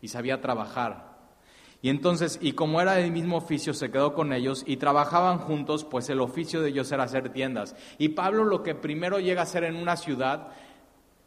y 0.00 0.08
sabía 0.08 0.40
trabajar. 0.40 1.16
Y 1.82 1.90
entonces, 1.90 2.38
y 2.40 2.52
como 2.52 2.80
era 2.80 2.94
del 2.94 3.12
mismo 3.12 3.36
oficio, 3.36 3.74
se 3.74 3.90
quedó 3.90 4.14
con 4.14 4.32
ellos 4.32 4.64
y 4.66 4.78
trabajaban 4.78 5.38
juntos, 5.38 5.84
pues 5.84 6.08
el 6.08 6.20
oficio 6.20 6.60
de 6.60 6.70
ellos 6.70 6.90
era 6.90 7.04
hacer 7.04 7.28
tiendas. 7.28 7.76
Y 7.98 8.08
Pablo 8.08 8.44
lo 8.44 8.62
que 8.62 8.74
primero 8.74 9.20
llega 9.20 9.42
a 9.42 9.44
hacer 9.44 9.62
en 9.64 9.76
una 9.76 9.96
ciudad 9.96 10.48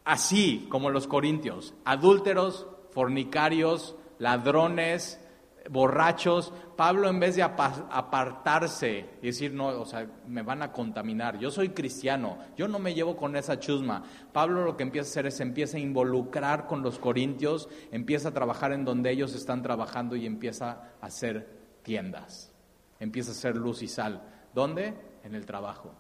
así 0.10 0.66
como 0.72 0.90
los 0.90 1.06
corintios, 1.06 1.76
adúlteros, 1.86 2.66
fornicarios, 2.90 3.96
ladrones, 4.18 5.24
borrachos. 5.70 6.52
Pablo 6.76 7.10
en 7.10 7.20
vez 7.20 7.36
de 7.36 7.44
apartarse 7.44 9.06
y 9.22 9.28
decir, 9.28 9.54
no, 9.54 9.68
o 9.68 9.86
sea, 9.86 10.10
me 10.26 10.42
van 10.42 10.64
a 10.64 10.72
contaminar, 10.72 11.38
yo 11.38 11.52
soy 11.52 11.70
cristiano, 11.70 12.40
yo 12.58 12.68
no 12.68 12.80
me 12.80 12.96
llevo 12.96 13.16
con 13.16 13.36
esa 13.36 13.60
chusma. 13.60 14.02
Pablo 14.34 14.66
lo 14.66 14.76
que 14.76 14.82
empieza 14.82 15.08
a 15.08 15.12
hacer 15.12 15.28
es 15.28 15.40
empieza 15.42 15.78
a 15.78 15.82
involucrar 15.82 16.66
con 16.66 16.82
los 16.82 16.98
corintios, 16.98 17.70
empieza 17.92 18.30
a 18.30 18.34
trabajar 18.34 18.72
en 18.72 18.86
donde 18.86 19.12
ellos 19.12 19.36
están 19.36 19.62
trabajando 19.62 20.16
y 20.16 20.26
empieza 20.26 20.90
a 21.02 21.06
hacer 21.06 21.48
tiendas, 21.84 22.52
empieza 23.00 23.30
a 23.30 23.34
hacer 23.34 23.56
luz 23.56 23.84
y 23.84 23.88
sal. 23.88 24.24
¿Dónde? 24.56 24.96
En 25.24 25.36
el 25.36 25.46
trabajo. 25.46 25.94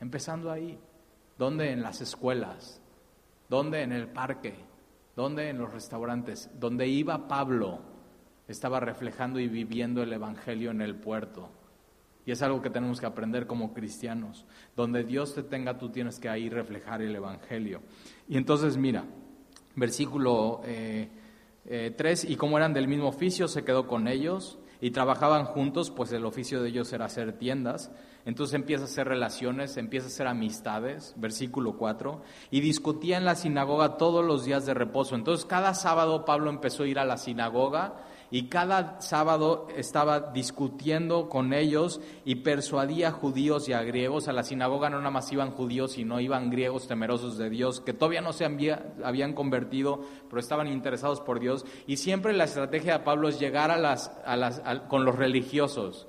Empezando 0.00 0.50
ahí. 0.50 0.78
¿Dónde? 1.38 1.70
En 1.72 1.82
las 1.82 2.02
escuelas, 2.02 2.82
¿Dónde? 3.48 3.82
En 3.82 3.92
el 3.92 4.08
parque. 4.08 4.54
¿Dónde? 5.16 5.48
En 5.48 5.58
los 5.58 5.72
restaurantes. 5.72 6.50
Donde 6.58 6.86
iba 6.86 7.28
Pablo 7.28 7.80
estaba 8.48 8.80
reflejando 8.80 9.40
y 9.40 9.48
viviendo 9.48 10.02
el 10.02 10.12
Evangelio 10.12 10.70
en 10.70 10.80
el 10.80 10.96
puerto. 10.96 11.50
Y 12.26 12.32
es 12.32 12.42
algo 12.42 12.62
que 12.62 12.70
tenemos 12.70 13.00
que 13.00 13.06
aprender 13.06 13.46
como 13.46 13.72
cristianos. 13.72 14.46
Donde 14.74 15.04
Dios 15.04 15.34
te 15.34 15.42
tenga, 15.42 15.78
tú 15.78 15.90
tienes 15.90 16.18
que 16.18 16.28
ahí 16.28 16.48
reflejar 16.48 17.02
el 17.02 17.14
Evangelio. 17.14 17.82
Y 18.28 18.36
entonces 18.36 18.76
mira, 18.76 19.04
versículo 19.76 20.60
3, 20.62 20.72
eh, 20.72 21.10
eh, 21.66 22.14
y 22.28 22.36
como 22.36 22.56
eran 22.56 22.72
del 22.72 22.88
mismo 22.88 23.08
oficio, 23.08 23.46
se 23.48 23.64
quedó 23.64 23.86
con 23.86 24.08
ellos 24.08 24.58
y 24.80 24.90
trabajaban 24.90 25.44
juntos, 25.44 25.90
pues 25.90 26.12
el 26.12 26.24
oficio 26.24 26.62
de 26.62 26.70
ellos 26.70 26.92
era 26.92 27.06
hacer 27.06 27.34
tiendas. 27.34 27.90
Entonces 28.26 28.54
empieza 28.54 28.84
a 28.84 28.86
hacer 28.86 29.06
relaciones, 29.06 29.76
empieza 29.76 30.06
a 30.06 30.10
hacer 30.10 30.26
amistades, 30.26 31.14
versículo 31.16 31.76
4, 31.76 32.22
y 32.50 32.60
discutía 32.60 33.18
en 33.18 33.26
la 33.26 33.34
sinagoga 33.34 33.98
todos 33.98 34.24
los 34.24 34.44
días 34.44 34.64
de 34.64 34.72
reposo. 34.72 35.14
Entonces 35.14 35.44
cada 35.44 35.74
sábado 35.74 36.24
Pablo 36.24 36.48
empezó 36.48 36.84
a 36.84 36.86
ir 36.86 36.98
a 36.98 37.04
la 37.04 37.18
sinagoga 37.18 37.96
y 38.30 38.48
cada 38.48 39.00
sábado 39.02 39.68
estaba 39.76 40.32
discutiendo 40.32 41.28
con 41.28 41.52
ellos 41.52 42.00
y 42.24 42.36
persuadía 42.36 43.08
a 43.08 43.12
judíos 43.12 43.68
y 43.68 43.74
a 43.74 43.82
griegos. 43.82 44.26
A 44.26 44.32
la 44.32 44.42
sinagoga 44.42 44.88
no 44.88 44.98
nada 44.98 45.10
más 45.10 45.30
iban 45.30 45.50
judíos, 45.50 45.92
sino 45.92 46.18
iban 46.18 46.50
griegos 46.50 46.88
temerosos 46.88 47.36
de 47.36 47.50
Dios, 47.50 47.80
que 47.80 47.92
todavía 47.92 48.22
no 48.22 48.32
se 48.32 48.46
habían 48.46 49.34
convertido, 49.34 50.00
pero 50.28 50.40
estaban 50.40 50.68
interesados 50.68 51.20
por 51.20 51.40
Dios. 51.40 51.66
Y 51.86 51.98
siempre 51.98 52.32
la 52.32 52.44
estrategia 52.44 52.98
de 52.98 53.04
Pablo 53.04 53.28
es 53.28 53.38
llegar 53.38 53.70
a 53.70 53.76
las, 53.76 54.10
a 54.24 54.36
las, 54.36 54.60
con 54.88 55.04
los 55.04 55.14
religiosos 55.14 56.08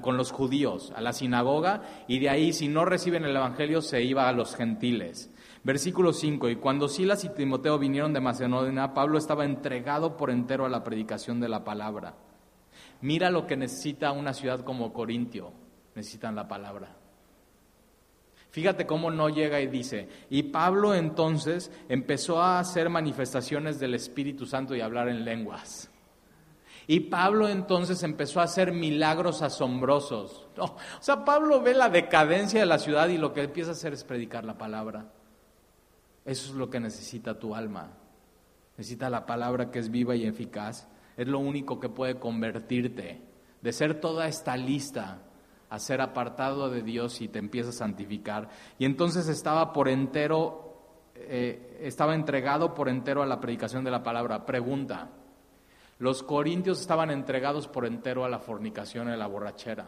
con 0.00 0.16
los 0.16 0.32
judíos, 0.32 0.92
a 0.96 1.00
la 1.00 1.12
sinagoga, 1.12 1.82
y 2.08 2.18
de 2.18 2.30
ahí, 2.30 2.52
si 2.52 2.68
no 2.68 2.84
reciben 2.84 3.24
el 3.24 3.36
Evangelio, 3.36 3.82
se 3.82 4.02
iba 4.02 4.28
a 4.28 4.32
los 4.32 4.56
gentiles. 4.56 5.30
Versículo 5.64 6.12
5, 6.12 6.48
y 6.48 6.56
cuando 6.56 6.88
Silas 6.88 7.24
y 7.24 7.28
Timoteo 7.28 7.78
vinieron 7.78 8.12
de 8.12 8.20
Macedonia, 8.20 8.94
Pablo 8.94 9.18
estaba 9.18 9.44
entregado 9.44 10.16
por 10.16 10.30
entero 10.30 10.64
a 10.64 10.68
la 10.68 10.82
predicación 10.82 11.40
de 11.40 11.48
la 11.48 11.62
palabra. 11.62 12.14
Mira 13.00 13.30
lo 13.30 13.46
que 13.46 13.56
necesita 13.56 14.12
una 14.12 14.32
ciudad 14.32 14.60
como 14.60 14.92
Corintio, 14.92 15.52
necesitan 15.94 16.34
la 16.34 16.48
palabra. 16.48 16.96
Fíjate 18.50 18.86
cómo 18.86 19.10
no 19.10 19.28
llega 19.28 19.60
y 19.60 19.66
dice, 19.66 20.08
y 20.30 20.42
Pablo 20.44 20.94
entonces 20.94 21.70
empezó 21.88 22.40
a 22.40 22.58
hacer 22.58 22.90
manifestaciones 22.90 23.78
del 23.78 23.94
Espíritu 23.94 24.46
Santo 24.46 24.74
y 24.74 24.80
hablar 24.80 25.08
en 25.08 25.24
lenguas. 25.24 25.91
Y 26.86 27.00
Pablo 27.00 27.48
entonces 27.48 28.02
empezó 28.02 28.40
a 28.40 28.44
hacer 28.44 28.72
milagros 28.72 29.42
asombrosos. 29.42 30.48
o 30.58 30.76
sea, 31.00 31.24
Pablo 31.24 31.62
ve 31.62 31.74
la 31.74 31.88
decadencia 31.88 32.60
de 32.60 32.66
la 32.66 32.78
ciudad 32.78 33.08
y 33.08 33.18
lo 33.18 33.32
que 33.32 33.42
empieza 33.42 33.70
a 33.70 33.74
hacer 33.74 33.92
es 33.92 34.04
predicar 34.04 34.44
la 34.44 34.58
palabra. 34.58 35.06
Eso 36.24 36.50
es 36.50 36.54
lo 36.54 36.70
que 36.70 36.80
necesita 36.80 37.38
tu 37.38 37.54
alma. 37.54 37.90
Necesita 38.76 39.10
la 39.10 39.26
palabra 39.26 39.70
que 39.70 39.78
es 39.78 39.90
viva 39.90 40.14
y 40.16 40.24
eficaz. 40.24 40.88
Es 41.16 41.28
lo 41.28 41.38
único 41.38 41.78
que 41.78 41.88
puede 41.88 42.18
convertirte 42.18 43.20
de 43.60 43.72
ser 43.72 44.00
toda 44.00 44.26
esta 44.26 44.56
lista 44.56 45.18
a 45.70 45.78
ser 45.78 46.00
apartado 46.00 46.68
de 46.68 46.82
Dios 46.82 47.20
y 47.22 47.28
te 47.28 47.38
empieza 47.38 47.70
a 47.70 47.72
santificar. 47.72 48.48
Y 48.78 48.84
entonces 48.84 49.28
estaba 49.28 49.72
por 49.72 49.88
entero, 49.88 50.76
eh, 51.14 51.78
estaba 51.80 52.14
entregado 52.14 52.74
por 52.74 52.88
entero 52.88 53.22
a 53.22 53.26
la 53.26 53.40
predicación 53.40 53.82
de 53.84 53.90
la 53.90 54.02
palabra. 54.02 54.44
Pregunta, 54.44 55.08
los 56.02 56.24
corintios 56.24 56.80
estaban 56.80 57.12
entregados 57.12 57.68
por 57.68 57.86
entero 57.86 58.24
a 58.24 58.28
la 58.28 58.40
fornicación 58.40 59.06
y 59.08 59.12
a 59.12 59.16
la 59.16 59.28
borrachera. 59.28 59.86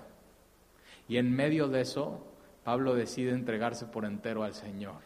Y 1.09 1.16
en 1.16 1.35
medio 1.35 1.66
de 1.66 1.81
eso, 1.81 2.24
Pablo 2.62 2.94
decide 2.94 3.33
entregarse 3.33 3.87
por 3.87 4.05
entero 4.05 4.44
al 4.44 4.55
Señor. 4.55 5.00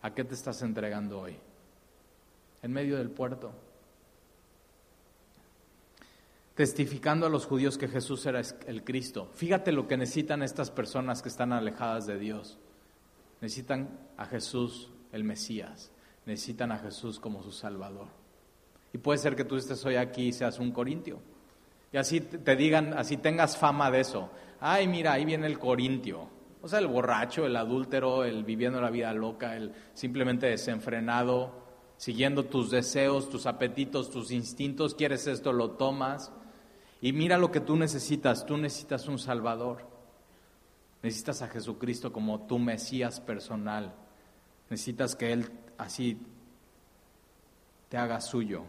¿A 0.00 0.14
qué 0.14 0.24
te 0.24 0.32
estás 0.32 0.62
entregando 0.62 1.20
hoy? 1.20 1.36
En 2.62 2.72
medio 2.72 2.96
del 2.96 3.10
puerto. 3.10 3.52
Testificando 6.54 7.26
a 7.26 7.28
los 7.28 7.44
judíos 7.44 7.76
que 7.76 7.86
Jesús 7.86 8.24
era 8.24 8.40
el 8.40 8.84
Cristo. 8.84 9.28
Fíjate 9.34 9.70
lo 9.70 9.86
que 9.86 9.98
necesitan 9.98 10.42
estas 10.42 10.70
personas 10.70 11.20
que 11.20 11.28
están 11.28 11.52
alejadas 11.52 12.06
de 12.06 12.18
Dios. 12.18 12.58
Necesitan 13.42 13.90
a 14.16 14.24
Jesús 14.24 14.88
el 15.12 15.24
Mesías. 15.24 15.90
Necesitan 16.24 16.72
a 16.72 16.78
Jesús 16.78 17.20
como 17.20 17.42
su 17.42 17.52
Salvador. 17.52 18.08
Y 18.96 18.98
puede 18.98 19.18
ser 19.18 19.36
que 19.36 19.44
tú 19.44 19.56
estés 19.56 19.84
hoy 19.84 19.96
aquí 19.96 20.28
y 20.28 20.32
seas 20.32 20.58
un 20.58 20.72
corintio. 20.72 21.20
Y 21.92 21.98
así 21.98 22.22
te 22.22 22.56
digan, 22.56 22.94
así 22.94 23.18
tengas 23.18 23.54
fama 23.54 23.90
de 23.90 24.00
eso. 24.00 24.30
Ay, 24.58 24.88
mira, 24.88 25.12
ahí 25.12 25.26
viene 25.26 25.46
el 25.46 25.58
corintio. 25.58 26.30
O 26.62 26.66
sea, 26.66 26.78
el 26.78 26.86
borracho, 26.86 27.44
el 27.44 27.56
adúltero, 27.56 28.24
el 28.24 28.42
viviendo 28.42 28.80
la 28.80 28.88
vida 28.88 29.12
loca, 29.12 29.54
el 29.54 29.74
simplemente 29.92 30.46
desenfrenado, 30.46 31.62
siguiendo 31.98 32.46
tus 32.46 32.70
deseos, 32.70 33.28
tus 33.28 33.44
apetitos, 33.44 34.10
tus 34.10 34.30
instintos, 34.30 34.94
quieres 34.94 35.26
esto, 35.26 35.52
lo 35.52 35.72
tomas. 35.72 36.32
Y 37.02 37.12
mira 37.12 37.36
lo 37.36 37.52
que 37.52 37.60
tú 37.60 37.76
necesitas, 37.76 38.46
tú 38.46 38.56
necesitas 38.56 39.08
un 39.08 39.18
Salvador. 39.18 39.86
Necesitas 41.02 41.42
a 41.42 41.48
Jesucristo 41.48 42.14
como 42.14 42.46
tu 42.46 42.58
Mesías 42.58 43.20
personal. 43.20 43.92
Necesitas 44.70 45.14
que 45.14 45.34
Él 45.34 45.50
así 45.76 46.18
te 47.90 47.98
haga 47.98 48.22
suyo. 48.22 48.64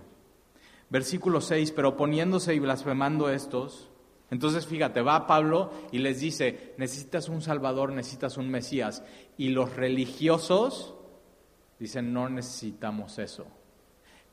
Versículo 0.89 1.41
6, 1.41 1.71
pero 1.71 1.97
poniéndose 1.97 2.55
y 2.55 2.59
blasfemando 2.59 3.29
estos, 3.29 3.89
entonces 4.29 4.65
fíjate, 4.65 5.01
va 5.01 5.27
Pablo 5.27 5.71
y 5.91 5.99
les 5.99 6.19
dice, 6.19 6.73
necesitas 6.77 7.29
un 7.29 7.41
Salvador, 7.41 7.93
necesitas 7.93 8.38
un 8.38 8.49
Mesías. 8.49 9.03
Y 9.38 9.49
los 9.49 9.75
religiosos 9.75 10.95
dicen, 11.79 12.13
no 12.13 12.29
necesitamos 12.29 13.19
eso. 13.19 13.47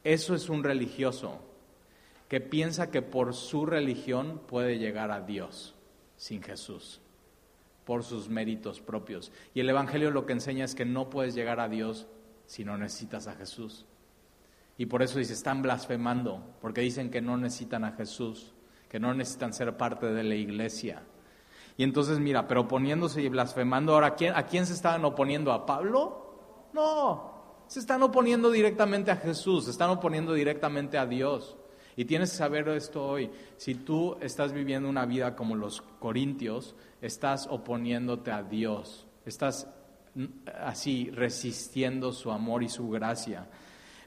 Eso 0.02 0.34
es 0.34 0.48
un 0.48 0.64
religioso 0.64 1.40
que 2.28 2.40
piensa 2.40 2.90
que 2.90 3.02
por 3.02 3.34
su 3.34 3.66
religión 3.66 4.40
puede 4.46 4.78
llegar 4.78 5.10
a 5.10 5.20
Dios 5.20 5.74
sin 6.16 6.42
Jesús, 6.42 7.00
por 7.84 8.02
sus 8.02 8.28
méritos 8.28 8.80
propios. 8.80 9.30
Y 9.54 9.60
el 9.60 9.70
Evangelio 9.70 10.10
lo 10.10 10.26
que 10.26 10.32
enseña 10.32 10.64
es 10.64 10.74
que 10.74 10.84
no 10.84 11.10
puedes 11.10 11.34
llegar 11.34 11.60
a 11.60 11.68
Dios 11.68 12.06
si 12.46 12.64
no 12.64 12.76
necesitas 12.76 13.28
a 13.28 13.34
Jesús. 13.34 13.86
Y 14.76 14.86
por 14.86 15.02
eso 15.02 15.18
dice, 15.18 15.32
están 15.32 15.62
blasfemando, 15.62 16.42
porque 16.60 16.80
dicen 16.80 17.10
que 17.10 17.20
no 17.20 17.36
necesitan 17.36 17.84
a 17.84 17.92
Jesús, 17.92 18.52
que 18.88 18.98
no 18.98 19.14
necesitan 19.14 19.52
ser 19.52 19.76
parte 19.76 20.06
de 20.06 20.24
la 20.24 20.34
iglesia. 20.34 21.02
Y 21.76 21.84
entonces 21.84 22.18
mira, 22.18 22.46
pero 22.46 22.62
oponiéndose 22.62 23.22
y 23.22 23.28
blasfemando, 23.28 23.94
ahora, 23.94 24.08
¿a 24.08 24.14
quién, 24.14 24.34
¿a 24.34 24.46
quién 24.46 24.66
se 24.66 24.72
estaban 24.72 25.04
oponiendo? 25.04 25.52
¿A 25.52 25.66
Pablo? 25.66 26.70
No, 26.72 27.34
se 27.66 27.80
están 27.80 28.02
oponiendo 28.02 28.50
directamente 28.50 29.10
a 29.10 29.16
Jesús, 29.16 29.64
se 29.64 29.70
están 29.70 29.90
oponiendo 29.90 30.32
directamente 30.34 30.98
a 30.98 31.06
Dios. 31.06 31.56
Y 31.96 32.04
tienes 32.04 32.30
que 32.30 32.36
saber 32.36 32.68
esto 32.68 33.06
hoy. 33.06 33.30
Si 33.56 33.76
tú 33.76 34.16
estás 34.20 34.52
viviendo 34.52 34.88
una 34.88 35.06
vida 35.06 35.36
como 35.36 35.54
los 35.54 35.80
corintios, 35.80 36.74
estás 37.00 37.46
oponiéndote 37.48 38.32
a 38.32 38.42
Dios, 38.42 39.06
estás 39.24 39.68
mm, 40.14 40.24
así 40.60 41.10
resistiendo 41.10 42.12
su 42.12 42.32
amor 42.32 42.64
y 42.64 42.68
su 42.68 42.88
gracia. 42.90 43.48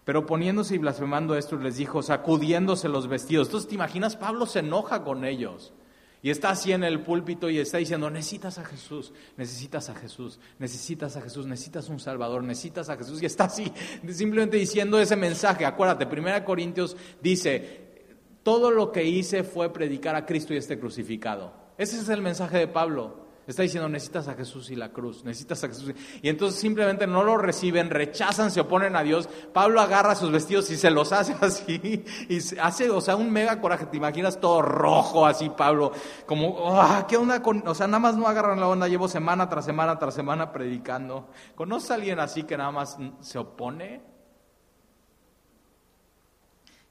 Pero 0.08 0.26
poniéndose 0.26 0.74
y 0.74 0.78
blasfemando 0.78 1.36
esto, 1.36 1.58
les 1.58 1.76
dijo, 1.76 2.01
sacudiéndose 2.01 2.88
los 2.88 3.10
vestidos. 3.10 3.49
Entonces, 3.49 3.68
¿te 3.68 3.76
imaginas? 3.76 4.16
Pablo 4.16 4.45
se 4.45 4.60
enoja 4.60 5.03
con 5.03 5.26
ellos. 5.26 5.74
Y 6.22 6.30
está 6.30 6.51
así 6.51 6.72
en 6.72 6.86
el 6.86 7.01
púlpito 7.01 7.49
y 7.49 7.60
está 7.60 7.80
diciendo, 7.80 8.10
necesitas 8.10 8.58
a 8.58 8.64
Jesús, 8.64 9.12
necesitas 9.36 9.89
a 9.89 9.95
Jesús, 9.95 10.39
necesitas 10.60 11.18
a 11.18 11.22
Jesús, 11.22 11.45
necesitas 11.45 11.89
un 11.89 11.99
Salvador, 11.99 12.41
necesitas 12.41 12.88
a 12.88 12.95
Jesús. 12.95 13.22
Y 13.22 13.26
está 13.26 13.43
así, 13.43 13.70
simplemente 14.08 14.55
diciendo 14.55 14.97
ese 14.97 15.18
mensaje. 15.18 15.66
Acuérdate, 15.66 16.05
1 16.05 16.45
Corintios 16.45 16.95
dice, 17.22 18.05
todo 18.43 18.72
lo 18.72 18.93
que 18.93 19.03
hice 19.03 19.43
fue 19.43 19.74
predicar 19.74 20.16
a 20.16 20.26
Cristo 20.26 20.53
y 20.53 20.58
este 20.58 20.80
crucificado. 20.80 21.51
Ese 21.78 21.99
es 21.99 22.08
el 22.08 22.22
mensaje 22.22 22.60
de 22.60 22.68
Pablo. 22.70 23.27
Está 23.48 23.64
diciendo, 23.64 23.88
necesitas 23.88 24.28
a 24.28 24.34
Jesús 24.34 24.70
y 24.72 24.76
la 24.76 24.91
cruz, 24.91 25.24
necesitas 25.24 25.64
a 25.64 25.70
Jesús. 25.70 25.93
Y 26.22 26.28
entonces 26.28 26.60
simplemente 26.60 27.08
no 27.08 27.24
lo 27.24 27.38
reciben, 27.38 27.89
rechazan, 27.89 28.52
se 28.52 28.60
oponen 28.60 28.98
a 28.98 29.04
Dios. 29.04 29.30
Pablo 29.54 29.80
agarra 29.80 30.16
sus 30.16 30.34
vestidos 30.34 30.70
y 30.70 30.76
se 30.76 30.91
los 30.91 31.14
hace 31.14 31.34
así. 31.41 32.04
Y 32.28 32.60
hace, 32.60 32.89
o 32.89 33.00
sea, 33.00 33.16
un 33.16 33.32
mega 33.32 33.62
coraje. 33.62 33.86
Te 33.86 33.95
imaginas 33.95 34.41
todo 34.41 34.62
rojo 34.62 35.26
así, 35.26 35.50
Pablo. 35.50 35.93
Como, 36.26 36.50
oh, 36.50 37.08
¿qué 37.08 37.16
onda 37.16 37.41
con...? 37.41 37.66
O 37.66 37.74
sea, 37.74 37.88
nada 37.88 38.00
más 38.00 38.18
no 38.18 38.28
agarran 38.28 38.60
la 38.60 38.68
onda. 38.68 38.89
Llevo 38.89 39.08
semana 39.08 39.48
tras 39.48 39.64
semana 39.64 39.98
tras 39.98 40.14
semana 40.14 40.52
predicando. 40.52 41.30
¿Conoce 41.56 41.93
a 41.93 41.95
alguien 41.95 42.20
así 42.20 42.43
que 42.43 42.58
nada 42.58 42.72
más 42.72 42.98
se 43.22 43.39
opone? 43.39 44.02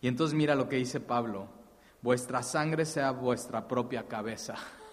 Y 0.00 0.08
entonces 0.08 0.34
mira 0.34 0.54
lo 0.54 0.70
que 0.70 0.76
dice 0.76 1.00
Pablo. 1.00 1.48
Vuestra 2.00 2.42
sangre 2.42 2.86
sea 2.86 3.10
vuestra 3.10 3.68
propia 3.68 4.08
cabeza. 4.08 4.54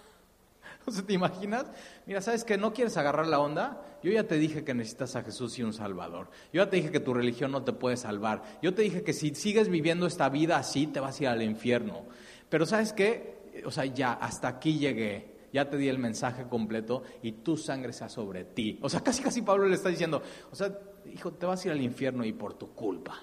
¿te 1.06 1.12
imaginas? 1.12 1.66
Mira, 2.06 2.20
¿sabes 2.20 2.44
que 2.44 2.56
no 2.56 2.72
quieres 2.72 2.96
agarrar 2.96 3.26
la 3.26 3.38
onda? 3.38 3.82
Yo 4.02 4.12
ya 4.12 4.24
te 4.24 4.36
dije 4.36 4.64
que 4.64 4.74
necesitas 4.74 5.16
a 5.16 5.22
Jesús 5.22 5.58
y 5.58 5.62
un 5.62 5.72
Salvador. 5.72 6.28
Yo 6.52 6.62
ya 6.62 6.70
te 6.70 6.76
dije 6.76 6.90
que 6.90 7.00
tu 7.00 7.14
religión 7.14 7.52
no 7.52 7.62
te 7.62 7.72
puede 7.72 7.96
salvar. 7.96 8.42
Yo 8.62 8.74
te 8.74 8.82
dije 8.82 9.02
que 9.02 9.12
si 9.12 9.34
sigues 9.34 9.68
viviendo 9.68 10.06
esta 10.06 10.28
vida 10.28 10.56
así, 10.56 10.86
te 10.86 11.00
vas 11.00 11.18
a 11.18 11.22
ir 11.22 11.28
al 11.28 11.42
infierno. 11.42 12.04
Pero 12.48 12.66
¿sabes 12.66 12.92
qué? 12.92 13.62
O 13.64 13.70
sea, 13.70 13.84
ya, 13.86 14.12
hasta 14.12 14.48
aquí 14.48 14.78
llegué. 14.78 15.32
Ya 15.52 15.70
te 15.70 15.76
di 15.76 15.88
el 15.88 15.98
mensaje 15.98 16.48
completo 16.48 17.04
y 17.22 17.32
tu 17.32 17.56
sangre 17.56 17.92
sea 17.92 18.08
sobre 18.08 18.44
ti. 18.44 18.78
O 18.82 18.88
sea, 18.88 19.00
casi 19.04 19.22
casi 19.22 19.42
Pablo 19.42 19.68
le 19.68 19.76
está 19.76 19.88
diciendo, 19.88 20.22
o 20.50 20.54
sea, 20.54 20.76
hijo, 21.12 21.32
te 21.32 21.46
vas 21.46 21.64
a 21.64 21.68
ir 21.68 21.72
al 21.72 21.80
infierno 21.80 22.24
y 22.24 22.32
por 22.32 22.54
tu 22.54 22.74
culpa. 22.74 23.14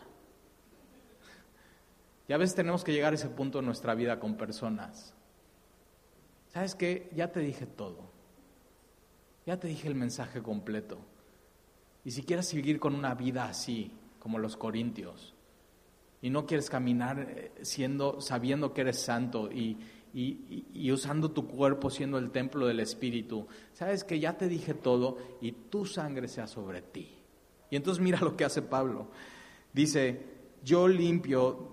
Ya 2.28 2.38
ves, 2.38 2.56
tenemos 2.56 2.84
que 2.84 2.94
llegar 2.94 3.12
a 3.12 3.16
ese 3.16 3.28
punto 3.28 3.60
en 3.60 3.66
nuestra 3.66 3.94
vida 3.94 4.20
con 4.20 4.38
personas 4.38 5.14
¿Sabes 6.54 6.76
qué? 6.76 7.10
Ya 7.16 7.32
te 7.32 7.40
dije 7.40 7.66
todo. 7.66 8.12
Ya 9.46 9.60
te 9.60 9.68
dije 9.68 9.88
el 9.88 9.96
mensaje 9.96 10.42
completo. 10.42 11.00
Y 12.04 12.12
si 12.12 12.24
quieres 12.24 12.48
seguir 12.48 12.80
con 12.80 12.96
una 12.96 13.16
vida 13.16 13.46
así, 13.46 13.92
como 14.20 14.38
los 14.38 14.58
corintios, 14.58 15.34
y 16.22 16.30
no 16.30 16.46
quieres 16.46 16.70
caminar 16.70 17.20
eh, 17.20 17.52
siendo, 17.62 18.22
sabiendo 18.22 18.74
que 18.74 18.82
eres 18.82 19.00
santo 19.00 19.52
y, 19.52 19.78
y, 20.14 20.92
usando 20.92 21.32
tu 21.32 21.48
cuerpo 21.48 21.90
siendo 21.90 22.18
el 22.18 22.32
templo 22.32 22.68
del 22.68 22.80
Espíritu, 22.80 23.48
sabes 23.74 24.04
que 24.04 24.20
ya 24.20 24.38
te 24.38 24.48
dije 24.48 24.74
todo 24.74 25.18
y 25.42 25.54
tu 25.54 25.86
sangre 25.86 26.28
sea 26.28 26.48
sobre 26.48 26.82
ti. 26.82 27.10
Y 27.70 27.76
entonces 27.78 28.04
mira 28.04 28.20
lo 28.20 28.36
que 28.36 28.44
hace 28.44 28.62
Pablo. 28.62 29.08
Dice, 29.74 30.26
yo 30.64 30.88
limpio 30.88 31.71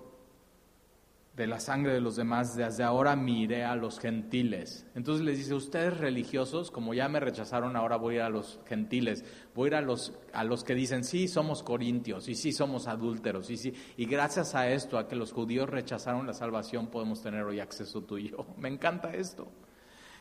de 1.39 1.47
la 1.47 1.61
sangre 1.61 1.93
de 1.93 2.01
los 2.01 2.17
demás, 2.17 2.57
desde 2.57 2.83
ahora 2.83 3.15
miré 3.15 3.63
a 3.63 3.77
los 3.77 3.97
gentiles. 3.97 4.85
Entonces 4.93 5.25
les 5.25 5.37
dice, 5.37 5.53
ustedes 5.53 5.97
religiosos, 5.97 6.69
como 6.69 6.93
ya 6.93 7.07
me 7.07 7.21
rechazaron, 7.21 7.77
ahora 7.77 7.95
voy 7.95 8.15
a 8.15 8.17
ir 8.17 8.21
a 8.23 8.29
los 8.29 8.59
gentiles, 8.67 9.23
voy 9.55 9.67
a 9.67 9.67
ir 9.67 9.75
a 9.75 9.81
los, 9.81 10.11
a 10.33 10.43
los 10.43 10.65
que 10.65 10.75
dicen, 10.75 11.05
sí, 11.05 11.29
somos 11.29 11.63
corintios, 11.63 12.27
y 12.27 12.35
sí, 12.35 12.51
somos 12.51 12.87
adúlteros, 12.87 13.49
y 13.49 13.55
sí, 13.55 13.73
y 13.95 14.05
gracias 14.05 14.53
a 14.53 14.69
esto, 14.69 14.97
a 14.97 15.07
que 15.07 15.15
los 15.15 15.31
judíos 15.31 15.69
rechazaron 15.69 16.27
la 16.27 16.33
salvación, 16.33 16.87
podemos 16.87 17.23
tener 17.23 17.43
hoy 17.45 17.61
acceso 17.61 18.01
tú 18.01 18.17
y 18.17 18.31
yo. 18.31 18.45
Me 18.57 18.67
encanta 18.67 19.13
esto. 19.13 19.47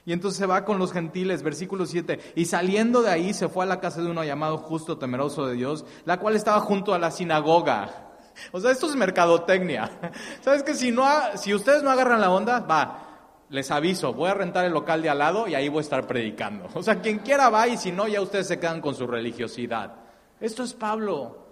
Y 0.07 0.13
entonces 0.13 0.39
se 0.39 0.47
va 0.47 0.65
con 0.65 0.79
los 0.79 0.93
gentiles, 0.93 1.43
versículo 1.43 1.85
7, 1.85 2.21
y 2.37 2.45
saliendo 2.45 3.03
de 3.03 3.11
ahí 3.11 3.35
se 3.35 3.49
fue 3.49 3.65
a 3.65 3.69
la 3.69 3.81
casa 3.81 4.01
de 4.03 4.09
uno 4.09 4.23
llamado 4.23 4.57
justo, 4.57 4.99
temeroso 4.99 5.47
de 5.47 5.55
Dios, 5.55 5.85
la 6.05 6.21
cual 6.21 6.37
estaba 6.37 6.61
junto 6.61 6.95
a 6.95 7.01
la 7.01 7.11
sinagoga. 7.11 8.08
O 8.53 8.61
sea, 8.61 8.71
esto 8.71 8.87
es 8.87 8.97
mercadotecnia. 8.97 9.91
¿Sabes 10.41 10.63
que 10.63 10.75
si, 10.75 10.91
no 10.91 11.07
si 11.37 11.55
ustedes 11.55 11.83
no 11.83 11.91
agarran 11.91 12.21
la 12.21 12.31
onda, 12.31 12.61
va, 12.61 13.09
les 13.51 13.71
aviso, 13.71 14.13
voy 14.13 14.31
a 14.31 14.35
rentar 14.35 14.65
el 14.65 14.73
local 14.73 15.03
de 15.03 15.11
al 15.11 15.19
lado 15.19 15.49
y 15.49 15.55
ahí 15.55 15.69
voy 15.69 15.79
a 15.79 15.83
estar 15.83 16.07
predicando. 16.07 16.69
O 16.75 16.83
sea, 16.83 17.01
quien 17.01 17.19
quiera 17.21 17.51
va 17.51 17.67
y 17.69 17.77
si 17.77 17.93
no, 17.93 18.09
ya 18.09 18.21
ustedes 18.21 18.47
se 18.47 18.59
quedan 18.59 18.81
con 18.81 18.95
su 18.95 19.07
religiosidad. 19.07 19.95
Esto 20.41 20.63
es 20.63 20.75
Pablo. 20.75 21.47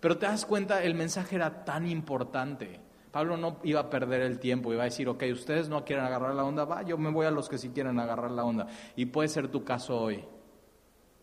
Pero 0.00 0.18
te 0.18 0.26
das 0.26 0.44
cuenta, 0.46 0.82
el 0.82 0.94
mensaje 0.94 1.36
era 1.36 1.64
tan 1.64 1.88
importante. 1.88 2.80
Pablo 3.12 3.36
no 3.36 3.58
iba 3.62 3.80
a 3.80 3.90
perder 3.90 4.22
el 4.22 4.40
tiempo, 4.40 4.72
iba 4.72 4.82
a 4.82 4.86
decir, 4.86 5.08
ok, 5.08 5.22
ustedes 5.32 5.68
no 5.68 5.84
quieren 5.84 6.04
agarrar 6.04 6.34
la 6.34 6.44
onda, 6.44 6.64
va, 6.64 6.82
yo 6.82 6.96
me 6.96 7.10
voy 7.10 7.26
a 7.26 7.30
los 7.30 7.48
que 7.48 7.58
sí 7.58 7.68
quieren 7.68 8.00
agarrar 8.00 8.30
la 8.30 8.42
onda. 8.42 8.66
Y 8.96 9.06
puede 9.06 9.28
ser 9.28 9.48
tu 9.48 9.64
caso 9.64 10.00
hoy. 10.00 10.24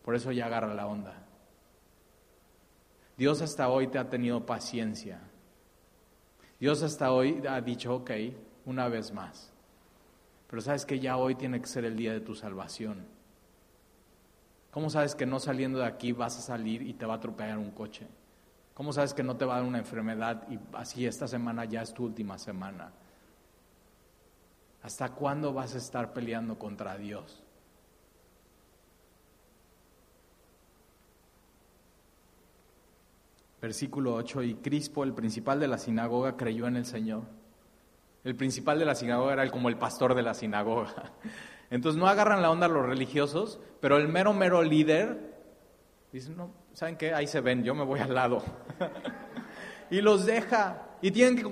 Por 0.02 0.14
eso 0.14 0.32
ya 0.32 0.46
agarra 0.46 0.72
la 0.72 0.86
onda. 0.86 1.29
Dios 3.20 3.42
hasta 3.42 3.68
hoy 3.68 3.86
te 3.88 3.98
ha 3.98 4.08
tenido 4.08 4.46
paciencia. 4.46 5.20
Dios 6.58 6.82
hasta 6.82 7.12
hoy 7.12 7.42
ha 7.46 7.60
dicho, 7.60 7.96
ok, 7.96 8.12
una 8.64 8.88
vez 8.88 9.12
más. 9.12 9.52
Pero 10.46 10.62
sabes 10.62 10.86
que 10.86 10.98
ya 10.98 11.18
hoy 11.18 11.34
tiene 11.34 11.60
que 11.60 11.66
ser 11.66 11.84
el 11.84 11.98
día 11.98 12.14
de 12.14 12.22
tu 12.22 12.34
salvación. 12.34 13.04
¿Cómo 14.70 14.88
sabes 14.88 15.14
que 15.14 15.26
no 15.26 15.38
saliendo 15.38 15.80
de 15.80 15.84
aquí 15.84 16.12
vas 16.12 16.38
a 16.38 16.40
salir 16.40 16.80
y 16.80 16.94
te 16.94 17.04
va 17.04 17.12
a 17.12 17.16
atropellar 17.18 17.58
un 17.58 17.72
coche? 17.72 18.06
¿Cómo 18.72 18.90
sabes 18.90 19.12
que 19.12 19.22
no 19.22 19.36
te 19.36 19.44
va 19.44 19.56
a 19.56 19.58
dar 19.58 19.68
una 19.68 19.80
enfermedad 19.80 20.48
y 20.48 20.58
así 20.72 21.04
esta 21.04 21.28
semana 21.28 21.66
ya 21.66 21.82
es 21.82 21.92
tu 21.92 22.06
última 22.06 22.38
semana? 22.38 22.90
¿Hasta 24.82 25.10
cuándo 25.10 25.52
vas 25.52 25.74
a 25.74 25.78
estar 25.78 26.14
peleando 26.14 26.58
contra 26.58 26.96
Dios? 26.96 27.42
Versículo 33.60 34.14
8, 34.14 34.42
y 34.42 34.54
Crispo, 34.54 35.04
el 35.04 35.12
principal 35.12 35.60
de 35.60 35.68
la 35.68 35.76
sinagoga, 35.76 36.36
creyó 36.36 36.66
en 36.66 36.76
el 36.76 36.86
Señor. 36.86 37.24
El 38.24 38.34
principal 38.34 38.78
de 38.78 38.84
la 38.84 38.94
sinagoga 38.94 39.34
era 39.34 39.50
como 39.50 39.68
el 39.68 39.76
pastor 39.76 40.14
de 40.14 40.22
la 40.22 40.34
sinagoga. 40.34 41.12
Entonces 41.70 41.98
no 41.98 42.08
agarran 42.08 42.42
la 42.42 42.50
onda 42.50 42.68
los 42.68 42.86
religiosos, 42.86 43.60
pero 43.80 43.96
el 43.96 44.08
mero, 44.08 44.32
mero 44.32 44.62
líder 44.62 45.34
dice, 46.12 46.30
no, 46.30 46.50
¿saben 46.72 46.96
qué? 46.96 47.14
Ahí 47.14 47.26
se 47.26 47.40
ven, 47.40 47.62
yo 47.62 47.74
me 47.74 47.84
voy 47.84 48.00
al 48.00 48.14
lado. 48.14 48.42
y 49.90 50.00
los 50.00 50.26
deja. 50.26 50.96
y 51.02 51.10
tienen 51.10 51.36
que 51.36 51.44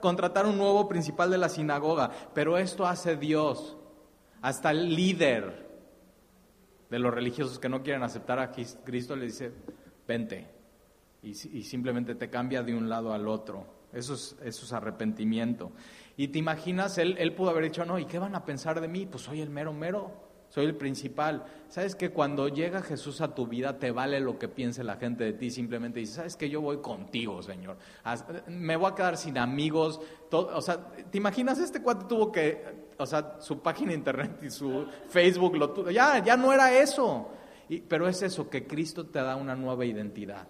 contratar 0.00 0.46
un 0.46 0.58
nuevo 0.58 0.88
principal 0.88 1.30
de 1.30 1.38
la 1.38 1.48
sinagoga. 1.48 2.10
Pero 2.34 2.58
esto 2.58 2.86
hace 2.86 3.16
Dios. 3.16 3.76
Hasta 4.42 4.70
el 4.70 4.94
líder 4.94 5.66
de 6.90 6.98
los 6.98 7.12
religiosos 7.12 7.58
que 7.58 7.68
no 7.68 7.82
quieren 7.82 8.02
aceptar 8.02 8.38
a 8.38 8.50
Cristo 8.50 9.16
le 9.16 9.26
dice, 9.26 9.52
vente. 10.06 10.57
Y, 11.22 11.34
simplemente 11.34 12.14
te 12.14 12.30
cambia 12.30 12.62
de 12.62 12.74
un 12.74 12.88
lado 12.88 13.12
al 13.12 13.26
otro. 13.26 13.66
Eso 13.92 14.14
es, 14.14 14.36
eso 14.42 14.64
es 14.64 14.72
arrepentimiento. 14.72 15.72
Y 16.16 16.28
te 16.28 16.38
imaginas, 16.38 16.98
él, 16.98 17.16
él 17.18 17.34
pudo 17.34 17.50
haber 17.50 17.64
dicho, 17.64 17.84
no, 17.84 17.98
¿y 17.98 18.06
qué 18.06 18.18
van 18.18 18.34
a 18.34 18.44
pensar 18.44 18.80
de 18.80 18.88
mí? 18.88 19.06
Pues 19.06 19.24
soy 19.24 19.40
el 19.40 19.50
mero 19.50 19.72
mero 19.72 20.28
soy 20.48 20.64
el 20.64 20.76
principal. 20.76 21.44
¿Sabes 21.68 21.94
que 21.94 22.10
cuando 22.10 22.48
llega 22.48 22.80
Jesús 22.82 23.20
a 23.20 23.34
tu 23.34 23.46
vida 23.46 23.78
te 23.78 23.90
vale 23.90 24.18
lo 24.20 24.38
que 24.38 24.48
piense 24.48 24.82
la 24.82 24.96
gente 24.96 25.24
de 25.24 25.32
ti? 25.34 25.50
Simplemente 25.50 26.00
dices, 26.00 26.16
¿sabes 26.16 26.36
que 26.36 26.48
yo 26.48 26.60
voy 26.60 26.78
contigo, 26.78 27.42
Señor? 27.42 27.76
Me 28.48 28.76
voy 28.76 28.90
a 28.90 28.94
quedar 28.94 29.16
sin 29.16 29.36
amigos. 29.36 30.00
o 30.30 30.62
sea, 30.62 30.88
¿te 31.10 31.18
imaginas 31.18 31.58
este 31.58 31.82
cuate 31.82 32.06
tuvo 32.06 32.32
que, 32.32 32.64
o 32.96 33.06
sea, 33.06 33.36
su 33.40 33.60
página 33.60 33.92
internet 33.92 34.40
y 34.42 34.50
su 34.50 34.86
Facebook 35.08 35.56
lo? 35.56 35.90
Ya, 35.90 36.22
ya 36.24 36.36
no 36.36 36.52
era 36.52 36.72
eso. 36.78 37.30
pero 37.86 38.08
es 38.08 38.22
eso, 38.22 38.48
que 38.48 38.66
Cristo 38.66 39.06
te 39.06 39.18
da 39.18 39.36
una 39.36 39.54
nueva 39.54 39.84
identidad. 39.84 40.48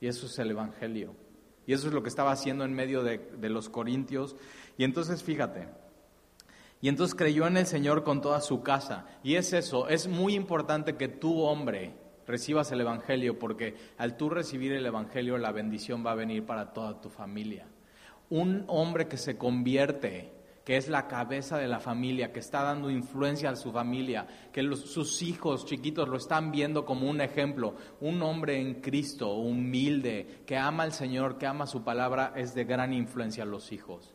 Y 0.00 0.06
eso 0.06 0.26
es 0.26 0.38
el 0.38 0.50
Evangelio. 0.50 1.14
Y 1.66 1.72
eso 1.72 1.88
es 1.88 1.94
lo 1.94 2.02
que 2.02 2.08
estaba 2.08 2.32
haciendo 2.32 2.64
en 2.64 2.74
medio 2.74 3.02
de, 3.02 3.18
de 3.18 3.48
los 3.48 3.68
corintios. 3.68 4.36
Y 4.76 4.84
entonces, 4.84 5.22
fíjate, 5.22 5.68
y 6.84 6.90
entonces 6.90 7.14
creyó 7.14 7.46
en 7.46 7.56
el 7.56 7.64
Señor 7.64 8.04
con 8.04 8.20
toda 8.20 8.42
su 8.42 8.62
casa. 8.62 9.06
Y 9.22 9.36
es 9.36 9.54
eso, 9.54 9.88
es 9.88 10.06
muy 10.06 10.34
importante 10.34 10.96
que 10.96 11.08
tú, 11.08 11.40
hombre, 11.40 11.94
recibas 12.26 12.70
el 12.72 12.82
Evangelio, 12.82 13.38
porque 13.38 13.74
al 13.96 14.18
tú 14.18 14.28
recibir 14.28 14.70
el 14.72 14.84
Evangelio, 14.84 15.38
la 15.38 15.50
bendición 15.50 16.04
va 16.04 16.12
a 16.12 16.16
venir 16.16 16.44
para 16.44 16.74
toda 16.74 17.00
tu 17.00 17.08
familia. 17.08 17.66
Un 18.28 18.64
hombre 18.68 19.08
que 19.08 19.16
se 19.16 19.38
convierte, 19.38 20.33
que 20.64 20.78
es 20.78 20.88
la 20.88 21.06
cabeza 21.06 21.58
de 21.58 21.68
la 21.68 21.78
familia, 21.78 22.32
que 22.32 22.40
está 22.40 22.62
dando 22.62 22.90
influencia 22.90 23.50
a 23.50 23.56
su 23.56 23.70
familia, 23.70 24.26
que 24.50 24.62
sus 24.76 25.20
hijos 25.20 25.66
chiquitos 25.66 26.08
lo 26.08 26.16
están 26.16 26.50
viendo 26.50 26.86
como 26.86 27.08
un 27.08 27.20
ejemplo, 27.20 27.74
un 28.00 28.22
hombre 28.22 28.58
en 28.58 28.80
Cristo, 28.80 29.34
humilde, 29.34 30.42
que 30.46 30.56
ama 30.56 30.84
al 30.84 30.92
Señor, 30.92 31.36
que 31.36 31.46
ama 31.46 31.66
su 31.66 31.84
palabra, 31.84 32.32
es 32.34 32.54
de 32.54 32.64
gran 32.64 32.94
influencia 32.94 33.42
a 33.42 33.46
los 33.46 33.72
hijos. 33.72 34.14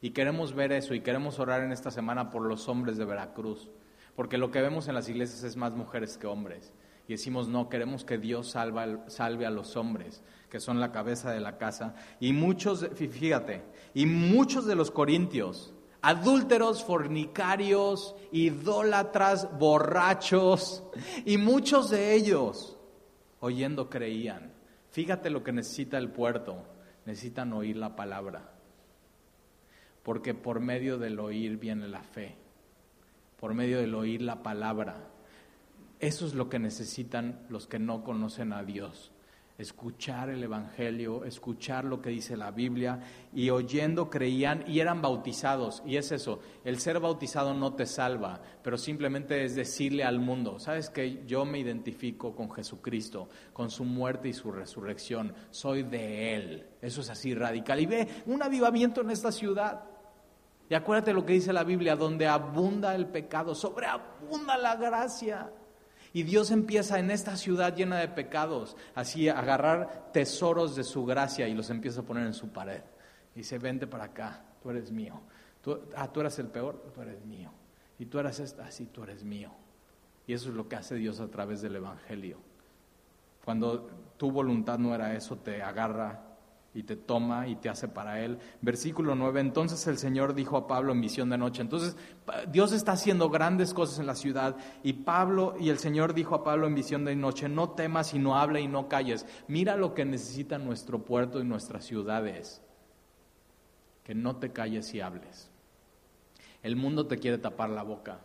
Y 0.00 0.10
queremos 0.10 0.54
ver 0.54 0.72
eso 0.72 0.94
y 0.94 1.02
queremos 1.02 1.38
orar 1.38 1.62
en 1.62 1.72
esta 1.72 1.90
semana 1.90 2.30
por 2.30 2.46
los 2.46 2.68
hombres 2.68 2.96
de 2.96 3.04
Veracruz, 3.04 3.68
porque 4.16 4.38
lo 4.38 4.50
que 4.50 4.62
vemos 4.62 4.88
en 4.88 4.94
las 4.94 5.08
iglesias 5.10 5.42
es 5.42 5.56
más 5.56 5.74
mujeres 5.74 6.16
que 6.16 6.26
hombres. 6.26 6.72
Y 7.08 7.14
decimos, 7.14 7.48
no, 7.48 7.68
queremos 7.68 8.04
que 8.04 8.18
Dios 8.18 8.50
salve 8.50 9.46
a 9.46 9.50
los 9.50 9.76
hombres, 9.76 10.22
que 10.48 10.60
son 10.60 10.80
la 10.80 10.92
cabeza 10.92 11.32
de 11.32 11.40
la 11.40 11.58
casa. 11.58 11.96
Y 12.20 12.32
muchos, 12.32 12.88
fíjate, 12.94 13.62
y 13.94 14.06
muchos 14.06 14.64
de 14.64 14.76
los 14.76 14.92
corintios, 14.92 15.74
adúlteros, 16.02 16.84
fornicarios, 16.84 18.14
idólatras, 18.32 19.58
borrachos, 19.58 20.82
y 21.24 21.36
muchos 21.36 21.90
de 21.90 22.14
ellos, 22.14 22.76
oyendo, 23.40 23.88
creían. 23.90 24.52
Fíjate 24.90 25.30
lo 25.30 25.42
que 25.42 25.52
necesita 25.52 25.98
el 25.98 26.10
puerto, 26.10 26.64
necesitan 27.04 27.52
oír 27.52 27.76
la 27.76 27.96
palabra 27.96 28.50
porque 30.02 30.34
por 30.34 30.60
medio 30.60 30.98
del 30.98 31.18
oír 31.20 31.58
viene 31.58 31.88
la 31.88 32.02
fe, 32.02 32.36
por 33.38 33.54
medio 33.54 33.78
del 33.78 33.94
oír 33.94 34.22
la 34.22 34.42
palabra. 34.42 35.08
Eso 35.98 36.26
es 36.26 36.34
lo 36.34 36.48
que 36.48 36.58
necesitan 36.58 37.46
los 37.48 37.66
que 37.66 37.78
no 37.78 38.02
conocen 38.02 38.52
a 38.52 38.64
Dios. 38.64 39.12
Escuchar 39.60 40.30
el 40.30 40.42
Evangelio, 40.42 41.22
escuchar 41.26 41.84
lo 41.84 42.00
que 42.00 42.08
dice 42.08 42.34
la 42.34 42.50
Biblia 42.50 42.98
y 43.30 43.50
oyendo 43.50 44.08
creían 44.08 44.64
y 44.66 44.80
eran 44.80 45.02
bautizados. 45.02 45.82
Y 45.84 45.98
es 45.98 46.12
eso, 46.12 46.40
el 46.64 46.80
ser 46.80 46.98
bautizado 46.98 47.52
no 47.52 47.74
te 47.74 47.84
salva, 47.84 48.40
pero 48.62 48.78
simplemente 48.78 49.44
es 49.44 49.54
decirle 49.54 50.02
al 50.02 50.18
mundo, 50.18 50.58
sabes 50.58 50.88
que 50.88 51.26
yo 51.26 51.44
me 51.44 51.58
identifico 51.58 52.34
con 52.34 52.50
Jesucristo, 52.50 53.28
con 53.52 53.70
su 53.70 53.84
muerte 53.84 54.30
y 54.30 54.32
su 54.32 54.50
resurrección, 54.50 55.34
soy 55.50 55.82
de 55.82 56.34
Él. 56.34 56.66
Eso 56.80 57.02
es 57.02 57.10
así 57.10 57.34
radical. 57.34 57.80
Y 57.80 57.86
ve 57.86 58.08
un 58.24 58.42
avivamiento 58.42 59.02
en 59.02 59.10
esta 59.10 59.30
ciudad. 59.30 59.84
Y 60.70 60.74
acuérdate 60.74 61.12
lo 61.12 61.26
que 61.26 61.34
dice 61.34 61.52
la 61.52 61.64
Biblia, 61.64 61.96
donde 61.96 62.26
abunda 62.26 62.94
el 62.94 63.08
pecado, 63.08 63.54
sobreabunda 63.54 64.56
la 64.56 64.76
gracia. 64.76 65.52
Y 66.12 66.24
Dios 66.24 66.50
empieza 66.50 66.98
en 66.98 67.10
esta 67.10 67.36
ciudad 67.36 67.74
llena 67.74 67.98
de 67.98 68.08
pecados, 68.08 68.76
así 68.94 69.28
a 69.28 69.38
agarrar 69.38 70.10
tesoros 70.12 70.74
de 70.74 70.84
su 70.84 71.04
gracia 71.04 71.46
y 71.46 71.54
los 71.54 71.70
empieza 71.70 72.00
a 72.00 72.04
poner 72.04 72.26
en 72.26 72.34
su 72.34 72.48
pared. 72.48 72.82
Y 73.34 73.40
dice, 73.40 73.58
vente 73.58 73.86
para 73.86 74.04
acá, 74.04 74.42
tú 74.62 74.70
eres 74.70 74.90
mío. 74.90 75.20
Tú, 75.62 75.78
ah, 75.96 76.10
tú 76.12 76.20
eres 76.20 76.38
el 76.38 76.48
peor, 76.48 76.82
tú 76.92 77.00
eres 77.02 77.24
mío. 77.24 77.52
Y 77.98 78.06
tú 78.06 78.18
eres 78.18 78.40
esta, 78.40 78.70
sí, 78.70 78.86
tú 78.86 79.04
eres 79.04 79.22
mío. 79.22 79.52
Y 80.26 80.32
eso 80.32 80.48
es 80.48 80.54
lo 80.54 80.68
que 80.68 80.76
hace 80.76 80.96
Dios 80.96 81.20
a 81.20 81.28
través 81.28 81.60
del 81.60 81.76
Evangelio. 81.76 82.38
Cuando 83.44 83.88
tu 84.16 84.30
voluntad 84.30 84.78
no 84.78 84.94
era 84.94 85.14
eso, 85.14 85.36
te 85.36 85.62
agarra 85.62 86.29
y 86.72 86.84
te 86.84 86.94
toma 86.96 87.48
y 87.48 87.56
te 87.56 87.68
hace 87.68 87.88
para 87.88 88.20
él. 88.20 88.38
Versículo 88.60 89.14
9, 89.14 89.40
entonces 89.40 89.86
el 89.86 89.98
Señor 89.98 90.34
dijo 90.34 90.56
a 90.56 90.66
Pablo 90.66 90.92
en 90.92 91.00
visión 91.00 91.28
de 91.30 91.38
noche, 91.38 91.62
entonces 91.62 91.96
Dios 92.48 92.72
está 92.72 92.92
haciendo 92.92 93.28
grandes 93.28 93.74
cosas 93.74 93.98
en 93.98 94.06
la 94.06 94.14
ciudad 94.14 94.56
y 94.82 94.92
Pablo 94.92 95.56
y 95.58 95.70
el 95.70 95.78
Señor 95.78 96.14
dijo 96.14 96.34
a 96.34 96.44
Pablo 96.44 96.66
en 96.66 96.74
visión 96.74 97.04
de 97.04 97.16
noche, 97.16 97.48
no 97.48 97.70
temas 97.70 98.14
y 98.14 98.18
no 98.18 98.36
hable 98.38 98.60
y 98.60 98.68
no 98.68 98.88
calles, 98.88 99.26
mira 99.48 99.76
lo 99.76 99.94
que 99.94 100.04
necesita 100.04 100.58
nuestro 100.58 101.04
puerto 101.04 101.40
y 101.40 101.44
nuestras 101.44 101.84
ciudades, 101.84 102.62
que 104.04 104.14
no 104.14 104.36
te 104.36 104.52
calles 104.52 104.94
y 104.94 105.00
hables. 105.00 105.50
El 106.62 106.76
mundo 106.76 107.06
te 107.06 107.18
quiere 107.18 107.38
tapar 107.38 107.70
la 107.70 107.82
boca. 107.82 108.20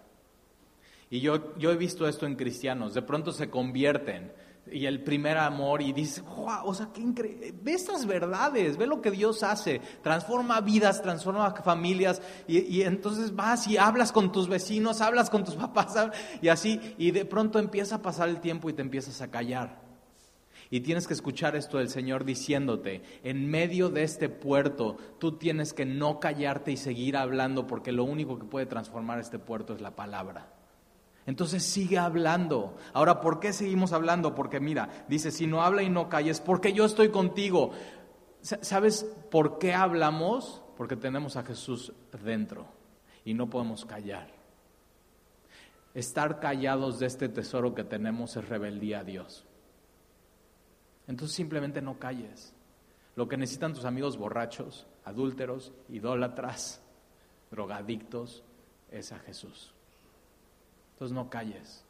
Y 1.09 1.21
yo, 1.21 1.55
yo 1.57 1.71
he 1.71 1.77
visto 1.77 2.07
esto 2.07 2.25
en 2.25 2.35
cristianos, 2.35 2.93
de 2.93 3.01
pronto 3.01 3.31
se 3.31 3.49
convierten 3.49 4.31
y 4.72 4.86
el 4.88 5.03
primer 5.03 5.38
amor 5.38 5.82
y 5.82 5.93
dices, 5.93 6.24
wow, 6.24 6.66
o 6.66 6.74
sea, 6.74 6.89
qué 6.93 7.01
increíble. 7.01 7.53
Ve 7.61 7.74
estas 7.74 8.05
verdades, 8.05 8.78
ve 8.78 8.88
lo 8.88 9.01
que 9.01 9.11
Dios 9.11 9.43
hace, 9.43 9.80
transforma 10.01 10.59
vidas, 10.61 11.01
transforma 11.01 11.51
familias 11.51 12.22
y, 12.47 12.82
entonces 12.82 13.36
vas 13.36 13.68
y 13.68 13.78
hablas 13.78 14.11
con 14.11 14.32
tus 14.32 14.47
vecinos, 14.47 15.01
hablas 15.01 15.30
con 15.30 15.43
tus 15.43 15.55
papás 15.55 15.95
y 16.41 16.47
así, 16.47 16.80
y 16.97 17.11
de 17.11 17.26
pronto 17.26 17.59
empieza 17.59 17.95
a 17.95 18.01
pasar 18.01 18.30
el 18.30 18.39
tiempo 18.39 18.70
y 18.70 18.74
te 18.74 18.82
empiezas 18.82 19.22
a 19.22 19.30
callar. 19.30 19.84
Y 20.72 20.82
tienes 20.82 21.07
que 21.07 21.13
escuchar 21.13 21.55
esto 21.55 21.78
del 21.78 21.89
Señor 21.89 22.26
diciéndote, 22.26 23.03
en 23.24 23.47
medio 23.47 23.89
de 23.89 24.03
este 24.03 24.30
puerto, 24.30 24.97
tú 25.20 25.38
tienes 25.38 25.74
que 25.74 25.86
no 25.86 26.20
callarte 26.20 26.72
y 26.72 26.78
seguir 26.78 27.18
hablando 27.18 27.68
porque 27.68 27.91
lo 27.91 28.03
único 28.03 28.39
que 28.39 28.45
puede 28.45 28.66
transformar 28.66 29.20
este 29.20 29.38
puerto 29.38 29.76
es 29.76 29.82
la 29.82 29.95
palabra. 29.95 30.55
Entonces 31.26 31.63
sigue 31.63 31.97
hablando. 31.97 32.78
Ahora, 32.93 33.19
¿por 33.19 33.39
qué 33.39 33.51
seguimos 33.51 33.93
hablando? 33.93 34.36
Porque 34.36 34.59
mira, 34.59 35.05
dice, 35.07 35.32
si 35.32 35.47
no 35.47 35.63
habla 35.63 35.82
y 35.82 35.89
no 35.89 36.07
calles, 36.07 36.39
porque 36.39 36.73
yo 36.73 36.86
estoy 36.86 37.09
contigo. 37.09 37.71
¿Sabes 38.41 39.05
por 39.32 39.57
qué 39.57 39.73
hablamos? 39.73 40.61
Porque 40.78 40.95
tenemos 40.95 41.36
a 41.36 41.43
Jesús 41.43 41.93
dentro 42.23 42.67
y 43.23 43.34
no 43.34 43.49
podemos 43.49 43.86
callar. 43.86 44.28
Estar 45.95 46.39
callados 46.39 46.99
de 46.99 47.07
este 47.07 47.28
tesoro 47.30 47.73
que 47.73 47.84
tenemos 47.84 48.36
es 48.36 48.47
rebeldía 48.47 48.99
a 48.99 49.03
Dios. 49.03 49.45
Entonces 51.07 51.36
simplemente 51.36 51.82
no 51.82 51.97
calles. 51.97 52.53
Lo 53.15 53.28
que 53.28 53.38
necesitan 53.38 53.73
tus 53.73 53.86
amigos 53.86 54.17
borrachos, 54.17 54.86
adúlteros, 55.05 55.71
idólatras, 55.89 56.82
drogadictos, 57.49 58.43
es 58.91 59.11
a 59.11 59.19
Jesús. 59.19 59.74
Entonces 60.95 61.13
no 61.13 61.29
calles. 61.29 61.83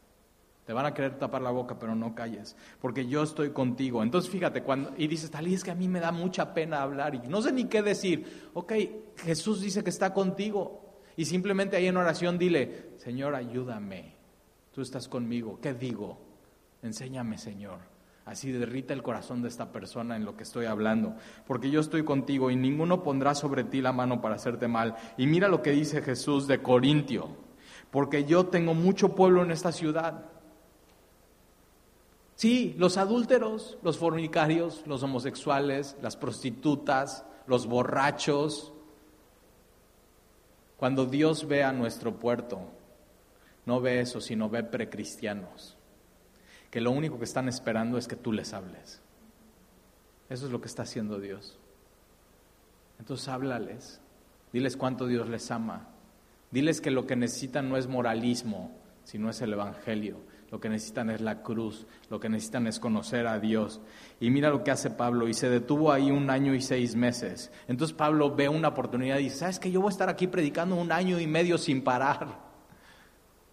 Te 0.66 0.74
van 0.74 0.88
a 0.88 0.96
querer 0.96 1.20
tapar 1.20 1.44
la 1.44 1.52
boca, 1.52 1.78
pero 1.78 1.94
no 1.94 2.16
calles, 2.16 2.56
porque 2.82 3.06
yo 3.06 3.22
estoy 3.22 3.52
contigo. 3.52 4.02
Entonces 4.02 4.32
fíjate, 4.32 4.64
cuando, 4.64 4.94
y 4.98 5.08
dices, 5.08 5.30
Talí, 5.30 5.54
es 5.54 5.64
que 5.64 5.70
a 5.70 5.76
mí 5.76 5.88
me 5.88 6.00
da 6.00 6.12
mucha 6.12 6.56
pena 6.56 6.82
hablar 6.82 7.14
y 7.14 7.20
no 7.28 7.40
sé 7.44 7.52
ni 7.52 7.66
qué 7.66 7.84
decir. 7.84 8.50
Ok, 8.56 8.74
Jesús 9.18 9.62
dice 9.62 9.84
que 9.84 9.92
está 9.92 10.12
contigo. 10.12 10.82
Y 11.18 11.26
simplemente 11.26 11.78
ahí 11.78 11.86
en 11.86 11.98
oración 11.98 12.40
dile, 12.40 12.94
Señor, 12.98 13.36
ayúdame. 13.36 14.16
Tú 14.74 14.82
estás 14.82 15.08
conmigo. 15.08 15.60
¿Qué 15.62 15.76
digo? 15.76 16.18
Enséñame, 16.82 17.38
Señor. 17.38 17.80
Así 18.26 18.52
derrita 18.52 18.94
el 18.94 19.04
corazón 19.04 19.44
de 19.44 19.50
esta 19.50 19.72
persona 19.72 20.16
en 20.16 20.26
lo 20.26 20.36
que 20.36 20.44
estoy 20.44 20.66
hablando. 20.66 21.16
Porque 21.46 21.70
yo 21.70 21.80
estoy 21.80 22.04
contigo 22.04 22.50
y 22.50 22.56
ninguno 22.56 23.04
pondrá 23.04 23.36
sobre 23.36 23.64
ti 23.64 23.82
la 23.82 23.94
mano 23.94 24.20
para 24.20 24.36
hacerte 24.36 24.68
mal. 24.68 24.96
Y 25.16 25.28
mira 25.28 25.48
lo 25.48 25.62
que 25.62 25.72
dice 25.72 26.02
Jesús 26.02 26.48
de 26.48 26.64
Corintio 26.64 27.45
porque 27.96 28.26
yo 28.26 28.48
tengo 28.48 28.74
mucho 28.74 29.16
pueblo 29.16 29.42
en 29.42 29.52
esta 29.52 29.72
ciudad. 29.72 30.26
Sí, 32.36 32.76
los 32.78 32.98
adúlteros, 32.98 33.78
los 33.84 33.98
fornicarios, 33.98 34.84
los 34.86 35.02
homosexuales, 35.02 35.96
las 36.02 36.18
prostitutas, 36.18 37.24
los 37.48 37.68
borrachos. 37.68 38.74
Cuando 40.76 41.06
Dios 41.06 41.48
ve 41.48 41.64
a 41.64 41.72
nuestro 41.72 42.20
puerto, 42.20 42.70
no 43.66 43.80
ve 43.80 44.02
eso, 44.02 44.20
sino 44.20 44.50
ve 44.50 44.66
precristianos, 44.66 45.78
que 46.70 46.82
lo 46.82 46.92
único 46.92 47.18
que 47.18 47.24
están 47.24 47.48
esperando 47.48 47.98
es 47.98 48.10
que 48.10 48.18
tú 48.18 48.34
les 48.34 48.54
hables. 48.54 49.00
Eso 50.30 50.48
es 50.48 50.52
lo 50.52 50.60
que 50.60 50.68
está 50.68 50.84
haciendo 50.84 51.22
Dios. 51.22 51.58
Entonces 53.00 53.30
háblales, 53.30 54.02
diles 54.52 54.76
cuánto 54.76 55.08
Dios 55.08 55.30
les 55.30 55.50
ama, 55.50 55.95
diles 56.56 56.80
que 56.80 56.90
lo 56.90 57.06
que 57.06 57.18
necesitan 57.18 57.68
no 57.68 57.76
es 57.76 57.88
moralismo, 57.88 58.80
sino 59.04 59.30
es 59.30 59.42
el 59.42 59.52
Evangelio. 59.52 60.22
Lo 60.52 60.62
que 60.62 60.70
necesitan 60.70 61.10
es 61.10 61.20
la 61.20 61.42
cruz, 61.42 61.86
lo 62.10 62.22
que 62.22 62.30
necesitan 62.30 62.66
es 62.66 62.80
conocer 62.80 63.28
a 63.28 63.40
Dios. 63.40 63.82
Y 64.22 64.30
mira 64.30 64.52
lo 64.52 64.64
que 64.64 64.72
hace 64.72 64.90
Pablo, 64.90 65.28
y 65.28 65.34
se 65.34 65.50
detuvo 65.50 65.92
ahí 65.92 66.12
un 66.12 66.30
año 66.30 66.56
y 66.56 66.62
seis 66.62 66.96
meses. 66.96 67.52
Entonces 67.68 67.94
Pablo 67.94 68.34
ve 68.34 68.48
una 68.48 68.70
oportunidad 68.70 69.18
y 69.18 69.24
dice, 69.24 69.40
¿sabes 69.40 69.60
que 69.60 69.70
yo 69.70 69.82
voy 69.82 69.90
a 69.90 69.92
estar 69.92 70.08
aquí 70.08 70.28
predicando 70.28 70.76
un 70.78 70.94
año 70.94 71.20
y 71.20 71.28
medio 71.28 71.58
sin 71.58 71.84
parar? 71.84 72.40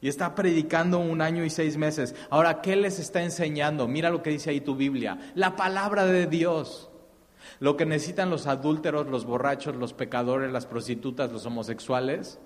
Y 0.00 0.06
está 0.06 0.36
predicando 0.36 1.00
un 1.00 1.20
año 1.22 1.44
y 1.44 1.50
seis 1.50 1.76
meses. 1.76 2.14
Ahora, 2.30 2.60
¿qué 2.60 2.76
les 2.76 3.00
está 3.00 3.20
enseñando? 3.20 3.88
Mira 3.88 4.10
lo 4.10 4.22
que 4.22 4.30
dice 4.30 4.50
ahí 4.50 4.60
tu 4.60 4.76
Biblia. 4.76 5.18
La 5.34 5.56
palabra 5.56 6.04
de 6.04 6.28
Dios. 6.28 6.88
Lo 7.58 7.76
que 7.76 7.84
necesitan 7.84 8.30
los 8.30 8.46
adúlteros, 8.46 9.08
los 9.08 9.24
borrachos, 9.24 9.74
los 9.74 9.92
pecadores, 9.92 10.52
las 10.52 10.66
prostitutas, 10.66 11.32
los 11.32 11.46
homosexuales, 11.46 12.38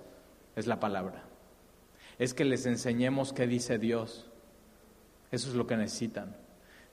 es 0.57 0.67
la 0.67 0.79
palabra. 0.79 1.23
Es 2.17 2.33
que 2.33 2.43
les 2.43 2.65
enseñemos 2.65 3.31
qué 3.31 3.47
dice 3.47 3.77
Dios. 3.77 4.27
Eso 5.31 5.49
es 5.49 5.55
lo 5.55 5.67
que 5.67 5.77
necesitan. 5.77 6.35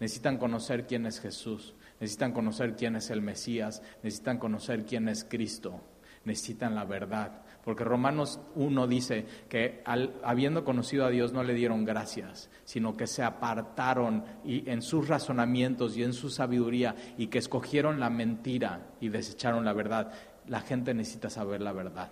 Necesitan 0.01 0.37
conocer 0.37 0.87
quién 0.87 1.07
es 1.07 1.19
Jesús, 1.19 1.75
necesitan 1.99 2.33
conocer 2.33 2.77
quién 2.77 2.97
es 2.97 3.09
el 3.11 3.23
Mesías, 3.23 3.83
necesitan 4.03 4.39
conocer 4.39 4.85
quién 4.85 5.09
es 5.09 5.25
Cristo, 5.25 5.81
necesitan 6.25 6.75
la 6.75 6.85
verdad. 6.85 7.43
Porque 7.65 7.85
Romanos 7.85 8.39
1 8.57 8.87
dice 8.87 9.25
que 9.49 9.83
habiendo 9.87 10.65
conocido 10.65 11.07
a 11.07 11.11
Dios 11.11 11.33
no 11.33 11.43
le 11.43 11.55
dieron 11.55 11.87
gracias, 11.87 12.51
sino 12.65 12.97
que 12.97 13.07
se 13.07 13.23
apartaron 13.23 14.25
y, 14.45 14.69
en 14.69 14.83
sus 14.83 15.09
razonamientos 15.09 15.97
y 15.97 16.03
en 16.03 16.13
su 16.13 16.29
sabiduría 16.29 16.95
y 17.17 17.29
que 17.29 17.39
escogieron 17.39 17.99
la 17.99 18.11
mentira 18.11 18.91
y 19.01 19.09
desecharon 19.09 19.65
la 19.65 19.73
verdad. 19.73 20.13
La 20.49 20.61
gente 20.61 20.93
necesita 20.93 21.31
saber 21.31 21.63
la 21.63 21.73
verdad. 21.73 22.11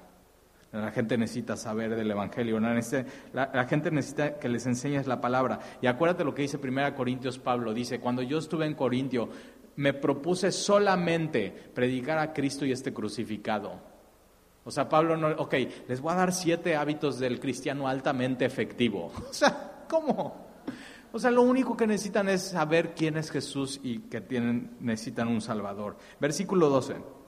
La 0.72 0.90
gente 0.90 1.18
necesita 1.18 1.56
saber 1.56 1.94
del 1.94 2.10
Evangelio. 2.10 2.58
La, 2.58 3.66
gente 3.68 3.90
necesita 3.90 4.38
que 4.38 4.48
les 4.48 4.66
enseñes 4.66 5.06
la 5.06 5.20
palabra. 5.20 5.60
Y 5.82 5.86
acuérdate 5.86 6.24
lo 6.24 6.34
que 6.34 6.42
dice 6.42 6.56
1 6.56 6.94
Corintios 6.94 7.38
Pablo. 7.38 7.74
Dice, 7.74 8.00
cuando 8.00 8.22
yo 8.22 8.38
estuve 8.38 8.64
en 8.64 8.74
Corintio, 8.74 9.28
me 9.76 9.92
propuse 9.92 10.50
solamente 10.50 11.50
predicar 11.74 12.18
a 12.18 12.32
Cristo 12.32 12.64
y 12.64 12.72
este 12.72 12.92
crucificado. 12.94 13.80
O 14.64 14.70
sea, 14.70 14.88
Pablo 14.88 15.16
no, 15.16 15.28
ok, 15.28 15.54
les 15.88 16.00
voy 16.00 16.12
a 16.12 16.16
dar 16.16 16.32
siete 16.32 16.74
hábitos 16.74 17.18
del 17.18 17.38
cristiano 17.38 17.86
altamente 17.86 18.44
efectivo. 18.44 19.12
O 19.28 19.32
sea, 19.32 19.84
¿cómo? 19.88 20.46
O 21.12 21.18
sea, 21.18 21.30
lo 21.30 21.42
único 21.42 21.76
que 21.76 21.86
necesitan 21.86 22.30
es 22.30 22.48
saber 22.48 22.94
quién 22.94 23.18
es 23.18 23.30
Jesús 23.30 23.78
y 23.82 23.98
que 23.98 24.22
tienen, 24.22 24.76
necesitan 24.80 25.28
un 25.28 25.42
Salvador. 25.42 25.98
Versículo 26.18 26.70
12. 26.70 27.21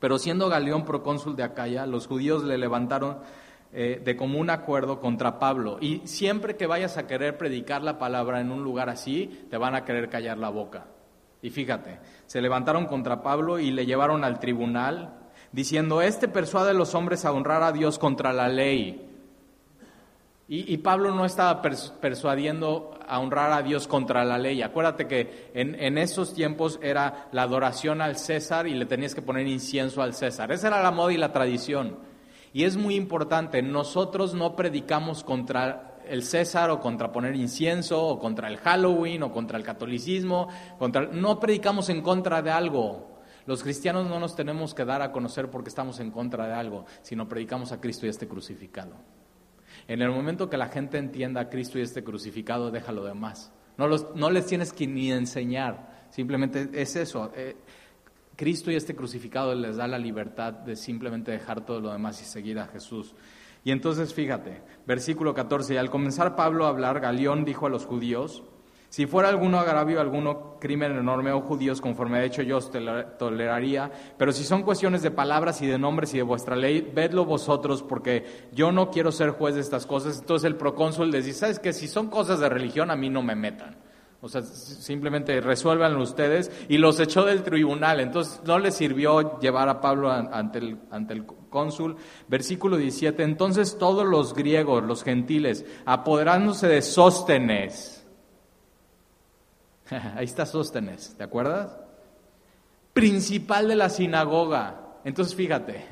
Pero 0.00 0.18
siendo 0.18 0.48
Galeón 0.48 0.84
procónsul 0.84 1.36
de 1.36 1.42
Acaya, 1.42 1.86
los 1.86 2.06
judíos 2.06 2.44
le 2.44 2.58
levantaron 2.58 3.18
eh, 3.72 4.00
de 4.02 4.16
común 4.16 4.48
acuerdo 4.48 5.00
contra 5.00 5.38
Pablo. 5.38 5.78
Y 5.80 6.02
siempre 6.06 6.56
que 6.56 6.66
vayas 6.66 6.96
a 6.96 7.06
querer 7.06 7.36
predicar 7.36 7.82
la 7.82 7.98
palabra 7.98 8.40
en 8.40 8.50
un 8.50 8.62
lugar 8.62 8.88
así, 8.88 9.46
te 9.50 9.58
van 9.58 9.74
a 9.74 9.84
querer 9.84 10.08
callar 10.08 10.38
la 10.38 10.48
boca. 10.48 10.86
Y 11.42 11.50
fíjate, 11.50 11.98
se 12.26 12.40
levantaron 12.40 12.86
contra 12.86 13.22
Pablo 13.22 13.58
y 13.58 13.70
le 13.70 13.86
llevaron 13.86 14.24
al 14.24 14.40
tribunal, 14.40 15.18
diciendo, 15.52 16.02
este 16.02 16.28
persuade 16.28 16.70
a 16.70 16.74
los 16.74 16.94
hombres 16.94 17.24
a 17.24 17.32
honrar 17.32 17.62
a 17.62 17.72
Dios 17.72 17.98
contra 17.98 18.32
la 18.32 18.48
ley. 18.48 19.07
Y, 20.50 20.78
Pablo 20.78 21.14
no 21.14 21.26
estaba 21.26 21.60
persuadiendo 21.60 22.98
a 23.06 23.20
honrar 23.20 23.52
a 23.52 23.60
Dios 23.60 23.86
contra 23.86 24.24
la 24.24 24.38
ley. 24.38 24.62
Acuérdate 24.62 25.06
que 25.06 25.50
en, 25.52 25.98
esos 25.98 26.32
tiempos 26.32 26.80
era 26.82 27.28
la 27.32 27.42
adoración 27.42 28.00
al 28.00 28.16
César 28.16 28.66
y 28.66 28.72
le 28.72 28.86
tenías 28.86 29.14
que 29.14 29.20
poner 29.20 29.46
incienso 29.46 30.00
al 30.00 30.14
César. 30.14 30.50
Esa 30.50 30.68
era 30.68 30.82
la 30.82 30.90
moda 30.90 31.12
y 31.12 31.18
la 31.18 31.34
tradición. 31.34 31.98
Y 32.54 32.64
es 32.64 32.78
muy 32.78 32.94
importante, 32.94 33.60
nosotros 33.60 34.32
no 34.32 34.56
predicamos 34.56 35.22
contra 35.22 35.98
el 36.06 36.22
César 36.22 36.70
o 36.70 36.80
contra 36.80 37.12
poner 37.12 37.36
incienso 37.36 38.02
o 38.02 38.18
contra 38.18 38.48
el 38.48 38.56
Halloween 38.56 39.24
o 39.24 39.30
contra 39.30 39.58
el 39.58 39.64
catolicismo, 39.64 40.48
contra, 40.78 41.02
no 41.02 41.38
predicamos 41.38 41.90
en 41.90 42.00
contra 42.00 42.40
de 42.40 42.50
algo. 42.50 43.20
Los 43.44 43.62
cristianos 43.62 44.06
no 44.06 44.18
nos 44.18 44.34
tenemos 44.34 44.72
que 44.72 44.86
dar 44.86 45.02
a 45.02 45.12
conocer 45.12 45.50
porque 45.50 45.68
estamos 45.68 46.00
en 46.00 46.10
contra 46.10 46.46
de 46.46 46.54
algo, 46.54 46.86
sino 47.02 47.28
predicamos 47.28 47.70
a 47.72 47.82
Cristo 47.82 48.06
y 48.06 48.08
a 48.08 48.12
este 48.12 48.26
crucificado. 48.26 49.17
En 49.88 50.02
el 50.02 50.10
momento 50.10 50.50
que 50.50 50.58
la 50.58 50.68
gente 50.68 50.98
entienda 50.98 51.40
a 51.40 51.48
Cristo 51.48 51.78
y 51.78 51.82
este 51.82 52.04
crucificado, 52.04 52.70
deja 52.70 52.92
lo 52.92 53.04
demás. 53.04 53.52
No, 53.78 53.88
no 53.88 54.30
les 54.30 54.46
tienes 54.46 54.72
que 54.72 54.86
ni 54.86 55.10
enseñar, 55.10 56.06
simplemente 56.10 56.68
es 56.74 56.94
eso. 56.94 57.32
Eh, 57.34 57.56
Cristo 58.36 58.70
y 58.70 58.76
este 58.76 58.94
crucificado 58.94 59.54
les 59.54 59.76
da 59.76 59.88
la 59.88 59.98
libertad 59.98 60.52
de 60.52 60.76
simplemente 60.76 61.32
dejar 61.32 61.64
todo 61.64 61.80
lo 61.80 61.90
demás 61.90 62.20
y 62.22 62.24
seguir 62.24 62.58
a 62.58 62.68
Jesús. 62.68 63.14
Y 63.64 63.72
entonces 63.72 64.14
fíjate, 64.14 64.60
versículo 64.86 65.34
14, 65.34 65.74
y 65.74 65.76
al 65.78 65.90
comenzar 65.90 66.36
Pablo 66.36 66.66
a 66.66 66.68
hablar, 66.68 67.00
Galión 67.00 67.44
dijo 67.44 67.66
a 67.66 67.70
los 67.70 67.86
judíos, 67.86 68.44
si 68.90 69.06
fuera 69.06 69.28
alguno 69.28 69.58
agravio, 69.58 70.00
alguno 70.00 70.56
crimen 70.58 70.96
enorme, 70.96 71.30
o 71.30 71.38
oh 71.38 71.40
judíos, 71.42 71.80
conforme 71.80 72.18
ha 72.18 72.24
hecho 72.24 72.42
yo, 72.42 72.56
os 72.56 72.70
toleraría. 73.18 73.90
Pero 74.16 74.32
si 74.32 74.44
son 74.44 74.62
cuestiones 74.62 75.02
de 75.02 75.10
palabras 75.10 75.60
y 75.60 75.66
de 75.66 75.78
nombres 75.78 76.14
y 76.14 76.16
de 76.16 76.22
vuestra 76.22 76.56
ley, 76.56 76.90
vedlo 76.94 77.26
vosotros, 77.26 77.82
porque 77.82 78.48
yo 78.52 78.72
no 78.72 78.90
quiero 78.90 79.12
ser 79.12 79.30
juez 79.30 79.56
de 79.56 79.60
estas 79.60 79.84
cosas. 79.84 80.18
Entonces 80.18 80.46
el 80.46 80.56
procónsul 80.56 81.10
les 81.10 81.26
dice, 81.26 81.40
¿sabes 81.40 81.58
que 81.58 81.72
Si 81.74 81.86
son 81.86 82.08
cosas 82.08 82.40
de 82.40 82.48
religión, 82.48 82.90
a 82.90 82.96
mí 82.96 83.10
no 83.10 83.22
me 83.22 83.34
metan. 83.34 83.76
O 84.20 84.28
sea, 84.28 84.42
simplemente 84.42 85.40
resuélvanlo 85.40 86.02
ustedes. 86.02 86.50
Y 86.68 86.78
los 86.78 86.98
echó 86.98 87.24
del 87.24 87.42
tribunal. 87.42 88.00
Entonces 88.00 88.40
no 88.44 88.58
les 88.58 88.74
sirvió 88.74 89.38
llevar 89.38 89.68
a 89.68 89.80
Pablo 89.80 90.10
ante 90.10 90.58
el, 90.58 90.78
ante 90.90 91.12
el 91.12 91.24
cónsul. 91.24 91.96
Versículo 92.26 92.76
17. 92.78 93.22
Entonces 93.22 93.78
todos 93.78 94.06
los 94.06 94.34
griegos, 94.34 94.82
los 94.82 95.04
gentiles, 95.04 95.64
apoderándose 95.84 96.66
de 96.66 96.82
Sóstenes, 96.82 97.97
Ahí 100.16 100.24
está 100.24 100.46
Sóstenes, 100.46 101.14
¿te 101.16 101.24
acuerdas? 101.24 101.76
Principal 102.92 103.68
de 103.68 103.76
la 103.76 103.88
sinagoga. 103.88 104.98
Entonces 105.04 105.34
fíjate, 105.34 105.84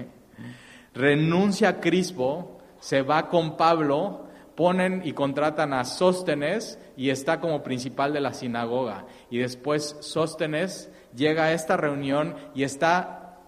renuncia 0.95 1.69
a 1.69 1.81
Crispo, 1.81 2.59
se 2.79 3.03
va 3.03 3.29
con 3.29 3.57
Pablo, 3.57 4.27
ponen 4.55 5.03
y 5.05 5.13
contratan 5.13 5.73
a 5.73 5.85
Sóstenes 5.85 6.79
y 6.97 7.11
está 7.11 7.41
como 7.41 7.63
principal 7.63 8.13
de 8.13 8.21
la 8.21 8.33
sinagoga. 8.33 9.07
Y 9.31 9.39
después 9.39 9.97
Sóstenes 10.01 10.91
llega 11.15 11.45
a 11.45 11.53
esta 11.53 11.77
reunión 11.77 12.37
y 12.55 12.65
está 12.65 13.39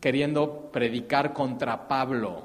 queriendo 0.00 0.70
predicar 0.70 1.32
contra 1.32 1.88
Pablo, 1.88 2.44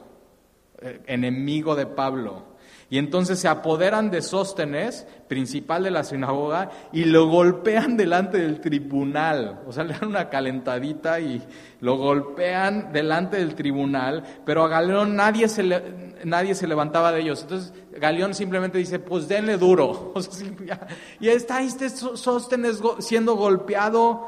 eh, 0.82 1.02
enemigo 1.06 1.76
de 1.76 1.86
Pablo. 1.86 2.53
Y 2.94 3.00
entonces 3.00 3.40
se 3.40 3.48
apoderan 3.48 4.12
de 4.12 4.22
Sóstenes, 4.22 5.08
principal 5.28 5.82
de 5.82 5.90
la 5.90 6.04
sinagoga, 6.04 6.70
y 6.92 7.06
lo 7.06 7.28
golpean 7.28 7.98
delante 7.98 8.38
del 8.38 8.62
tribunal. 8.62 9.64
O 9.66 9.72
sea, 9.72 9.84
le 9.84 9.96
dan 9.96 10.10
una 10.10 10.30
calentadita 10.30 11.20
y 11.20 11.42
lo 11.80 11.98
golpean 11.98 12.94
delante 12.94 13.38
del 13.38 13.56
tribunal, 13.56 14.24
pero 14.46 14.64
a 14.64 14.68
Galeón 14.68 15.16
nadie 15.16 15.50
se, 15.50 15.64
nadie 16.24 16.54
se 16.54 16.68
levantaba 16.68 17.12
de 17.12 17.22
ellos. 17.22 17.42
Entonces 17.42 17.74
Galeón 18.00 18.36
simplemente 18.36 18.78
dice, 18.78 19.00
pues 19.00 19.28
denle 19.28 19.58
duro. 19.58 20.14
y 21.20 21.30
está 21.30 21.56
ahí 21.56 21.66
este 21.66 21.90
Sóstenes 21.90 22.80
siendo 23.00 23.36
golpeado 23.36 24.28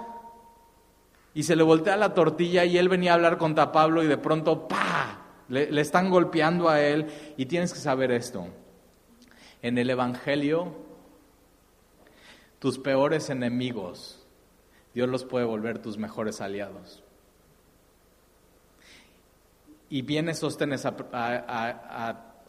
y 1.36 1.44
se 1.44 1.56
le 1.56 1.62
voltea 1.62 1.98
la 1.98 2.16
tortilla 2.16 2.66
y 2.66 2.80
él 2.80 2.90
venía 2.90 3.12
a 3.12 3.14
hablar 3.14 3.38
contra 3.38 3.72
Pablo 3.72 4.02
y 4.02 4.08
de 4.08 4.18
pronto, 4.18 4.68
¡pa! 4.68 5.25
Le, 5.48 5.80
están 5.80 6.10
golpeando 6.10 6.70
a 6.70 6.82
él 6.82 7.08
y 7.38 7.46
tienes 7.46 7.74
que 7.74 7.80
saber 7.80 8.12
esto. 8.12 8.48
En 9.62 9.78
el 9.78 9.90
Evangelio, 9.90 10.76
tus 12.60 12.80
peores 12.80 13.30
enemigos, 13.30 14.26
Dios 14.94 15.10
los 15.10 15.26
puede 15.26 15.46
volver 15.46 15.82
tus 15.82 15.98
mejores 15.98 16.42
aliados. 16.42 17.04
Y 19.90 20.02
viene 20.02 20.34
Sóstenes 20.34 20.86
a, 20.86 20.96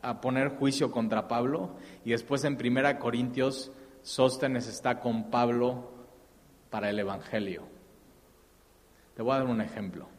a, 0.02 0.20
poner 0.20 0.56
juicio 0.56 0.90
contra 0.90 1.28
Pablo 1.28 1.76
y 2.04 2.10
después 2.10 2.44
en 2.44 2.56
Primera 2.56 2.98
Corintios 2.98 3.72
Sóstenes 4.02 4.68
está 4.68 5.00
con 5.00 5.30
Pablo 5.30 5.90
para 6.70 6.90
el 6.90 6.98
Evangelio. 6.98 7.64
Te 9.16 9.22
voy 9.22 9.34
a 9.34 9.38
dar 9.38 9.46
un 9.46 9.60
ejemplo. 9.60 10.15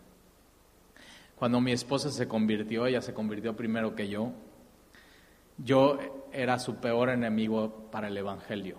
Cuando 1.38 1.61
mi 1.61 1.71
esposa 1.71 2.09
se 2.09 2.27
convirtió, 2.27 2.88
ella 2.88 2.99
se 2.99 3.13
convirtió 3.13 3.55
primero 3.55 3.93
que 3.93 4.07
yo, 4.07 4.31
yo 5.57 5.99
era 6.31 6.57
su 6.57 6.77
peor 6.77 7.09
enemigo 7.09 7.89
para 7.91 8.07
el 8.07 8.17
Evangelio. 8.17 8.77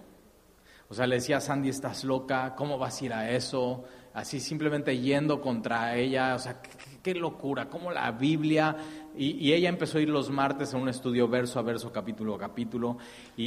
O 0.88 0.94
sea, 0.94 1.06
le 1.06 1.16
decía, 1.16 1.40
Sandy, 1.40 1.68
estás 1.68 2.02
loca, 2.02 2.54
¿cómo 2.56 2.76
vas 2.76 3.00
a 3.00 3.04
ir 3.04 3.12
a 3.12 3.30
eso? 3.30 3.84
Así 4.12 4.40
simplemente 4.40 4.98
yendo 4.98 5.40
contra 5.40 5.94
ella, 5.96 6.34
o 6.34 6.38
sea, 6.40 6.60
qué, 7.02 7.14
locura, 7.14 7.68
cómo 7.68 7.92
la 7.92 8.10
Biblia... 8.10 8.76
Y, 9.16 9.52
ella 9.52 9.68
empezó 9.68 9.98
a 9.98 10.00
ir 10.00 10.08
los 10.08 10.30
martes 10.30 10.74
a 10.74 10.78
un 10.78 10.88
estudio 10.88 11.26
verso 11.28 11.58
a 11.58 11.62
verso, 11.62 11.92
capítulo 11.92 12.36
a 12.36 12.38
capítulo, 12.38 12.98
y, 13.36 13.46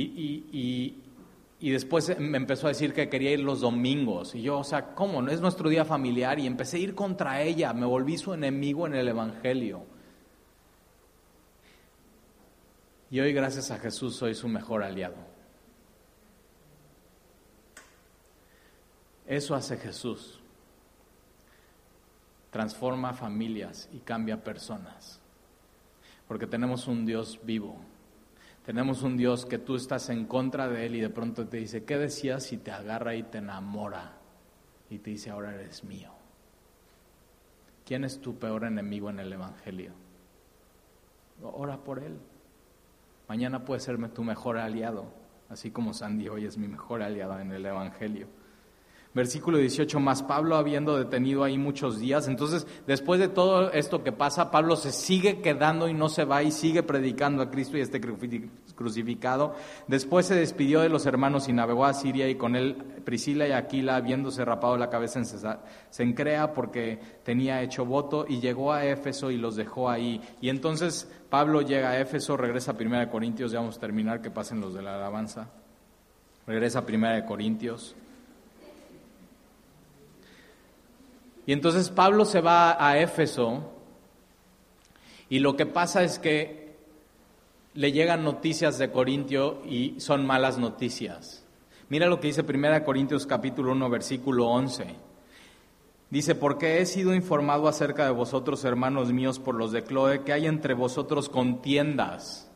y 0.51 1.01
después 1.69 2.17
me 2.19 2.37
empezó 2.37 2.65
a 2.65 2.69
decir 2.69 2.91
que 2.91 3.07
quería 3.07 3.29
ir 3.29 3.41
los 3.41 3.61
domingos. 3.61 4.33
Y 4.33 4.41
yo, 4.41 4.57
o 4.57 4.63
sea, 4.63 4.95
¿cómo? 4.95 5.27
Es 5.29 5.41
nuestro 5.41 5.69
día 5.69 5.85
familiar. 5.85 6.39
Y 6.39 6.47
empecé 6.47 6.77
a 6.77 6.79
ir 6.79 6.95
contra 6.95 7.43
ella. 7.43 7.71
Me 7.71 7.85
volví 7.85 8.17
su 8.17 8.33
enemigo 8.33 8.87
en 8.87 8.95
el 8.95 9.07
Evangelio. 9.07 9.85
Y 13.11 13.19
hoy, 13.19 13.31
gracias 13.31 13.69
a 13.69 13.77
Jesús, 13.77 14.15
soy 14.15 14.33
su 14.33 14.47
mejor 14.47 14.81
aliado. 14.81 15.17
Eso 19.27 19.53
hace 19.53 19.77
Jesús. 19.77 20.39
Transforma 22.49 23.13
familias 23.13 23.87
y 23.93 23.99
cambia 23.99 24.43
personas. 24.43 25.21
Porque 26.27 26.47
tenemos 26.47 26.87
un 26.87 27.05
Dios 27.05 27.39
vivo 27.43 27.90
tenemos 28.65 29.01
un 29.03 29.17
Dios 29.17 29.45
que 29.45 29.57
tú 29.57 29.75
estás 29.75 30.09
en 30.09 30.25
contra 30.25 30.67
de 30.67 30.85
Él 30.85 30.95
y 30.95 31.01
de 31.01 31.09
pronto 31.09 31.47
te 31.47 31.57
dice, 31.57 31.83
¿qué 31.83 31.97
decías? 31.97 32.43
si 32.43 32.57
te 32.57 32.71
agarra 32.71 33.15
y 33.15 33.23
te 33.23 33.39
enamora 33.39 34.17
y 34.89 34.99
te 34.99 35.11
dice, 35.11 35.29
ahora 35.31 35.53
eres 35.53 35.83
mío. 35.83 36.11
¿Quién 37.85 38.03
es 38.03 38.21
tu 38.21 38.37
peor 38.37 38.65
enemigo 38.65 39.09
en 39.09 39.19
el 39.19 39.33
Evangelio? 39.33 39.93
Ora 41.41 41.77
por 41.77 41.99
Él. 41.99 42.17
Mañana 43.27 43.65
puede 43.65 43.79
serme 43.79 44.09
tu 44.09 44.23
mejor 44.23 44.57
aliado, 44.57 45.05
así 45.49 45.71
como 45.71 45.93
Sandy 45.93 46.27
hoy 46.29 46.45
es 46.45 46.57
mi 46.57 46.67
mejor 46.67 47.01
aliado 47.01 47.39
en 47.39 47.51
el 47.51 47.65
Evangelio. 47.65 48.27
Versículo 49.13 49.57
18 49.57 49.99
más, 49.99 50.23
Pablo 50.23 50.55
habiendo 50.55 50.97
detenido 50.97 51.43
ahí 51.43 51.57
muchos 51.57 51.99
días. 51.99 52.29
Entonces, 52.29 52.65
después 52.87 53.19
de 53.19 53.27
todo 53.27 53.69
esto 53.73 54.03
que 54.03 54.13
pasa, 54.13 54.51
Pablo 54.51 54.77
se 54.77 54.93
sigue 54.93 55.41
quedando 55.41 55.89
y 55.89 55.93
no 55.93 56.07
se 56.07 56.23
va 56.23 56.43
y 56.43 56.51
sigue 56.51 56.81
predicando 56.81 57.43
a 57.43 57.51
Cristo 57.51 57.77
y 57.77 57.81
este 57.81 57.99
crucificado. 58.73 59.53
Después 59.87 60.27
se 60.27 60.35
despidió 60.35 60.79
de 60.79 60.87
los 60.87 61.05
hermanos 61.05 61.49
y 61.49 61.53
navegó 61.53 61.85
a 61.85 61.93
Siria 61.93 62.29
y 62.29 62.35
con 62.35 62.55
él 62.55 62.75
Priscila 63.03 63.45
y 63.49 63.51
Aquila, 63.51 63.97
habiéndose 63.97 64.45
rapado 64.45 64.77
la 64.77 64.89
cabeza 64.89 65.19
en 65.19 65.25
Sencrea 65.89 66.53
porque 66.53 66.99
tenía 67.23 67.61
hecho 67.63 67.85
voto 67.85 68.25
y 68.25 68.39
llegó 68.39 68.71
a 68.71 68.85
Éfeso 68.85 69.29
y 69.29 69.35
los 69.35 69.57
dejó 69.57 69.89
ahí. 69.89 70.21
Y 70.39 70.47
entonces 70.47 71.11
Pablo 71.29 71.61
llega 71.61 71.89
a 71.89 71.99
Éfeso, 71.99 72.37
regresa 72.37 72.71
a 72.71 72.77
Primera 72.77 73.05
de 73.05 73.11
Corintios, 73.11 73.51
ya 73.51 73.59
vamos 73.59 73.75
a 73.75 73.81
terminar, 73.81 74.21
que 74.21 74.31
pasen 74.31 74.61
los 74.61 74.73
de 74.73 74.81
la 74.81 74.95
alabanza. 74.95 75.49
Regresa 76.47 76.79
a 76.79 76.85
Primera 76.85 77.15
de 77.15 77.25
Corintios. 77.25 77.97
Y 81.45 81.53
entonces 81.53 81.89
Pablo 81.89 82.25
se 82.25 82.41
va 82.41 82.77
a 82.85 82.97
Éfeso 82.99 83.71
y 85.29 85.39
lo 85.39 85.55
que 85.55 85.65
pasa 85.65 86.03
es 86.03 86.19
que 86.19 86.75
le 87.73 87.91
llegan 87.91 88.23
noticias 88.23 88.77
de 88.77 88.91
Corintio 88.91 89.61
y 89.65 89.95
son 89.99 90.25
malas 90.25 90.57
noticias. 90.57 91.45
Mira 91.87 92.07
lo 92.07 92.19
que 92.19 92.27
dice 92.27 92.41
1 92.41 92.83
Corintios 92.83 93.25
capítulo 93.25 93.71
1 93.71 93.89
versículo 93.89 94.47
11. 94.47 95.11
Dice, 96.11 96.35
porque 96.35 96.81
he 96.81 96.85
sido 96.85 97.15
informado 97.15 97.69
acerca 97.69 98.03
de 98.03 98.11
vosotros, 98.11 98.65
hermanos 98.65 99.13
míos, 99.13 99.39
por 99.39 99.55
los 99.55 99.71
de 99.71 99.83
Cloe, 99.83 100.25
que 100.25 100.33
hay 100.33 100.45
entre 100.45 100.73
vosotros 100.73 101.29
contiendas. 101.29 102.50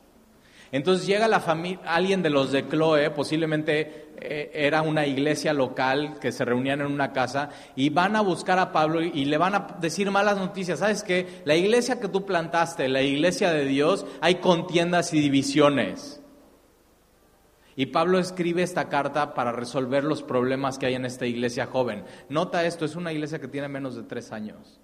Entonces 0.75 1.07
llega 1.07 1.29
la 1.29 1.37
alguien 1.85 2.21
de 2.21 2.29
los 2.29 2.51
de 2.51 2.65
Cloe, 2.65 3.09
posiblemente 3.11 4.09
eh, 4.19 4.51
era 4.53 4.81
una 4.81 5.07
iglesia 5.07 5.53
local 5.53 6.19
que 6.19 6.33
se 6.33 6.43
reunían 6.43 6.81
en 6.81 6.87
una 6.87 7.13
casa, 7.13 7.49
y 7.77 7.89
van 7.91 8.17
a 8.17 8.21
buscar 8.21 8.59
a 8.59 8.73
Pablo 8.73 9.01
y, 9.01 9.09
y 9.13 9.23
le 9.23 9.37
van 9.37 9.55
a 9.55 9.67
decir 9.79 10.11
malas 10.11 10.35
noticias. 10.35 10.79
¿Sabes 10.79 11.01
qué? 11.01 11.41
La 11.45 11.55
iglesia 11.55 12.01
que 12.01 12.09
tú 12.09 12.25
plantaste, 12.25 12.89
la 12.89 13.01
iglesia 13.01 13.53
de 13.53 13.63
Dios, 13.63 14.05
hay 14.19 14.35
contiendas 14.35 15.13
y 15.13 15.21
divisiones. 15.21 16.21
Y 17.77 17.85
Pablo 17.85 18.19
escribe 18.19 18.61
esta 18.61 18.89
carta 18.89 19.33
para 19.33 19.53
resolver 19.53 20.03
los 20.03 20.23
problemas 20.23 20.77
que 20.77 20.87
hay 20.87 20.95
en 20.95 21.05
esta 21.05 21.25
iglesia 21.25 21.67
joven. 21.67 22.03
Nota 22.27 22.65
esto, 22.65 22.83
es 22.83 22.97
una 22.97 23.13
iglesia 23.13 23.39
que 23.39 23.47
tiene 23.47 23.69
menos 23.69 23.95
de 23.95 24.03
tres 24.03 24.33
años. 24.33 24.81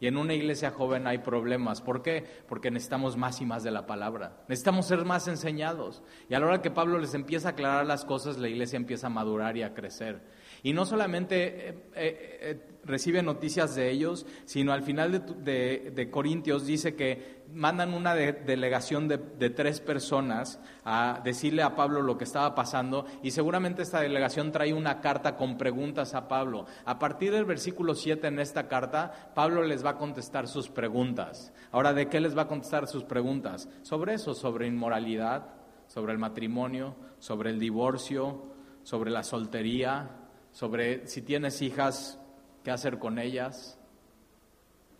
Y 0.00 0.06
en 0.06 0.16
una 0.16 0.34
iglesia 0.34 0.70
joven 0.70 1.06
hay 1.06 1.18
problemas. 1.18 1.80
¿Por 1.80 2.02
qué? 2.02 2.24
Porque 2.48 2.70
necesitamos 2.70 3.16
más 3.16 3.40
y 3.40 3.46
más 3.46 3.64
de 3.64 3.72
la 3.72 3.86
palabra. 3.86 4.44
Necesitamos 4.48 4.86
ser 4.86 5.04
más 5.04 5.26
enseñados. 5.26 6.02
Y 6.28 6.34
a 6.34 6.40
la 6.40 6.46
hora 6.46 6.62
que 6.62 6.70
Pablo 6.70 6.98
les 6.98 7.14
empieza 7.14 7.48
a 7.48 7.50
aclarar 7.52 7.86
las 7.86 8.04
cosas, 8.04 8.38
la 8.38 8.48
iglesia 8.48 8.76
empieza 8.76 9.08
a 9.08 9.10
madurar 9.10 9.56
y 9.56 9.62
a 9.62 9.74
crecer. 9.74 10.20
Y 10.62 10.72
no 10.72 10.84
solamente 10.84 11.68
eh, 11.68 11.74
eh, 11.94 12.38
eh, 12.40 12.60
recibe 12.84 13.22
noticias 13.22 13.74
de 13.74 13.90
ellos, 13.90 14.26
sino 14.44 14.72
al 14.72 14.82
final 14.82 15.24
de, 15.44 16.08
Corintios 16.10 16.66
dice 16.66 16.94
que 16.94 17.37
mandan 17.52 17.94
una 17.94 18.14
delegación 18.14 19.08
de, 19.08 19.18
tres 19.50 19.80
personas 19.80 20.60
a 20.84 21.20
decirle 21.24 21.62
a 21.62 21.74
Pablo 21.74 22.02
lo 22.02 22.18
que 22.18 22.24
estaba 22.24 22.54
pasando 22.54 23.06
y 23.22 23.30
seguramente 23.30 23.82
esta 23.82 24.00
delegación 24.00 24.52
trae 24.52 24.72
una 24.72 25.00
carta 25.00 25.36
con 25.36 25.56
preguntas 25.56 26.14
a 26.14 26.28
Pablo. 26.28 26.66
A 26.84 26.98
partir 26.98 27.32
del 27.32 27.44
versículo 27.44 27.94
7 27.94 28.26
en 28.26 28.38
esta 28.38 28.68
carta, 28.68 29.32
Pablo 29.34 29.62
les 29.62 29.84
va 29.84 29.90
a 29.90 29.98
contestar 29.98 30.46
sus 30.46 30.68
preguntas. 30.68 31.52
Ahora, 31.72 31.92
¿de 31.94 32.08
qué 32.08 32.20
les 32.20 32.36
va 32.36 32.42
a 32.42 32.48
contestar 32.48 32.86
sus 32.86 33.04
preguntas? 33.04 33.68
Sobre 33.82 34.14
eso, 34.14 34.34
sobre 34.34 34.66
inmoralidad, 34.66 35.46
sobre 35.86 36.12
el 36.12 36.18
matrimonio, 36.18 36.96
sobre 37.18 37.50
el 37.50 37.58
divorcio, 37.58 38.52
sobre 38.82 39.10
la 39.10 39.22
soltería, 39.22 40.10
sobre 40.52 41.06
si 41.06 41.22
tienes 41.22 41.62
hijas, 41.62 42.18
qué 42.62 42.70
hacer 42.70 42.98
con 42.98 43.18
ellas. 43.18 43.77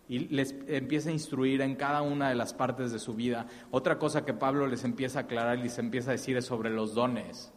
Y 0.09 0.27
les 0.27 0.53
empieza 0.67 1.09
a 1.09 1.13
instruir 1.13 1.61
en 1.61 1.75
cada 1.75 2.01
una 2.01 2.27
de 2.27 2.35
las 2.35 2.53
partes 2.53 2.91
de 2.91 2.99
su 2.99 3.13
vida. 3.13 3.45
Otra 3.71 3.97
cosa 3.97 4.25
que 4.25 4.33
Pablo 4.33 4.67
les 4.67 4.83
empieza 4.83 5.19
a 5.19 5.21
aclarar 5.21 5.59
y 5.59 5.63
les 5.63 5.77
empieza 5.77 6.09
a 6.09 6.13
decir 6.13 6.35
es 6.35 6.45
sobre 6.45 6.71
los 6.71 6.95
dones. 6.95 7.53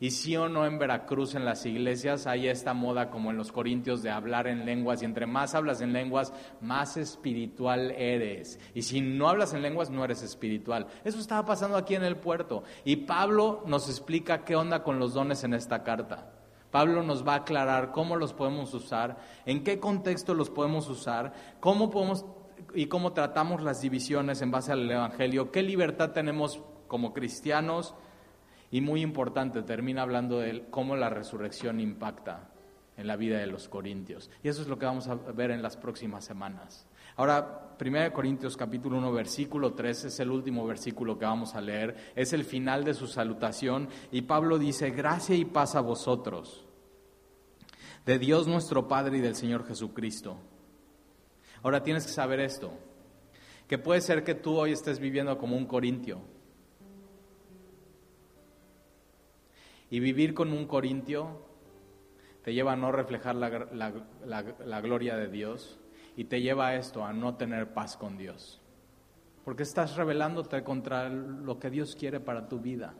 Y 0.00 0.12
sí 0.12 0.36
o 0.36 0.48
no 0.48 0.64
en 0.64 0.78
Veracruz, 0.78 1.34
en 1.34 1.44
las 1.44 1.66
iglesias, 1.66 2.28
hay 2.28 2.46
esta 2.46 2.72
moda 2.72 3.10
como 3.10 3.30
en 3.30 3.36
los 3.36 3.50
Corintios 3.50 4.02
de 4.02 4.10
hablar 4.10 4.46
en 4.46 4.64
lenguas. 4.64 5.02
Y 5.02 5.06
entre 5.06 5.26
más 5.26 5.54
hablas 5.54 5.80
en 5.80 5.92
lenguas, 5.92 6.32
más 6.60 6.96
espiritual 6.96 7.90
eres. 7.90 8.60
Y 8.74 8.82
si 8.82 9.00
no 9.00 9.28
hablas 9.28 9.54
en 9.54 9.62
lenguas, 9.62 9.90
no 9.90 10.04
eres 10.04 10.22
espiritual. 10.22 10.86
Eso 11.04 11.18
estaba 11.18 11.44
pasando 11.44 11.76
aquí 11.76 11.96
en 11.96 12.04
el 12.04 12.16
puerto. 12.16 12.62
Y 12.84 12.96
Pablo 12.96 13.64
nos 13.66 13.88
explica 13.88 14.44
qué 14.44 14.54
onda 14.54 14.84
con 14.84 15.00
los 15.00 15.14
dones 15.14 15.42
en 15.42 15.54
esta 15.54 15.82
carta. 15.82 16.37
Pablo 16.70 17.02
nos 17.02 17.26
va 17.26 17.34
a 17.34 17.36
aclarar 17.38 17.92
cómo 17.92 18.16
los 18.16 18.32
podemos 18.32 18.74
usar, 18.74 19.18
en 19.46 19.64
qué 19.64 19.80
contexto 19.80 20.34
los 20.34 20.50
podemos 20.50 20.88
usar, 20.88 21.32
cómo 21.60 21.90
podemos 21.90 22.26
y 22.74 22.86
cómo 22.86 23.12
tratamos 23.12 23.62
las 23.62 23.80
divisiones 23.80 24.42
en 24.42 24.50
base 24.50 24.72
al 24.72 24.90
Evangelio, 24.90 25.50
qué 25.50 25.62
libertad 25.62 26.10
tenemos 26.10 26.60
como 26.88 27.14
cristianos 27.14 27.94
y 28.70 28.80
muy 28.80 29.02
importante, 29.02 29.62
termina 29.62 30.02
hablando 30.02 30.40
de 30.40 30.66
cómo 30.70 30.96
la 30.96 31.08
resurrección 31.08 31.80
impacta 31.80 32.50
en 32.96 33.06
la 33.06 33.16
vida 33.16 33.38
de 33.38 33.46
los 33.46 33.68
corintios. 33.68 34.30
Y 34.42 34.48
eso 34.48 34.60
es 34.60 34.68
lo 34.68 34.78
que 34.78 34.86
vamos 34.86 35.06
a 35.08 35.14
ver 35.14 35.52
en 35.52 35.62
las 35.62 35.76
próximas 35.76 36.24
semanas. 36.24 36.87
Ahora, 37.18 37.74
1 37.80 38.12
Corintios 38.12 38.56
capítulo 38.56 38.96
1 38.98 39.12
versículo 39.12 39.74
3 39.74 40.04
es 40.04 40.20
el 40.20 40.30
último 40.30 40.64
versículo 40.64 41.18
que 41.18 41.24
vamos 41.24 41.56
a 41.56 41.60
leer, 41.60 42.12
es 42.14 42.32
el 42.32 42.44
final 42.44 42.84
de 42.84 42.94
su 42.94 43.08
salutación 43.08 43.88
y 44.12 44.22
Pablo 44.22 44.56
dice, 44.56 44.90
gracia 44.90 45.34
y 45.34 45.44
paz 45.44 45.74
a 45.74 45.80
vosotros, 45.80 46.64
de 48.06 48.20
Dios 48.20 48.46
nuestro 48.46 48.86
Padre 48.86 49.18
y 49.18 49.20
del 49.20 49.34
Señor 49.34 49.66
Jesucristo. 49.66 50.36
Ahora 51.64 51.82
tienes 51.82 52.06
que 52.06 52.12
saber 52.12 52.38
esto, 52.38 52.70
que 53.66 53.78
puede 53.78 54.00
ser 54.00 54.22
que 54.22 54.36
tú 54.36 54.56
hoy 54.56 54.70
estés 54.70 55.00
viviendo 55.00 55.36
como 55.38 55.56
un 55.56 55.66
corintio. 55.66 56.20
Y 59.90 59.98
vivir 59.98 60.34
con 60.34 60.52
un 60.52 60.68
corintio 60.68 61.42
te 62.44 62.54
lleva 62.54 62.74
a 62.74 62.76
no 62.76 62.92
reflejar 62.92 63.34
la 63.34 64.80
gloria 64.80 65.16
de 65.16 65.26
Dios 65.26 65.80
y 66.18 66.24
te 66.24 66.40
lleva 66.40 66.66
a 66.66 66.74
esto, 66.74 67.04
a 67.04 67.12
no 67.12 67.36
tener 67.36 67.72
paz 67.72 67.96
con 67.96 68.18
Dios. 68.18 68.60
Porque 69.44 69.62
estás 69.62 69.94
rebelándote 69.94 70.64
contra 70.64 71.08
lo 71.08 71.60
que 71.60 71.70
Dios 71.70 71.94
quiere 71.94 72.18
para 72.18 72.48
tu 72.48 72.58
vida. 72.58 72.92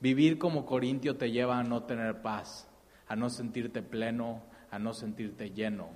Vivir 0.00 0.38
como 0.38 0.64
Corintio 0.64 1.18
te 1.18 1.30
lleva 1.30 1.58
a 1.58 1.62
no 1.62 1.82
tener 1.82 2.22
paz, 2.22 2.66
a 3.08 3.14
no 3.14 3.28
sentirte 3.28 3.82
pleno, 3.82 4.42
a 4.70 4.78
no 4.78 4.94
sentirte 4.94 5.50
lleno. 5.50 5.90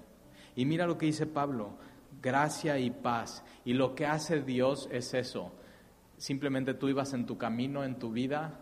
Y 0.54 0.66
mira 0.66 0.86
lo 0.86 0.98
que 0.98 1.06
dice 1.06 1.24
Pablo, 1.24 1.78
gracia 2.20 2.78
y 2.78 2.90
paz. 2.90 3.42
Y 3.64 3.72
lo 3.72 3.94
que 3.94 4.04
hace 4.04 4.42
Dios 4.42 4.90
es 4.92 5.14
eso. 5.14 5.50
Simplemente 6.18 6.74
tú 6.74 6.90
ibas 6.90 7.14
en 7.14 7.24
tu 7.24 7.38
camino, 7.38 7.84
en 7.84 7.98
tu 7.98 8.12
vida, 8.12 8.60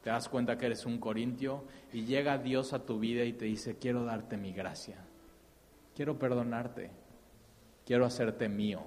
te 0.00 0.10
das 0.10 0.28
cuenta 0.28 0.56
que 0.56 0.66
eres 0.66 0.86
un 0.86 1.00
corintio 1.00 1.64
y 1.92 2.04
llega 2.04 2.38
Dios 2.38 2.72
a 2.72 2.86
tu 2.86 3.00
vida 3.00 3.24
y 3.24 3.32
te 3.32 3.46
dice, 3.46 3.78
quiero 3.78 4.04
darte 4.04 4.36
mi 4.36 4.52
gracia 4.52 5.07
quiero 5.98 6.16
perdonarte, 6.16 6.92
quiero 7.84 8.06
hacerte 8.06 8.48
mío, 8.48 8.84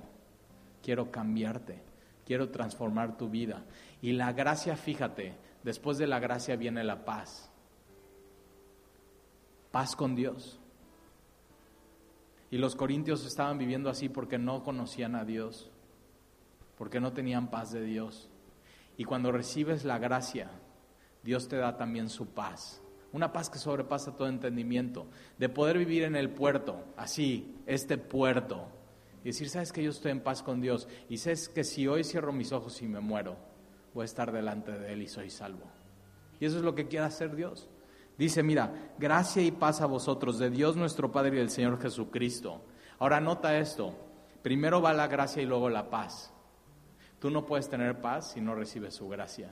quiero 0.82 1.12
cambiarte, 1.12 1.84
quiero 2.26 2.52
transformar 2.52 3.18
tu 3.18 3.30
vida. 3.30 3.66
Y 4.02 4.14
la 4.14 4.32
gracia, 4.32 4.78
fíjate, 4.78 5.36
después 5.62 5.98
de 5.98 6.08
la 6.08 6.22
gracia 6.22 6.56
viene 6.56 6.86
la 6.86 7.04
paz. 7.04 7.52
Paz 9.74 9.94
con 9.98 10.16
Dios. 10.16 10.58
Y 12.50 12.58
los 12.58 12.78
corintios 12.78 13.26
estaban 13.26 13.58
viviendo 13.58 13.90
así 13.90 14.08
porque 14.08 14.38
no 14.38 14.64
conocían 14.64 15.16
a 15.16 15.26
Dios, 15.26 15.70
porque 16.78 17.02
no 17.02 17.12
tenían 17.12 17.50
paz 17.50 17.74
de 17.74 17.84
Dios. 17.84 18.30
Y 18.96 19.04
cuando 19.04 19.34
recibes 19.34 19.84
la 19.84 20.00
gracia, 20.00 20.50
Dios 21.24 21.50
te 21.50 21.58
da 21.58 21.76
también 21.76 22.08
su 22.08 22.28
paz. 22.28 22.82
Una 23.14 23.34
paz 23.34 23.50
que 23.50 23.60
sobrepasa 23.60 24.16
todo 24.16 24.28
entendimiento. 24.28 25.08
De 25.38 25.50
poder 25.50 25.78
vivir 25.78 26.04
en 26.04 26.16
el 26.16 26.30
puerto, 26.30 26.84
así, 26.98 27.56
este 27.66 27.98
puerto. 27.98 28.68
Y 29.24 29.28
decir, 29.28 29.50
sabes 29.50 29.72
que 29.72 29.84
yo 29.84 29.92
estoy 29.92 30.12
en 30.12 30.22
paz 30.22 30.42
con 30.42 30.62
Dios. 30.62 30.88
Y 31.10 31.18
sabes 31.18 31.50
que 31.50 31.64
si 31.64 31.88
hoy 31.88 32.04
cierro 32.04 32.32
mis 32.32 32.52
ojos 32.52 32.82
y 32.82 32.88
me 32.88 33.00
muero, 33.00 33.38
voy 33.94 34.04
a 34.04 34.06
estar 34.06 34.32
delante 34.32 34.72
de 34.72 34.94
Él 34.94 35.02
y 35.02 35.08
soy 35.08 35.30
salvo. 35.30 35.66
Y 36.40 36.46
eso 36.46 36.58
es 36.58 36.64
lo 36.64 36.74
que 36.74 36.88
quiere 36.88 37.06
hacer 37.06 37.36
Dios. 37.36 37.70
Dice, 38.18 38.44
mira, 38.44 38.94
gracia 38.98 39.42
y 39.42 39.52
paz 39.52 39.82
a 39.82 39.86
vosotros, 39.86 40.38
de 40.38 40.50
Dios 40.50 40.76
nuestro 40.76 41.12
Padre 41.12 41.36
y 41.36 41.40
del 41.40 41.50
Señor 41.50 41.82
Jesucristo. 41.82 42.62
Ahora 43.00 43.20
nota 43.20 43.58
esto, 43.58 43.96
primero 44.44 44.82
va 44.82 44.94
la 44.94 45.08
gracia 45.08 45.42
y 45.42 45.46
luego 45.46 45.70
la 45.70 45.90
paz. 45.90 46.32
Tú 47.20 47.30
no 47.30 47.46
puedes 47.46 47.70
tener 47.70 48.00
paz 48.02 48.32
si 48.32 48.42
no 48.42 48.54
recibes 48.56 48.96
su 48.96 49.08
gracia, 49.08 49.52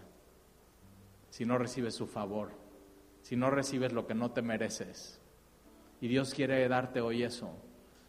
si 1.29 1.45
no 1.45 1.57
recibes 1.57 1.95
su 1.95 2.07
favor, 2.07 2.51
si 3.29 3.35
no 3.35 3.51
recibes 3.51 3.93
lo 3.93 4.07
que 4.07 4.15
no 4.15 4.31
te 4.31 4.41
mereces. 4.41 5.21
Y 6.01 6.07
Dios 6.07 6.33
quiere 6.33 6.67
darte 6.67 6.99
hoy 6.99 7.21
eso, 7.21 7.51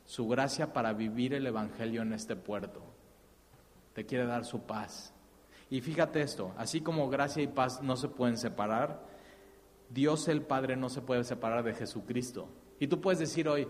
su 0.07 0.27
gracia 0.27 0.73
para 0.73 0.95
vivir 0.95 1.35
el 1.35 1.47
Evangelio 1.47 2.01
en 2.01 2.15
este 2.15 2.37
puerto. 2.37 2.81
Te 3.93 4.07
quiere 4.07 4.25
dar 4.25 4.47
su 4.47 4.63
paz. 4.63 5.13
Y 5.69 5.83
fíjate 5.83 6.23
esto, 6.23 6.55
así 6.57 6.81
como 6.81 7.11
gracia 7.11 7.43
y 7.43 7.49
paz 7.49 7.83
no 7.83 7.99
se 7.99 8.09
pueden 8.09 8.39
separar, 8.39 9.05
Dios 9.91 10.27
el 10.29 10.41
Padre 10.41 10.75
no 10.75 10.89
se 10.89 11.03
puede 11.03 11.23
separar 11.23 11.65
de 11.65 11.75
Jesucristo. 11.75 12.49
Y 12.79 12.87
tú 12.87 13.03
puedes 13.03 13.19
decir 13.19 13.47
hoy, 13.47 13.69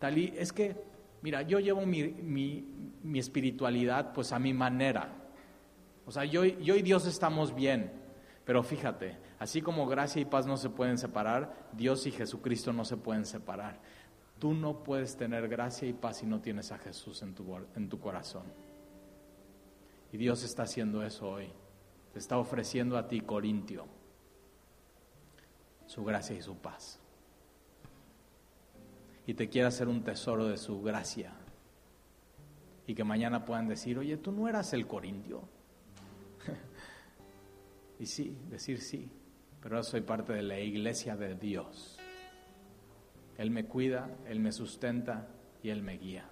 Talí, 0.00 0.34
es 0.36 0.52
que, 0.52 0.82
mira, 1.22 1.42
yo 1.42 1.60
llevo 1.60 1.86
mi, 1.86 2.66
espiritualidad 3.14 4.12
pues 4.12 4.32
a 4.32 4.40
mi 4.40 4.52
manera. 4.52 5.12
O 6.06 6.10
sea, 6.10 6.24
yo, 6.24 6.44
yo 6.44 6.74
y 6.74 6.82
Dios 6.82 7.06
estamos 7.06 7.54
bien. 7.54 7.92
Pero 8.44 8.64
fíjate, 8.64 9.27
así 9.38 9.62
como 9.62 9.86
gracia 9.86 10.20
y 10.20 10.24
paz 10.24 10.46
no 10.46 10.56
se 10.56 10.70
pueden 10.70 10.98
separar, 10.98 11.68
Dios 11.72 12.06
y 12.06 12.10
Jesucristo 12.10 12.72
no 12.72 12.84
se 12.84 12.96
pueden 12.96 13.24
separar. 13.24 13.80
Tú 14.38 14.54
no 14.54 14.84
puedes 14.84 15.16
tener 15.16 15.48
gracia 15.48 15.88
y 15.88 15.92
paz 15.92 16.18
si 16.18 16.26
no 16.26 16.40
tienes 16.40 16.70
a 16.70 16.78
Jesús 16.78 17.22
en 17.22 17.34
tu, 17.34 17.98
corazón. 17.98 18.44
Y 20.12 20.16
Dios 20.16 20.44
está 20.44 20.62
haciendo 20.62 21.02
eso 21.04 21.28
hoy. 21.28 21.50
Te 22.12 22.20
está 22.20 22.38
ofreciendo 22.38 22.96
a 22.96 23.08
ti, 23.08 23.20
Corintio, 23.20 23.86
su 25.86 26.04
gracia 26.04 26.36
y 26.36 26.42
su 26.42 26.56
paz. 26.56 27.00
Y 29.26 29.34
te 29.34 29.48
quiere 29.48 29.68
hacer 29.68 29.88
un 29.88 30.04
tesoro 30.04 30.46
de 30.46 30.56
su 30.56 30.80
gracia. 30.82 31.32
Y 32.86 32.94
que 32.94 33.04
mañana 33.04 33.44
puedan 33.44 33.68
decir, 33.68 33.98
oye, 33.98 34.16
tú 34.16 34.30
no 34.32 34.48
eras 34.48 34.72
el 34.72 34.86
Corintio. 34.86 35.42
y 37.98 38.06
sí, 38.06 38.34
decir 38.48 38.80
sí, 38.80 39.10
pero 39.60 39.76
ahora 39.76 39.88
soy 39.88 40.00
parte 40.02 40.32
de 40.32 40.42
la 40.42 40.60
iglesia 40.60 41.16
de 41.16 41.34
Dios. 41.34 41.98
Él 43.36 43.50
me 43.50 43.66
cuida, 43.66 44.08
Él 44.26 44.40
me 44.40 44.52
sustenta 44.52 45.28
y 45.62 45.70
Él 45.70 45.82
me 45.82 45.96
guía. 45.98 46.28